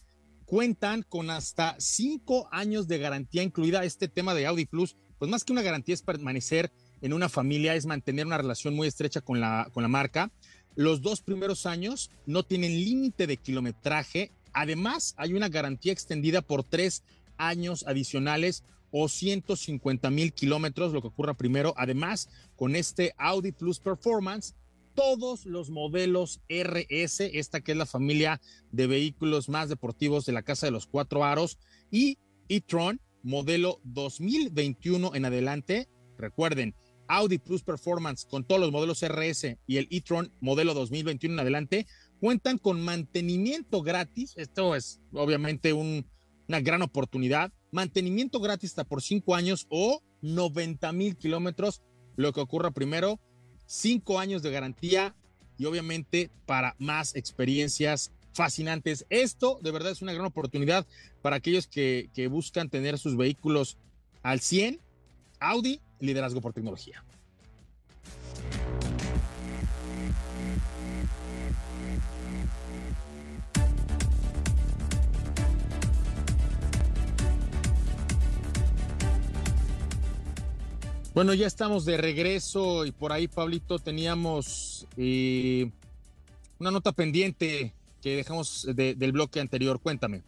cuentan 0.43 1.01
con 1.03 1.30
hasta 1.30 1.78
cinco 1.80 2.49
años 2.51 2.89
de 2.89 2.97
garantía 2.97 3.43
incluida. 3.43 3.86
Este 3.86 4.09
tema 4.09 4.34
de 4.34 4.45
Audi 4.45 4.65
Plus, 4.65 4.97
pues 5.17 5.32
más 5.32 5.45
que 5.45 5.53
una 5.53 5.61
garantía 5.61 5.93
es 5.95 6.01
permanecer 6.01 6.69
en 7.01 7.13
una 7.13 7.30
familia, 7.30 7.76
es 7.76 7.86
mantener 7.86 8.26
una 8.26 8.39
relación 8.39 8.76
muy 8.76 8.89
estrecha 8.89 9.21
con 9.21 9.39
la, 9.39 9.69
con 9.71 9.82
la 9.82 9.88
marca. 9.88 10.30
Los 10.76 11.01
dos 11.01 11.21
primeros 11.21 11.65
años 11.65 12.11
no 12.26 12.43
tienen 12.43 12.73
límite 12.73 13.26
de 13.26 13.38
kilometraje. 13.38 14.32
Además, 14.51 15.13
hay 15.15 15.34
una 15.34 15.47
garantía 15.47 15.93
extendida 15.93 16.41
por 16.41 16.65
tres 16.65 17.03
años 17.38 17.86
adicionales 17.88 18.65
o 18.97 19.09
150 19.09 20.09
mil 20.09 20.31
kilómetros, 20.31 20.93
lo 20.93 21.01
que 21.01 21.09
ocurra 21.09 21.33
primero. 21.33 21.73
Además, 21.75 22.29
con 22.55 22.77
este 22.77 23.13
Audi 23.17 23.51
Plus 23.51 23.77
Performance, 23.81 24.55
todos 24.93 25.45
los 25.45 25.69
modelos 25.69 26.39
RS, 26.47 27.19
esta 27.33 27.59
que 27.59 27.73
es 27.73 27.77
la 27.77 27.85
familia 27.85 28.39
de 28.71 28.87
vehículos 28.87 29.49
más 29.49 29.67
deportivos 29.67 30.25
de 30.25 30.31
la 30.31 30.43
Casa 30.43 30.67
de 30.67 30.71
los 30.71 30.87
Cuatro 30.87 31.25
Aros, 31.25 31.59
y 31.91 32.19
e-tron, 32.47 33.01
modelo 33.21 33.81
2021 33.83 35.13
en 35.13 35.25
adelante. 35.25 35.89
Recuerden, 36.17 36.73
Audi 37.09 37.37
Plus 37.37 37.63
Performance 37.63 38.25
con 38.25 38.45
todos 38.45 38.61
los 38.61 38.71
modelos 38.71 39.03
RS 39.05 39.57
y 39.67 39.75
el 39.75 39.89
e-tron 39.91 40.31
modelo 40.39 40.73
2021 40.73 41.33
en 41.33 41.39
adelante 41.41 41.85
cuentan 42.21 42.59
con 42.59 42.79
mantenimiento 42.79 43.81
gratis. 43.81 44.31
Esto 44.37 44.73
es 44.73 45.01
obviamente 45.11 45.73
un, 45.73 46.07
una 46.47 46.61
gran 46.61 46.81
oportunidad 46.81 47.51
mantenimiento 47.76 48.39
gratis 48.39 48.71
hasta 48.71 48.86
por 48.86 49.01
cinco 49.01 49.36
años 49.36 49.67
o 49.69 50.01
90 50.21 50.91
mil 50.93 51.17
kilómetros, 51.17 51.82
lo 52.15 52.32
que 52.32 52.39
ocurra 52.39 52.71
primero, 52.71 53.19
cinco 53.65 54.17
años 54.17 54.41
de 54.41 54.51
garantía 54.51 55.13
y 55.57 55.65
obviamente 55.65 56.32
para 56.45 56.76
más 56.80 57.15
experiencias 57.15 58.13
fascinantes. 58.34 59.05
Esto 59.09 59.59
de 59.61 59.71
verdad 59.71 59.91
es 59.91 60.01
una 60.01 60.13
gran 60.13 60.26
oportunidad 60.26 60.88
para 61.21 61.36
aquellos 61.36 61.67
que, 61.67 62.09
que 62.13 62.28
buscan 62.28 62.69
tener 62.69 62.97
sus 62.97 63.17
vehículos 63.17 63.78
al 64.23 64.39
100. 64.39 64.80
Audi, 65.41 65.82
liderazgo 65.99 66.39
por 66.39 66.53
tecnología. 66.53 67.03
Bueno, 81.16 81.34
ya 81.34 81.47
estamos 81.47 81.86
de 81.86 81.95
regreso 81.95 82.86
y 82.86 82.91
por 82.91 83.13
ahí, 83.13 83.30
Pablito, 83.30 83.80
teníamos 83.80 84.86
eh, 84.97 85.72
una 86.59 86.72
nota 86.72 86.91
pendiente 86.91 87.74
que 88.01 88.18
dejamos 88.18 88.68
del 88.76 89.13
bloque 89.13 89.39
anterior. 89.39 89.80
Cuéntame. 89.80 90.24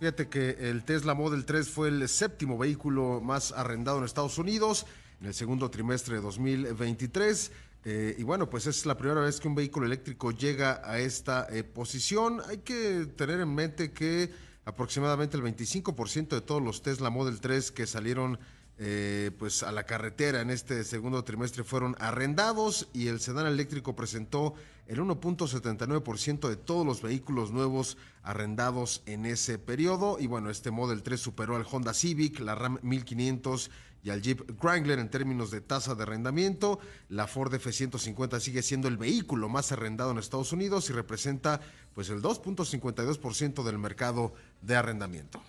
Fíjate 0.00 0.28
que 0.28 0.56
el 0.68 0.82
Tesla 0.82 1.14
Model 1.14 1.44
3 1.44 1.68
fue 1.68 1.86
el 1.90 2.08
séptimo 2.08 2.58
vehículo 2.58 3.20
más 3.20 3.52
arrendado 3.52 3.98
en 3.98 4.04
Estados 4.06 4.38
Unidos 4.38 4.86
en 5.20 5.28
el 5.28 5.34
segundo 5.34 5.70
trimestre 5.70 6.16
de 6.16 6.20
2023. 6.20 7.52
Eh, 7.84 8.16
y 8.18 8.24
bueno, 8.24 8.50
pues 8.50 8.66
es 8.66 8.84
la 8.86 8.96
primera 8.96 9.20
vez 9.20 9.38
que 9.38 9.46
un 9.46 9.54
vehículo 9.54 9.86
eléctrico 9.86 10.32
llega 10.32 10.82
a 10.84 10.98
esta 10.98 11.46
eh, 11.48 11.62
posición. 11.62 12.42
Hay 12.48 12.58
que 12.58 13.06
tener 13.16 13.38
en 13.38 13.54
mente 13.54 13.92
que 13.92 14.32
aproximadamente 14.64 15.36
el 15.36 15.44
25% 15.44 16.26
de 16.26 16.40
todos 16.40 16.60
los 16.60 16.82
Tesla 16.82 17.08
Model 17.08 17.40
3 17.40 17.70
que 17.70 17.86
salieron 17.86 18.40
eh, 18.78 19.30
pues 19.38 19.62
a 19.62 19.70
la 19.70 19.84
carretera 19.84 20.40
en 20.40 20.50
este 20.50 20.82
segundo 20.84 21.22
trimestre 21.24 21.62
fueron 21.62 21.94
arrendados 21.98 22.88
y 22.92 23.08
el 23.08 23.20
sedán 23.20 23.46
eléctrico 23.46 23.94
presentó 23.94 24.54
el 24.86 24.98
1.79% 24.98 26.48
de 26.48 26.56
todos 26.56 26.84
los 26.84 27.02
vehículos 27.02 27.52
nuevos 27.52 27.96
arrendados 28.22 29.02
en 29.06 29.26
ese 29.26 29.58
periodo 29.58 30.18
y 30.18 30.26
bueno, 30.26 30.50
este 30.50 30.70
Model 30.70 31.02
3 31.02 31.20
superó 31.20 31.56
al 31.56 31.66
Honda 31.70 31.94
Civic, 31.94 32.40
la 32.40 32.54
Ram 32.54 32.78
1500 32.82 33.70
y 34.04 34.10
al 34.10 34.20
Jeep 34.20 34.60
Wrangler 34.60 34.98
en 34.98 35.10
términos 35.10 35.50
de 35.50 35.60
tasa 35.60 35.94
de 35.94 36.02
arrendamiento. 36.02 36.80
La 37.08 37.26
Ford 37.26 37.54
F-150 37.54 38.40
sigue 38.40 38.62
siendo 38.62 38.88
el 38.88 38.96
vehículo 38.96 39.48
más 39.48 39.70
arrendado 39.70 40.10
en 40.10 40.18
Estados 40.18 40.52
Unidos 40.52 40.90
y 40.90 40.92
representa 40.92 41.60
pues 41.94 42.10
el 42.10 42.20
2.52% 42.20 43.62
del 43.62 43.78
mercado 43.78 44.34
de 44.60 44.76
arrendamiento. 44.76 45.40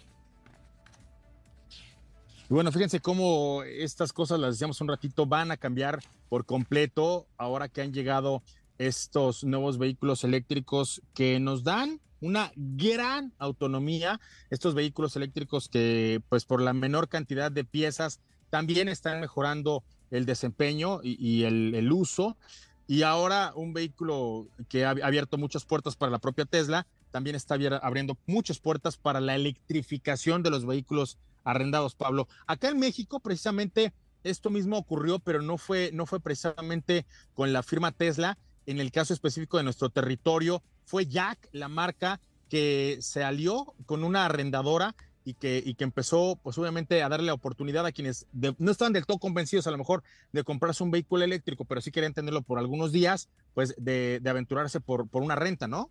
Y 2.53 2.55
bueno, 2.55 2.71
fíjense 2.71 2.99
cómo 2.99 3.63
estas 3.63 4.13
cosas, 4.13 4.39
las 4.39 4.53
decíamos 4.53 4.79
un 4.79 4.87
ratito, 4.87 5.25
van 5.25 5.49
a 5.49 5.57
cambiar 5.57 6.03
por 6.29 6.45
completo 6.45 7.25
ahora 7.35 7.67
que 7.67 7.81
han 7.81 7.91
llegado 7.91 8.43
estos 8.77 9.43
nuevos 9.43 9.79
vehículos 9.79 10.23
eléctricos 10.23 11.01
que 11.15 11.39
nos 11.39 11.63
dan 11.63 11.99
una 12.21 12.51
gran 12.55 13.33
autonomía. 13.39 14.21
Estos 14.51 14.75
vehículos 14.75 15.15
eléctricos 15.15 15.67
que, 15.67 16.21
pues 16.29 16.45
por 16.45 16.61
la 16.61 16.73
menor 16.73 17.09
cantidad 17.09 17.51
de 17.51 17.63
piezas, 17.63 18.19
también 18.51 18.87
están 18.87 19.19
mejorando 19.19 19.83
el 20.11 20.27
desempeño 20.27 20.99
y, 21.01 21.45
el, 21.45 21.73
el 21.73 21.91
uso. 21.91 22.37
Y 22.85 23.01
ahora 23.01 23.53
un 23.55 23.73
vehículo 23.73 24.45
que 24.69 24.85
ha 24.85 24.91
abierto 24.91 25.39
muchas 25.39 25.65
puertas 25.65 25.95
para 25.95 26.11
la 26.11 26.19
propia 26.19 26.45
Tesla, 26.45 26.85
también 27.09 27.35
está 27.35 27.55
abriendo 27.81 28.15
muchas 28.27 28.59
puertas 28.59 28.95
para 28.95 29.19
la 29.21 29.33
electrificación 29.33 30.43
de 30.43 30.51
los 30.51 30.67
vehículos 30.67 31.17
arrendados, 31.43 31.95
Pablo. 31.95 32.27
Acá 32.47 32.69
en 32.69 32.79
México, 32.79 33.19
precisamente, 33.19 33.93
esto 34.23 34.49
mismo 34.49 34.77
ocurrió, 34.77 35.19
pero 35.19 35.41
no 35.41 35.57
fue, 35.57 35.91
no 35.93 36.05
fue 36.05 36.19
precisamente 36.19 37.05
con 37.33 37.53
la 37.53 37.63
firma 37.63 37.91
Tesla. 37.91 38.37
En 38.65 38.79
el 38.79 38.91
caso 38.91 39.13
específico 39.13 39.57
de 39.57 39.63
nuestro 39.63 39.89
territorio, 39.89 40.63
fue 40.85 41.05
Jack, 41.05 41.49
la 41.51 41.67
marca 41.67 42.21
que 42.49 42.97
se 43.01 43.23
alió 43.23 43.73
con 43.85 44.03
una 44.03 44.25
arrendadora 44.25 44.95
y 45.25 45.33
que, 45.33 45.61
y 45.65 45.75
que 45.75 45.83
empezó, 45.83 46.37
pues 46.41 46.57
obviamente, 46.57 47.01
a 47.01 47.09
darle 47.09 47.27
la 47.27 47.33
oportunidad 47.33 47.85
a 47.85 47.91
quienes 47.91 48.27
no 48.31 48.71
estaban 48.71 48.93
del 48.93 49.05
todo 49.05 49.17
convencidos 49.19 49.67
a 49.67 49.71
lo 49.71 49.77
mejor 49.77 50.03
de 50.31 50.43
comprarse 50.43 50.83
un 50.83 50.91
vehículo 50.91 51.23
eléctrico, 51.23 51.65
pero 51.65 51.81
sí 51.81 51.91
querían 51.91 52.13
tenerlo 52.13 52.41
por 52.41 52.59
algunos 52.59 52.91
días, 52.91 53.29
pues 53.53 53.73
de, 53.77 54.21
aventurarse 54.25 54.79
por, 54.79 55.07
por 55.07 55.23
una 55.23 55.35
renta, 55.35 55.67
¿no? 55.67 55.89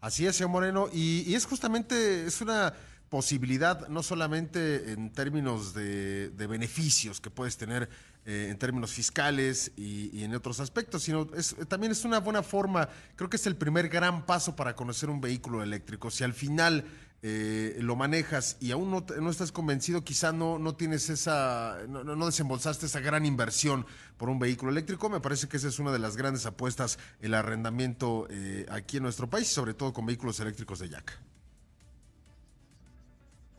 Así 0.00 0.26
es, 0.26 0.36
señor 0.36 0.50
Moreno, 0.50 0.88
y, 0.92 1.24
y 1.30 1.34
es 1.34 1.44
justamente, 1.46 2.26
es 2.26 2.40
una 2.40 2.74
posibilidad, 3.10 3.88
no 3.88 4.02
solamente 4.02 4.92
en 4.92 5.12
términos 5.12 5.74
de, 5.74 6.30
beneficios 6.48 7.20
que 7.20 7.28
puedes 7.28 7.56
tener 7.56 7.90
eh, 8.24 8.48
en 8.50 8.58
términos 8.58 8.92
fiscales 8.92 9.72
y, 9.76 10.22
en 10.22 10.34
otros 10.34 10.60
aspectos, 10.60 11.02
sino 11.02 11.26
también 11.68 11.92
es 11.92 12.04
una 12.04 12.20
buena 12.20 12.42
forma, 12.42 12.88
creo 13.16 13.28
que 13.28 13.36
es 13.36 13.46
el 13.46 13.56
primer 13.56 13.88
gran 13.88 14.24
paso 14.24 14.54
para 14.54 14.76
conocer 14.76 15.10
un 15.10 15.20
vehículo 15.20 15.62
eléctrico. 15.62 16.10
Si 16.10 16.22
al 16.22 16.32
final 16.32 16.84
eh, 17.22 17.76
lo 17.80 17.96
manejas 17.96 18.56
y 18.60 18.70
aún 18.70 18.92
no, 18.92 19.04
no, 19.20 19.30
estás 19.30 19.50
convencido, 19.50 20.04
quizá 20.04 20.32
no, 20.32 20.60
no 20.60 20.76
tienes 20.76 21.10
esa, 21.10 21.78
no, 21.88 22.24
desembolsaste 22.24 22.86
esa 22.86 23.00
gran 23.00 23.26
inversión 23.26 23.84
por 24.18 24.30
un 24.30 24.38
vehículo 24.38 24.70
eléctrico, 24.70 25.10
me 25.10 25.20
parece 25.20 25.48
que 25.48 25.56
esa 25.56 25.66
es 25.66 25.80
una 25.80 25.90
de 25.90 25.98
las 25.98 26.16
grandes 26.16 26.46
apuestas, 26.46 26.98
el 27.20 27.34
arrendamiento 27.34 28.28
eh, 28.30 28.66
aquí 28.70 28.98
en 28.98 29.02
nuestro 29.02 29.28
país, 29.28 29.48
sobre 29.48 29.74
todo 29.74 29.92
con 29.92 30.06
vehículos 30.06 30.38
eléctricos 30.38 30.78
de 30.78 30.90
Jack. 30.90 31.20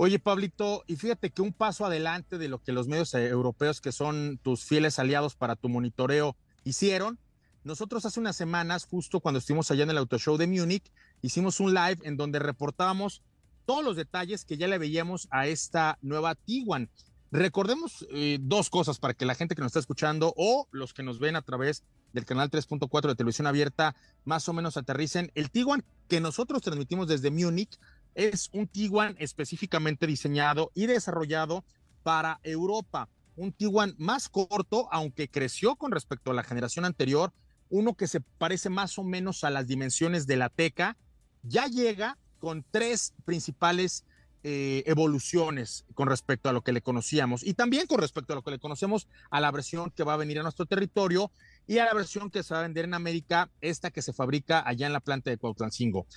Oye, 0.03 0.17
Pablito, 0.17 0.83
y 0.87 0.95
fíjate 0.95 1.29
que 1.29 1.43
un 1.43 1.53
paso 1.53 1.85
adelante 1.85 2.39
de 2.39 2.47
lo 2.47 2.57
que 2.57 2.71
los 2.71 2.87
medios 2.87 3.13
eh, 3.13 3.27
europeos, 3.27 3.81
que 3.81 3.91
son 3.91 4.39
tus 4.41 4.63
fieles 4.65 4.97
aliados 4.97 5.35
para 5.35 5.55
tu 5.55 5.69
monitoreo, 5.69 6.35
hicieron, 6.63 7.19
nosotros 7.63 8.03
hace 8.07 8.19
unas 8.19 8.35
semanas, 8.35 8.87
justo 8.89 9.19
cuando 9.19 9.37
estuvimos 9.37 9.69
allá 9.69 9.83
en 9.83 9.91
el 9.91 9.99
Auto 9.99 10.17
Show 10.17 10.37
de 10.37 10.47
Múnich, 10.47 10.91
hicimos 11.21 11.59
un 11.59 11.75
live 11.75 11.99
en 12.01 12.17
donde 12.17 12.39
reportábamos 12.39 13.21
todos 13.67 13.85
los 13.85 13.95
detalles 13.95 14.43
que 14.43 14.57
ya 14.57 14.67
le 14.67 14.79
veíamos 14.79 15.27
a 15.29 15.45
esta 15.45 15.99
nueva 16.01 16.33
Tiguan. 16.33 16.89
Recordemos 17.31 18.07
eh, 18.09 18.39
dos 18.41 18.71
cosas 18.71 18.97
para 18.97 19.13
que 19.13 19.27
la 19.27 19.35
gente 19.35 19.53
que 19.53 19.61
nos 19.61 19.69
está 19.69 19.81
escuchando 19.81 20.33
o 20.35 20.67
los 20.71 20.95
que 20.95 21.03
nos 21.03 21.19
ven 21.19 21.35
a 21.35 21.43
través 21.43 21.83
del 22.11 22.25
canal 22.25 22.49
3.4 22.49 23.07
de 23.07 23.15
televisión 23.15 23.45
abierta 23.45 23.95
más 24.25 24.49
o 24.49 24.53
menos 24.53 24.77
aterricen. 24.77 25.31
El 25.35 25.51
Tiguan 25.51 25.83
que 26.07 26.19
nosotros 26.19 26.63
transmitimos 26.63 27.07
desde 27.07 27.29
Múnich 27.29 27.79
es 28.15 28.49
un 28.53 28.67
Tiguan 28.67 29.15
específicamente 29.19 30.07
diseñado 30.07 30.71
y 30.73 30.87
desarrollado 30.87 31.63
para 32.03 32.39
Europa. 32.43 33.09
Un 33.35 33.53
Tiguan 33.53 33.95
más 33.97 34.29
corto, 34.29 34.87
aunque 34.91 35.29
creció 35.29 35.75
con 35.75 35.91
respecto 35.91 36.31
a 36.31 36.33
la 36.33 36.43
generación 36.43 36.85
anterior, 36.85 37.33
uno 37.69 37.95
que 37.95 38.07
se 38.07 38.21
parece 38.21 38.69
más 38.69 38.97
o 38.97 39.03
menos 39.03 39.43
a 39.43 39.49
las 39.49 39.67
dimensiones 39.67 40.27
de 40.27 40.35
la 40.35 40.49
Teca, 40.49 40.97
ya 41.43 41.67
llega 41.67 42.17
con 42.39 42.65
tres 42.69 43.13
principales 43.25 44.05
eh, 44.43 44.81
evoluciones 44.87 45.85
con 45.93 46.07
respecto 46.07 46.49
a 46.49 46.53
lo 46.53 46.63
que 46.63 46.71
le 46.71 46.81
conocíamos 46.81 47.43
y 47.43 47.53
también 47.53 47.85
con 47.85 47.99
respecto 47.99 48.33
a 48.33 48.35
lo 48.35 48.41
que 48.41 48.49
le 48.49 48.57
conocemos 48.57 49.07
a 49.29 49.39
la 49.39 49.51
versión 49.51 49.91
que 49.91 50.03
va 50.03 50.15
a 50.15 50.17
venir 50.17 50.39
a 50.39 50.41
nuestro 50.41 50.65
territorio 50.65 51.31
y 51.67 51.77
a 51.77 51.85
la 51.85 51.93
versión 51.93 52.31
que 52.31 52.41
se 52.41 52.55
va 52.55 52.61
a 52.61 52.63
vender 52.63 52.85
en 52.85 52.95
América, 52.95 53.51
esta 53.61 53.91
que 53.91 54.01
se 54.01 54.13
fabrica 54.13 54.67
allá 54.67 54.87
en 54.87 54.93
la 54.93 54.99
planta 54.99 55.29
de 55.29 55.37
Cuautlancingo. 55.37 56.07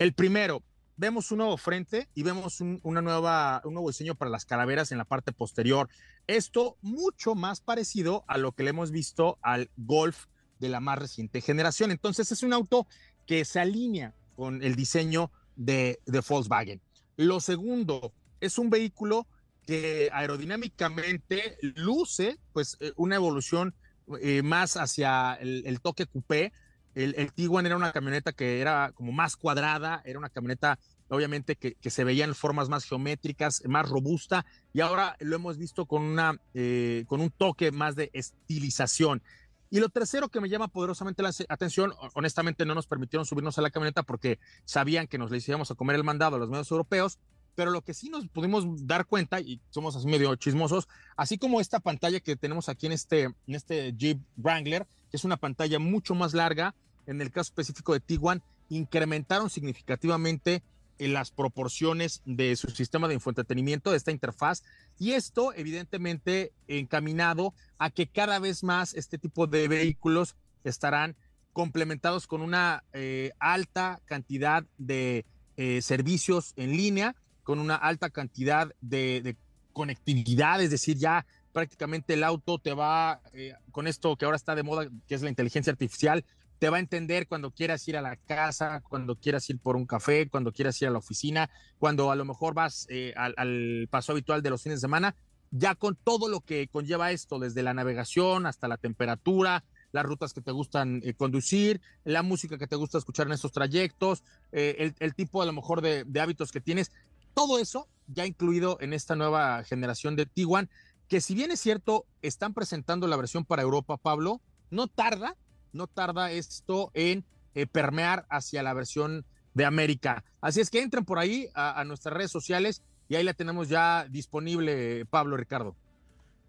El 0.00 0.12
primero, 0.12 0.64
vemos 0.96 1.30
un 1.30 1.38
nuevo 1.38 1.56
frente 1.56 2.08
y 2.14 2.22
vemos 2.22 2.60
un, 2.60 2.80
una 2.82 3.02
nueva, 3.02 3.60
un 3.64 3.74
nuevo 3.74 3.88
diseño 3.88 4.14
para 4.14 4.30
las 4.30 4.44
calaveras 4.44 4.92
en 4.92 4.98
la 4.98 5.04
parte 5.04 5.32
posterior. 5.32 5.88
Esto 6.26 6.76
mucho 6.82 7.34
más 7.34 7.60
parecido 7.60 8.24
a 8.28 8.38
lo 8.38 8.52
que 8.52 8.62
le 8.62 8.70
hemos 8.70 8.90
visto 8.90 9.38
al 9.42 9.70
Golf 9.76 10.26
de 10.58 10.68
la 10.68 10.80
más 10.80 10.98
reciente 10.98 11.40
generación. 11.40 11.90
Entonces 11.90 12.30
es 12.32 12.42
un 12.42 12.52
auto 12.52 12.86
que 13.26 13.44
se 13.44 13.60
alinea 13.60 14.14
con 14.36 14.62
el 14.62 14.76
diseño 14.76 15.30
de, 15.56 16.00
de 16.06 16.22
Volkswagen. 16.26 16.80
Lo 17.16 17.40
segundo, 17.40 18.12
es 18.40 18.58
un 18.58 18.70
vehículo 18.70 19.26
que 19.66 20.10
aerodinámicamente 20.12 21.56
luce 21.60 22.38
pues 22.52 22.76
eh, 22.80 22.92
una 22.96 23.16
evolución 23.16 23.74
eh, 24.20 24.42
más 24.42 24.76
hacia 24.76 25.34
el, 25.34 25.80
toque 25.80 26.06
coupé. 26.06 26.52
El, 26.94 27.14
el, 27.16 27.32
Tiguan 27.32 27.66
era 27.66 27.76
una 27.76 27.92
camioneta 27.92 28.32
que 28.32 28.60
era 28.60 28.92
como 28.94 29.12
más 29.12 29.36
cuadrada, 29.36 30.02
era 30.04 30.18
una 30.18 30.28
camioneta 30.28 30.78
obviamente 31.08 31.56
que, 31.56 31.74
que, 31.74 31.90
se 31.90 32.04
veía 32.04 32.24
en 32.24 32.34
formas 32.34 32.68
más 32.68 32.84
geométricas, 32.84 33.62
más 33.66 33.88
robusta, 33.88 34.46
y 34.72 34.80
ahora 34.80 35.16
lo 35.20 35.36
hemos 35.36 35.58
visto 35.58 35.84
con, 35.84 36.02
una, 36.02 36.40
eh, 36.54 37.04
con 37.06 37.20
un 37.20 37.30
toque 37.30 37.70
más 37.70 37.96
de 37.96 38.10
estilización. 38.14 39.22
Y 39.70 39.80
lo 39.80 39.88
tercero 39.88 40.28
que 40.28 40.40
me 40.40 40.48
llama 40.48 40.68
poderosamente 40.68 41.22
la 41.22 41.30
atención, 41.48 41.92
honestamente 42.14 42.64
no 42.64 42.74
nos 42.74 42.86
permitieron 42.86 43.24
subirnos 43.24 43.58
a 43.58 43.62
la 43.62 43.70
camioneta 43.70 44.02
porque 44.02 44.38
sabían 44.64 45.06
que 45.06 45.18
nos 45.18 45.30
le 45.30 45.42
íbamos 45.46 45.70
a 45.70 45.74
comer 45.74 45.96
el 45.96 46.04
mandado 46.04 46.36
a 46.36 46.38
los 46.38 46.48
medios 46.48 46.70
europeos, 46.70 47.18
pero 47.54 47.70
lo 47.70 47.82
que 47.82 47.94
sí 47.94 48.08
nos 48.08 48.26
pudimos 48.28 48.86
dar 48.86 49.06
cuenta, 49.06 49.40
y 49.40 49.60
somos 49.70 49.96
así 49.96 50.06
medio 50.06 50.34
chismosos, 50.36 50.88
así 51.16 51.38
como 51.38 51.60
esta 51.60 51.80
pantalla 51.80 52.20
que 52.20 52.36
tenemos 52.36 52.68
aquí 52.68 52.86
en 52.86 52.92
este, 52.92 53.22
en 53.22 53.34
este 53.46 53.92
Jeep 53.96 54.18
Wrangler, 54.36 54.86
es 55.12 55.24
una 55.24 55.36
pantalla 55.36 55.78
mucho 55.78 56.14
más 56.14 56.34
larga, 56.34 56.74
en 57.06 57.20
el 57.20 57.30
caso 57.30 57.48
específico 57.48 57.92
de 57.92 58.00
Tiguan, 58.00 58.42
incrementaron 58.68 59.50
significativamente 59.50 60.62
las 60.98 61.30
proporciones 61.30 62.22
de 62.24 62.54
su 62.56 62.68
sistema 62.70 63.08
de 63.08 63.14
infoentretenimiento, 63.14 63.90
de 63.90 63.96
esta 63.96 64.12
interfaz, 64.12 64.62
y 64.98 65.12
esto 65.12 65.52
evidentemente 65.54 66.52
encaminado 66.68 67.54
a 67.78 67.90
que 67.90 68.06
cada 68.06 68.38
vez 68.38 68.62
más 68.62 68.94
este 68.94 69.18
tipo 69.18 69.46
de 69.46 69.68
vehículos 69.68 70.36
estarán 70.64 71.16
complementados 71.52 72.26
con 72.26 72.40
una 72.40 72.84
eh, 72.92 73.32
alta 73.38 74.00
cantidad 74.06 74.64
de 74.78 75.26
eh, 75.56 75.82
servicios 75.82 76.52
en 76.56 76.76
línea, 76.76 77.14
con 77.42 77.58
una 77.58 77.74
alta 77.74 78.10
cantidad 78.10 78.72
de, 78.80 79.36
conectividad, 79.72 80.60
es 80.60 80.70
decir, 80.70 80.98
ya 80.98 81.24
prácticamente 81.52 82.14
el 82.14 82.24
auto 82.24 82.58
te 82.58 82.74
va 82.74 83.20
eh, 83.32 83.54
con 83.70 83.86
esto 83.86 84.16
que 84.16 84.24
ahora 84.24 84.36
está 84.36 84.54
de 84.54 84.62
moda, 84.62 84.88
que 85.06 85.14
es 85.14 85.22
la 85.22 85.28
inteligencia 85.28 85.70
artificial, 85.70 86.24
te 86.58 86.70
va 86.70 86.76
a 86.76 86.80
entender 86.80 87.26
cuando 87.26 87.50
quieras 87.50 87.86
ir 87.88 87.96
a 87.96 88.02
la 88.02 88.16
casa, 88.16 88.82
cuando 88.88 89.16
quieras 89.16 89.48
ir 89.50 89.58
por 89.58 89.76
un 89.76 89.86
café, 89.86 90.28
cuando 90.28 90.52
quieras 90.52 90.80
ir 90.80 90.88
a 90.88 90.92
la 90.92 90.98
oficina, 90.98 91.50
cuando 91.78 92.10
a 92.10 92.16
lo 92.16 92.24
mejor 92.24 92.54
vas 92.54 92.86
eh, 92.88 93.12
al, 93.16 93.88
paso 93.90 94.12
habitual 94.12 94.42
de 94.42 94.50
los 94.50 94.62
fines 94.62 94.78
de 94.78 94.86
semana, 94.86 95.16
ya 95.50 95.74
con 95.74 95.96
todo 95.96 96.28
lo 96.28 96.40
que 96.40 96.68
conlleva 96.68 97.10
esto, 97.10 97.38
desde 97.38 97.62
la 97.62 97.74
navegación 97.74 98.46
hasta 98.46 98.68
la 98.68 98.76
temperatura, 98.76 99.64
las 99.90 100.06
rutas 100.06 100.32
que 100.32 100.40
te 100.40 100.52
gustan 100.52 101.02
eh, 101.04 101.14
conducir, 101.14 101.80
la 102.04 102.22
música 102.22 102.56
que 102.56 102.68
te 102.68 102.76
gusta 102.76 102.96
escuchar 102.96 103.26
en 103.26 103.32
estos 103.32 103.52
trayectos, 103.52 104.22
el, 104.52 104.94
el, 104.98 105.14
tipo 105.14 105.42
a 105.42 105.46
lo 105.46 105.52
mejor 105.52 105.82
de, 105.82 106.04
de 106.04 106.20
hábitos 106.20 106.52
que 106.52 106.60
tienes, 106.60 106.92
todo 107.34 107.58
eso 107.58 107.88
ya 108.06 108.26
incluido 108.26 108.78
en 108.80 108.92
esta 108.92 109.16
nueva 109.16 109.64
generación 109.64 110.16
de 110.16 110.26
Tiguan, 110.26 110.68
que 111.08 111.20
si 111.20 111.34
bien 111.34 111.50
es 111.50 111.60
cierto, 111.60 112.06
están 112.22 112.54
presentando 112.54 113.06
la 113.06 113.16
versión 113.16 113.44
para 113.44 113.62
Europa, 113.62 113.96
Pablo, 113.96 114.40
no 114.70 114.86
tarda, 114.86 115.36
no 115.72 115.86
tarda 115.86 116.30
esto 116.32 116.90
en 116.94 117.24
eh, 117.54 117.66
permear 117.66 118.26
hacia 118.30 118.62
la 118.62 118.74
versión 118.74 119.24
de 119.54 119.64
América. 119.64 120.24
Así 120.40 120.60
es 120.60 120.70
que 120.70 120.82
entren 120.82 121.04
por 121.04 121.18
ahí 121.18 121.48
a, 121.54 121.84
nuestras 121.84 122.14
redes 122.14 122.30
sociales 122.30 122.82
y 123.08 123.16
ahí 123.16 123.24
la 123.24 123.34
tenemos 123.34 123.68
ya 123.68 124.06
disponible, 124.08 125.04
Pablo 125.06 125.36
Ricardo. 125.36 125.76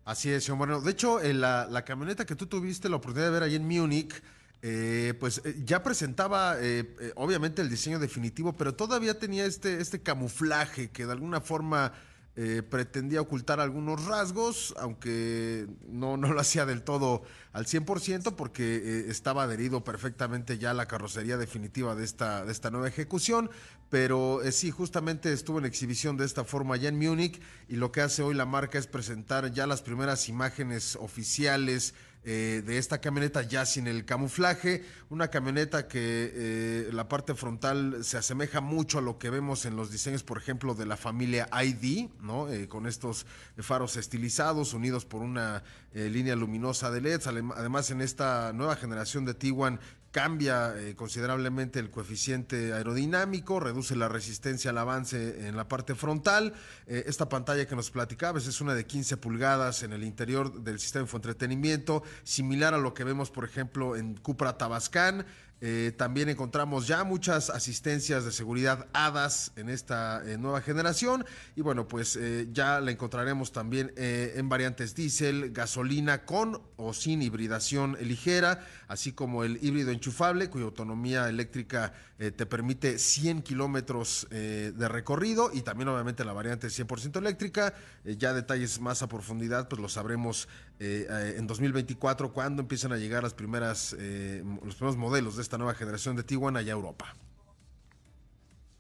Así 0.06 0.30
es, 0.30 0.50
bueno, 0.50 0.82
de 0.82 0.92
hecho, 0.92 1.22
en 1.22 1.42
la, 1.42 1.84
camioneta 1.86 2.26
que 2.26 2.36
tú 2.36 2.48
tuviste 2.48 2.90
la 2.90 2.98
oportunidad 2.98 3.28
de 3.28 3.34
ver 3.34 3.44
ahí 3.44 3.56
en 3.56 3.68
Múnich, 3.68 4.22
eh, 4.62 5.14
pues 5.20 5.42
eh, 5.44 5.62
ya 5.66 5.84
presentaba 5.84 6.56
eh, 6.58 6.96
eh, 7.00 7.12
obviamente 7.16 7.62
el 7.62 7.70
diseño 7.70 8.00
definitivo, 8.00 8.54
pero 8.54 8.74
todavía 8.74 9.20
tenía 9.20 9.46
este, 9.46 9.82
este 9.82 10.02
camuflaje 10.02 10.90
que 10.90 11.06
de 11.06 11.12
alguna 11.12 11.42
forma 11.42 11.92
eh, 12.36 12.64
pretendía 12.68 13.22
ocultar 13.22 13.60
algunos 13.60 14.06
rasgos, 14.06 14.74
aunque 14.80 15.68
no, 15.88 16.18
no 16.18 16.34
lo 16.34 16.40
hacía 16.40 16.66
del 16.66 16.82
todo 16.82 17.22
al 17.52 17.68
100% 17.68 18.36
porque 18.36 18.78
eh, 18.78 19.06
estaba 19.10 19.44
adherido 19.44 19.84
perfectamente 19.84 20.58
ya 20.58 20.72
a 20.72 20.74
la 20.74 20.88
carrocería 20.88 21.38
definitiva 21.38 21.94
de 21.94 22.04
esta, 22.04 22.44
de 22.44 22.52
esta 22.52 22.72
nueva 22.72 22.88
ejecución, 22.88 23.52
pero 23.90 24.42
eh, 24.42 24.52
sí, 24.52 24.72
justamente 24.72 25.32
estuvo 25.32 25.60
en 25.60 25.66
exhibición 25.66 26.18
de 26.18 26.26
esta 26.26 26.44
forma 26.44 26.76
ya 26.76 26.90
en 26.90 26.98
Múnich 26.98 27.40
y 27.70 27.76
lo 27.76 27.92
que 27.92 28.02
hace 28.02 28.24
hoy 28.24 28.34
la 28.34 28.48
marca 28.48 28.80
es 28.80 28.88
presentar 28.88 29.52
ya 29.52 29.68
las 29.68 29.84
primeras 29.84 30.28
imágenes 30.28 30.98
oficiales 31.00 31.94
eh, 32.26 32.64
de 32.66 32.78
esta 32.78 33.02
camioneta 33.02 33.42
ya 33.42 33.66
sin 33.66 33.88
el 33.88 34.06
camuflaje, 34.06 34.84
una 35.10 35.28
camioneta 35.30 35.88
que 35.88 36.32
eh, 36.34 36.90
la 36.94 37.10
parte 37.10 37.36
frontal 37.36 38.04
se 38.04 38.18
asemeja 38.18 38.62
mucho 38.62 39.00
a 39.00 39.02
lo 39.02 39.18
que 39.18 39.30
vemos 39.30 39.66
en 39.66 39.76
los 39.76 39.92
diseños, 39.92 40.24
por 40.24 40.38
ejemplo, 40.38 40.74
de 40.74 40.86
la 40.86 40.96
familia 40.96 41.50
ID, 41.52 42.10
¿no? 42.22 42.50
Eh, 42.50 42.68
con 42.70 42.88
estos 42.88 43.26
faros 43.58 43.98
estilizados 43.98 44.74
unidos 44.74 45.06
por 45.06 45.22
una 45.22 45.64
línea 45.94 46.36
luminosa 46.36 46.90
de 46.90 47.02
LEDs. 47.02 47.28
Además, 47.28 47.92
en 47.92 48.02
esta 48.02 48.52
nueva 48.54 48.76
generación 48.76 49.26
de 49.26 49.36
Tiguan 49.36 49.80
cambia 50.14 50.76
eh, 50.78 50.96
considerablemente 50.96 51.80
el 51.80 51.90
coeficiente 51.90 52.72
aerodinámico, 52.72 53.60
reduce 53.60 53.96
la 53.96 54.08
resistencia 54.08 54.70
al 54.70 54.78
avance 54.78 55.48
en 55.48 55.58
la 55.58 55.68
parte 55.68 55.96
frontal. 55.96 56.54
Eh, 56.86 57.06
esta 57.08 57.28
pantalla 57.30 57.66
que 57.66 57.76
nos 57.76 57.90
platicabas 57.90 58.46
es 58.46 58.62
una 58.62 58.76
de 58.76 58.86
15 58.86 59.18
pulgadas 59.18 59.82
en 59.82 59.92
el 59.92 60.04
interior 60.04 60.62
del 60.62 60.80
sistema 60.80 61.02
de 61.02 61.06
infoentretenimiento, 61.06 62.04
similar 62.24 62.76
a 62.76 62.78
lo 62.78 62.94
que 62.94 63.04
vemos, 63.04 63.32
por 63.32 63.44
ejemplo, 63.44 63.96
en 63.96 64.16
Cupra 64.16 64.56
Tabascan. 64.56 65.26
Eh, 65.66 65.94
también 65.96 66.28
encontramos 66.28 66.88
ya 66.88 67.06
muchas 67.06 67.50
asistencias 67.50 68.26
de 68.26 68.34
seguridad 68.34 68.86
HADAS 68.92 69.54
en 69.56 69.70
esta 69.70 70.22
eh, 70.26 70.38
nueva 70.38 70.60
generación 70.60 71.24
y 71.56 71.62
bueno, 71.62 71.88
pues 71.88 72.18
eh, 72.18 72.50
ya 72.52 72.82
la 72.82 72.92
encontraremos 72.92 73.54
también 73.54 73.94
en 73.96 74.50
variantes 74.50 74.94
diésel, 74.94 75.52
gasolina 75.54 76.26
con 76.26 76.62
o 76.76 76.94
sin 76.94 77.22
hibridación 77.22 77.96
ligera, 78.02 78.68
así 78.90 79.14
como 79.14 79.46
el 79.46 79.58
híbrido 79.64 79.92
enchufable 79.92 80.50
cuya 80.50 80.66
autonomía 80.66 81.30
eléctrica 81.30 81.94
te 82.18 82.46
permite 82.46 83.00
100 83.00 83.42
kilómetros 83.42 84.28
de 84.30 84.88
recorrido 84.88 85.52
y 85.54 85.62
también 85.62 85.90
obviamente 85.90 86.24
la 86.24 86.34
variante 86.34 86.68
100% 86.68 87.18
eléctrica. 87.18 87.74
ya 88.06 88.34
detalles 88.34 88.80
más 88.80 89.02
a 89.02 89.08
profundidad 89.08 89.68
pues 89.68 89.82
lo 89.82 89.90
sabremos 89.90 90.48
en 90.84 91.48
2024 91.48 92.34
cuando 92.34 92.62
empiezan 92.62 92.92
a 92.92 92.98
llegar 92.98 93.24
las 93.24 93.34
primeras, 93.34 93.94
los 93.94 94.76
primeros 94.76 94.98
modelos 94.98 95.38
de 95.38 95.42
esta 95.42 95.58
nueva 95.58 95.74
generación 95.76 96.16
de 96.16 96.24
Tiguan 96.24 96.58
allá 96.58 96.74
a 96.74 96.76
Europa. 96.76 97.16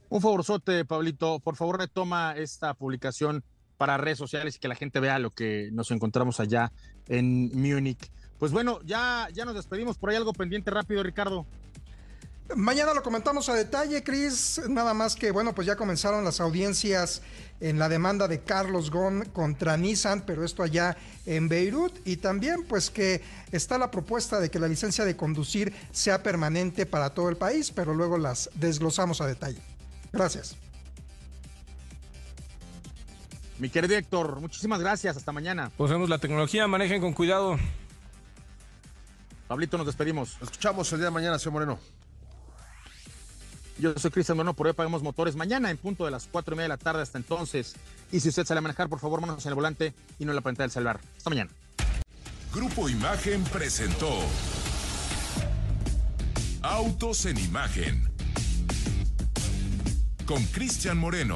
Un 0.10 0.22
favorzote, 0.22 0.86
Pablito. 0.86 1.40
Por 1.40 1.56
favor, 1.56 1.80
retoma 1.80 2.36
esta 2.38 2.74
publicación 2.76 3.44
para 3.78 3.98
redes 3.98 4.18
sociales 4.20 4.56
y 4.56 4.60
que 4.60 4.68
la 4.68 4.76
gente 4.76 5.00
vea 5.00 5.18
lo 5.18 5.32
que 5.32 5.70
nos 5.72 5.90
encontramos 5.92 6.40
allá 6.40 6.72
en 7.08 7.50
Múnich. 7.54 8.12
Pues 8.38 8.52
bueno, 8.52 8.80
ya, 8.84 9.28
ya 9.34 9.46
nos 9.46 9.56
despedimos. 9.56 9.98
Por 9.98 10.10
ahí 10.10 10.16
algo 10.16 10.34
pendiente 10.34 10.70
rápido, 10.70 11.02
Ricardo. 11.02 11.46
Mañana 12.56 12.94
lo 12.94 13.02
comentamos 13.02 13.50
a 13.50 13.56
detalle, 13.56 14.04
Cris. 14.04 14.62
Nada 14.70 14.94
más 14.94 15.16
que, 15.16 15.32
bueno, 15.32 15.56
pues 15.56 15.66
ya 15.66 15.76
comenzaron 15.76 16.24
las 16.24 16.40
audiencias 16.40 17.22
en 17.64 17.80
la 17.80 17.88
demanda 17.88 18.28
de 18.28 18.42
Carlos 18.42 18.92
Ghosn 18.92 19.30
contra 19.32 19.78
Nissan, 19.78 20.24
pero 20.26 20.44
esto 20.44 20.64
allá 20.64 20.98
en 21.26 21.48
Beirut. 21.48 21.94
Y 22.06 22.18
también, 22.18 22.66
pues 22.66 22.90
que 22.90 23.22
está 23.54 23.78
la 23.78 23.90
propuesta 23.90 24.42
de 24.42 24.52
que 24.52 24.60
la 24.60 24.68
licencia 24.68 25.06
de 25.06 25.16
conducir 25.16 25.74
sea 25.92 26.22
permanente 26.22 26.86
para 26.86 27.12
todo 27.12 27.30
el 27.30 27.38
país, 27.38 27.72
pero 27.72 27.94
luego 27.94 28.18
las 28.18 28.50
desglosamos 28.56 29.22
a 29.22 29.28
detalle. 29.28 29.62
Gracias. 30.12 30.58
Mi 33.60 33.70
querido 33.70 33.96
Héctor, 33.96 34.42
muchísimas 34.42 34.82
gracias. 34.82 35.16
Hasta 35.16 35.32
mañana. 35.32 35.72
Posemos 35.78 36.10
la 36.10 36.18
tecnología, 36.18 36.68
manejen 36.68 37.00
con 37.00 37.14
cuidado. 37.14 37.58
Pablito, 39.48 39.78
nos 39.78 39.86
despedimos. 39.86 40.34
Nos 40.42 40.50
escuchamos 40.50 40.92
el 40.92 41.00
día 41.00 41.06
de 41.06 41.12
mañana, 41.12 41.40
señor 41.40 41.54
Moreno. 41.54 41.80
Yo 43.80 43.94
soy 43.98 44.12
Cristian 44.12 44.38
Moreno, 44.38 44.54
por 44.54 44.68
hoy 44.68 44.74
pagamos 44.74 45.02
motores. 45.02 45.36
Mañana 45.36 45.72
en 45.72 45.78
punto 45.78 46.06
de 46.06 46.12
las 46.12 46.28
cuatro 46.32 46.54
y 46.54 46.58
media 46.58 46.66
de 46.66 46.70
la 46.70 46.78
tarde 46.78 47.02
hasta 47.02 47.18
entonces. 47.18 47.76
Y 48.12 48.20
si 48.20 48.30
usted 48.30 48.46
sale 48.46 48.60
a 48.60 48.62
manejar, 48.62 48.88
por 48.88 49.00
favor, 49.00 49.22
manos 49.22 49.46
en 49.46 49.50
el 49.50 49.56
volante 49.56 49.94
y 50.20 50.26
no 50.26 50.32
en 50.32 50.36
la 50.36 50.42
pantalla 50.42 50.66
del 50.66 50.72
celular. 50.72 51.00
Hasta 51.18 51.30
mañana. 51.30 51.50
Grupo 52.54 52.88
Imagen 52.88 53.44
presentó 53.46 54.20
Autos 56.62 57.26
en 57.26 57.38
Imagen 57.40 58.10
con 60.26 60.44
Cristian 60.46 60.98
Moreno. 60.98 61.36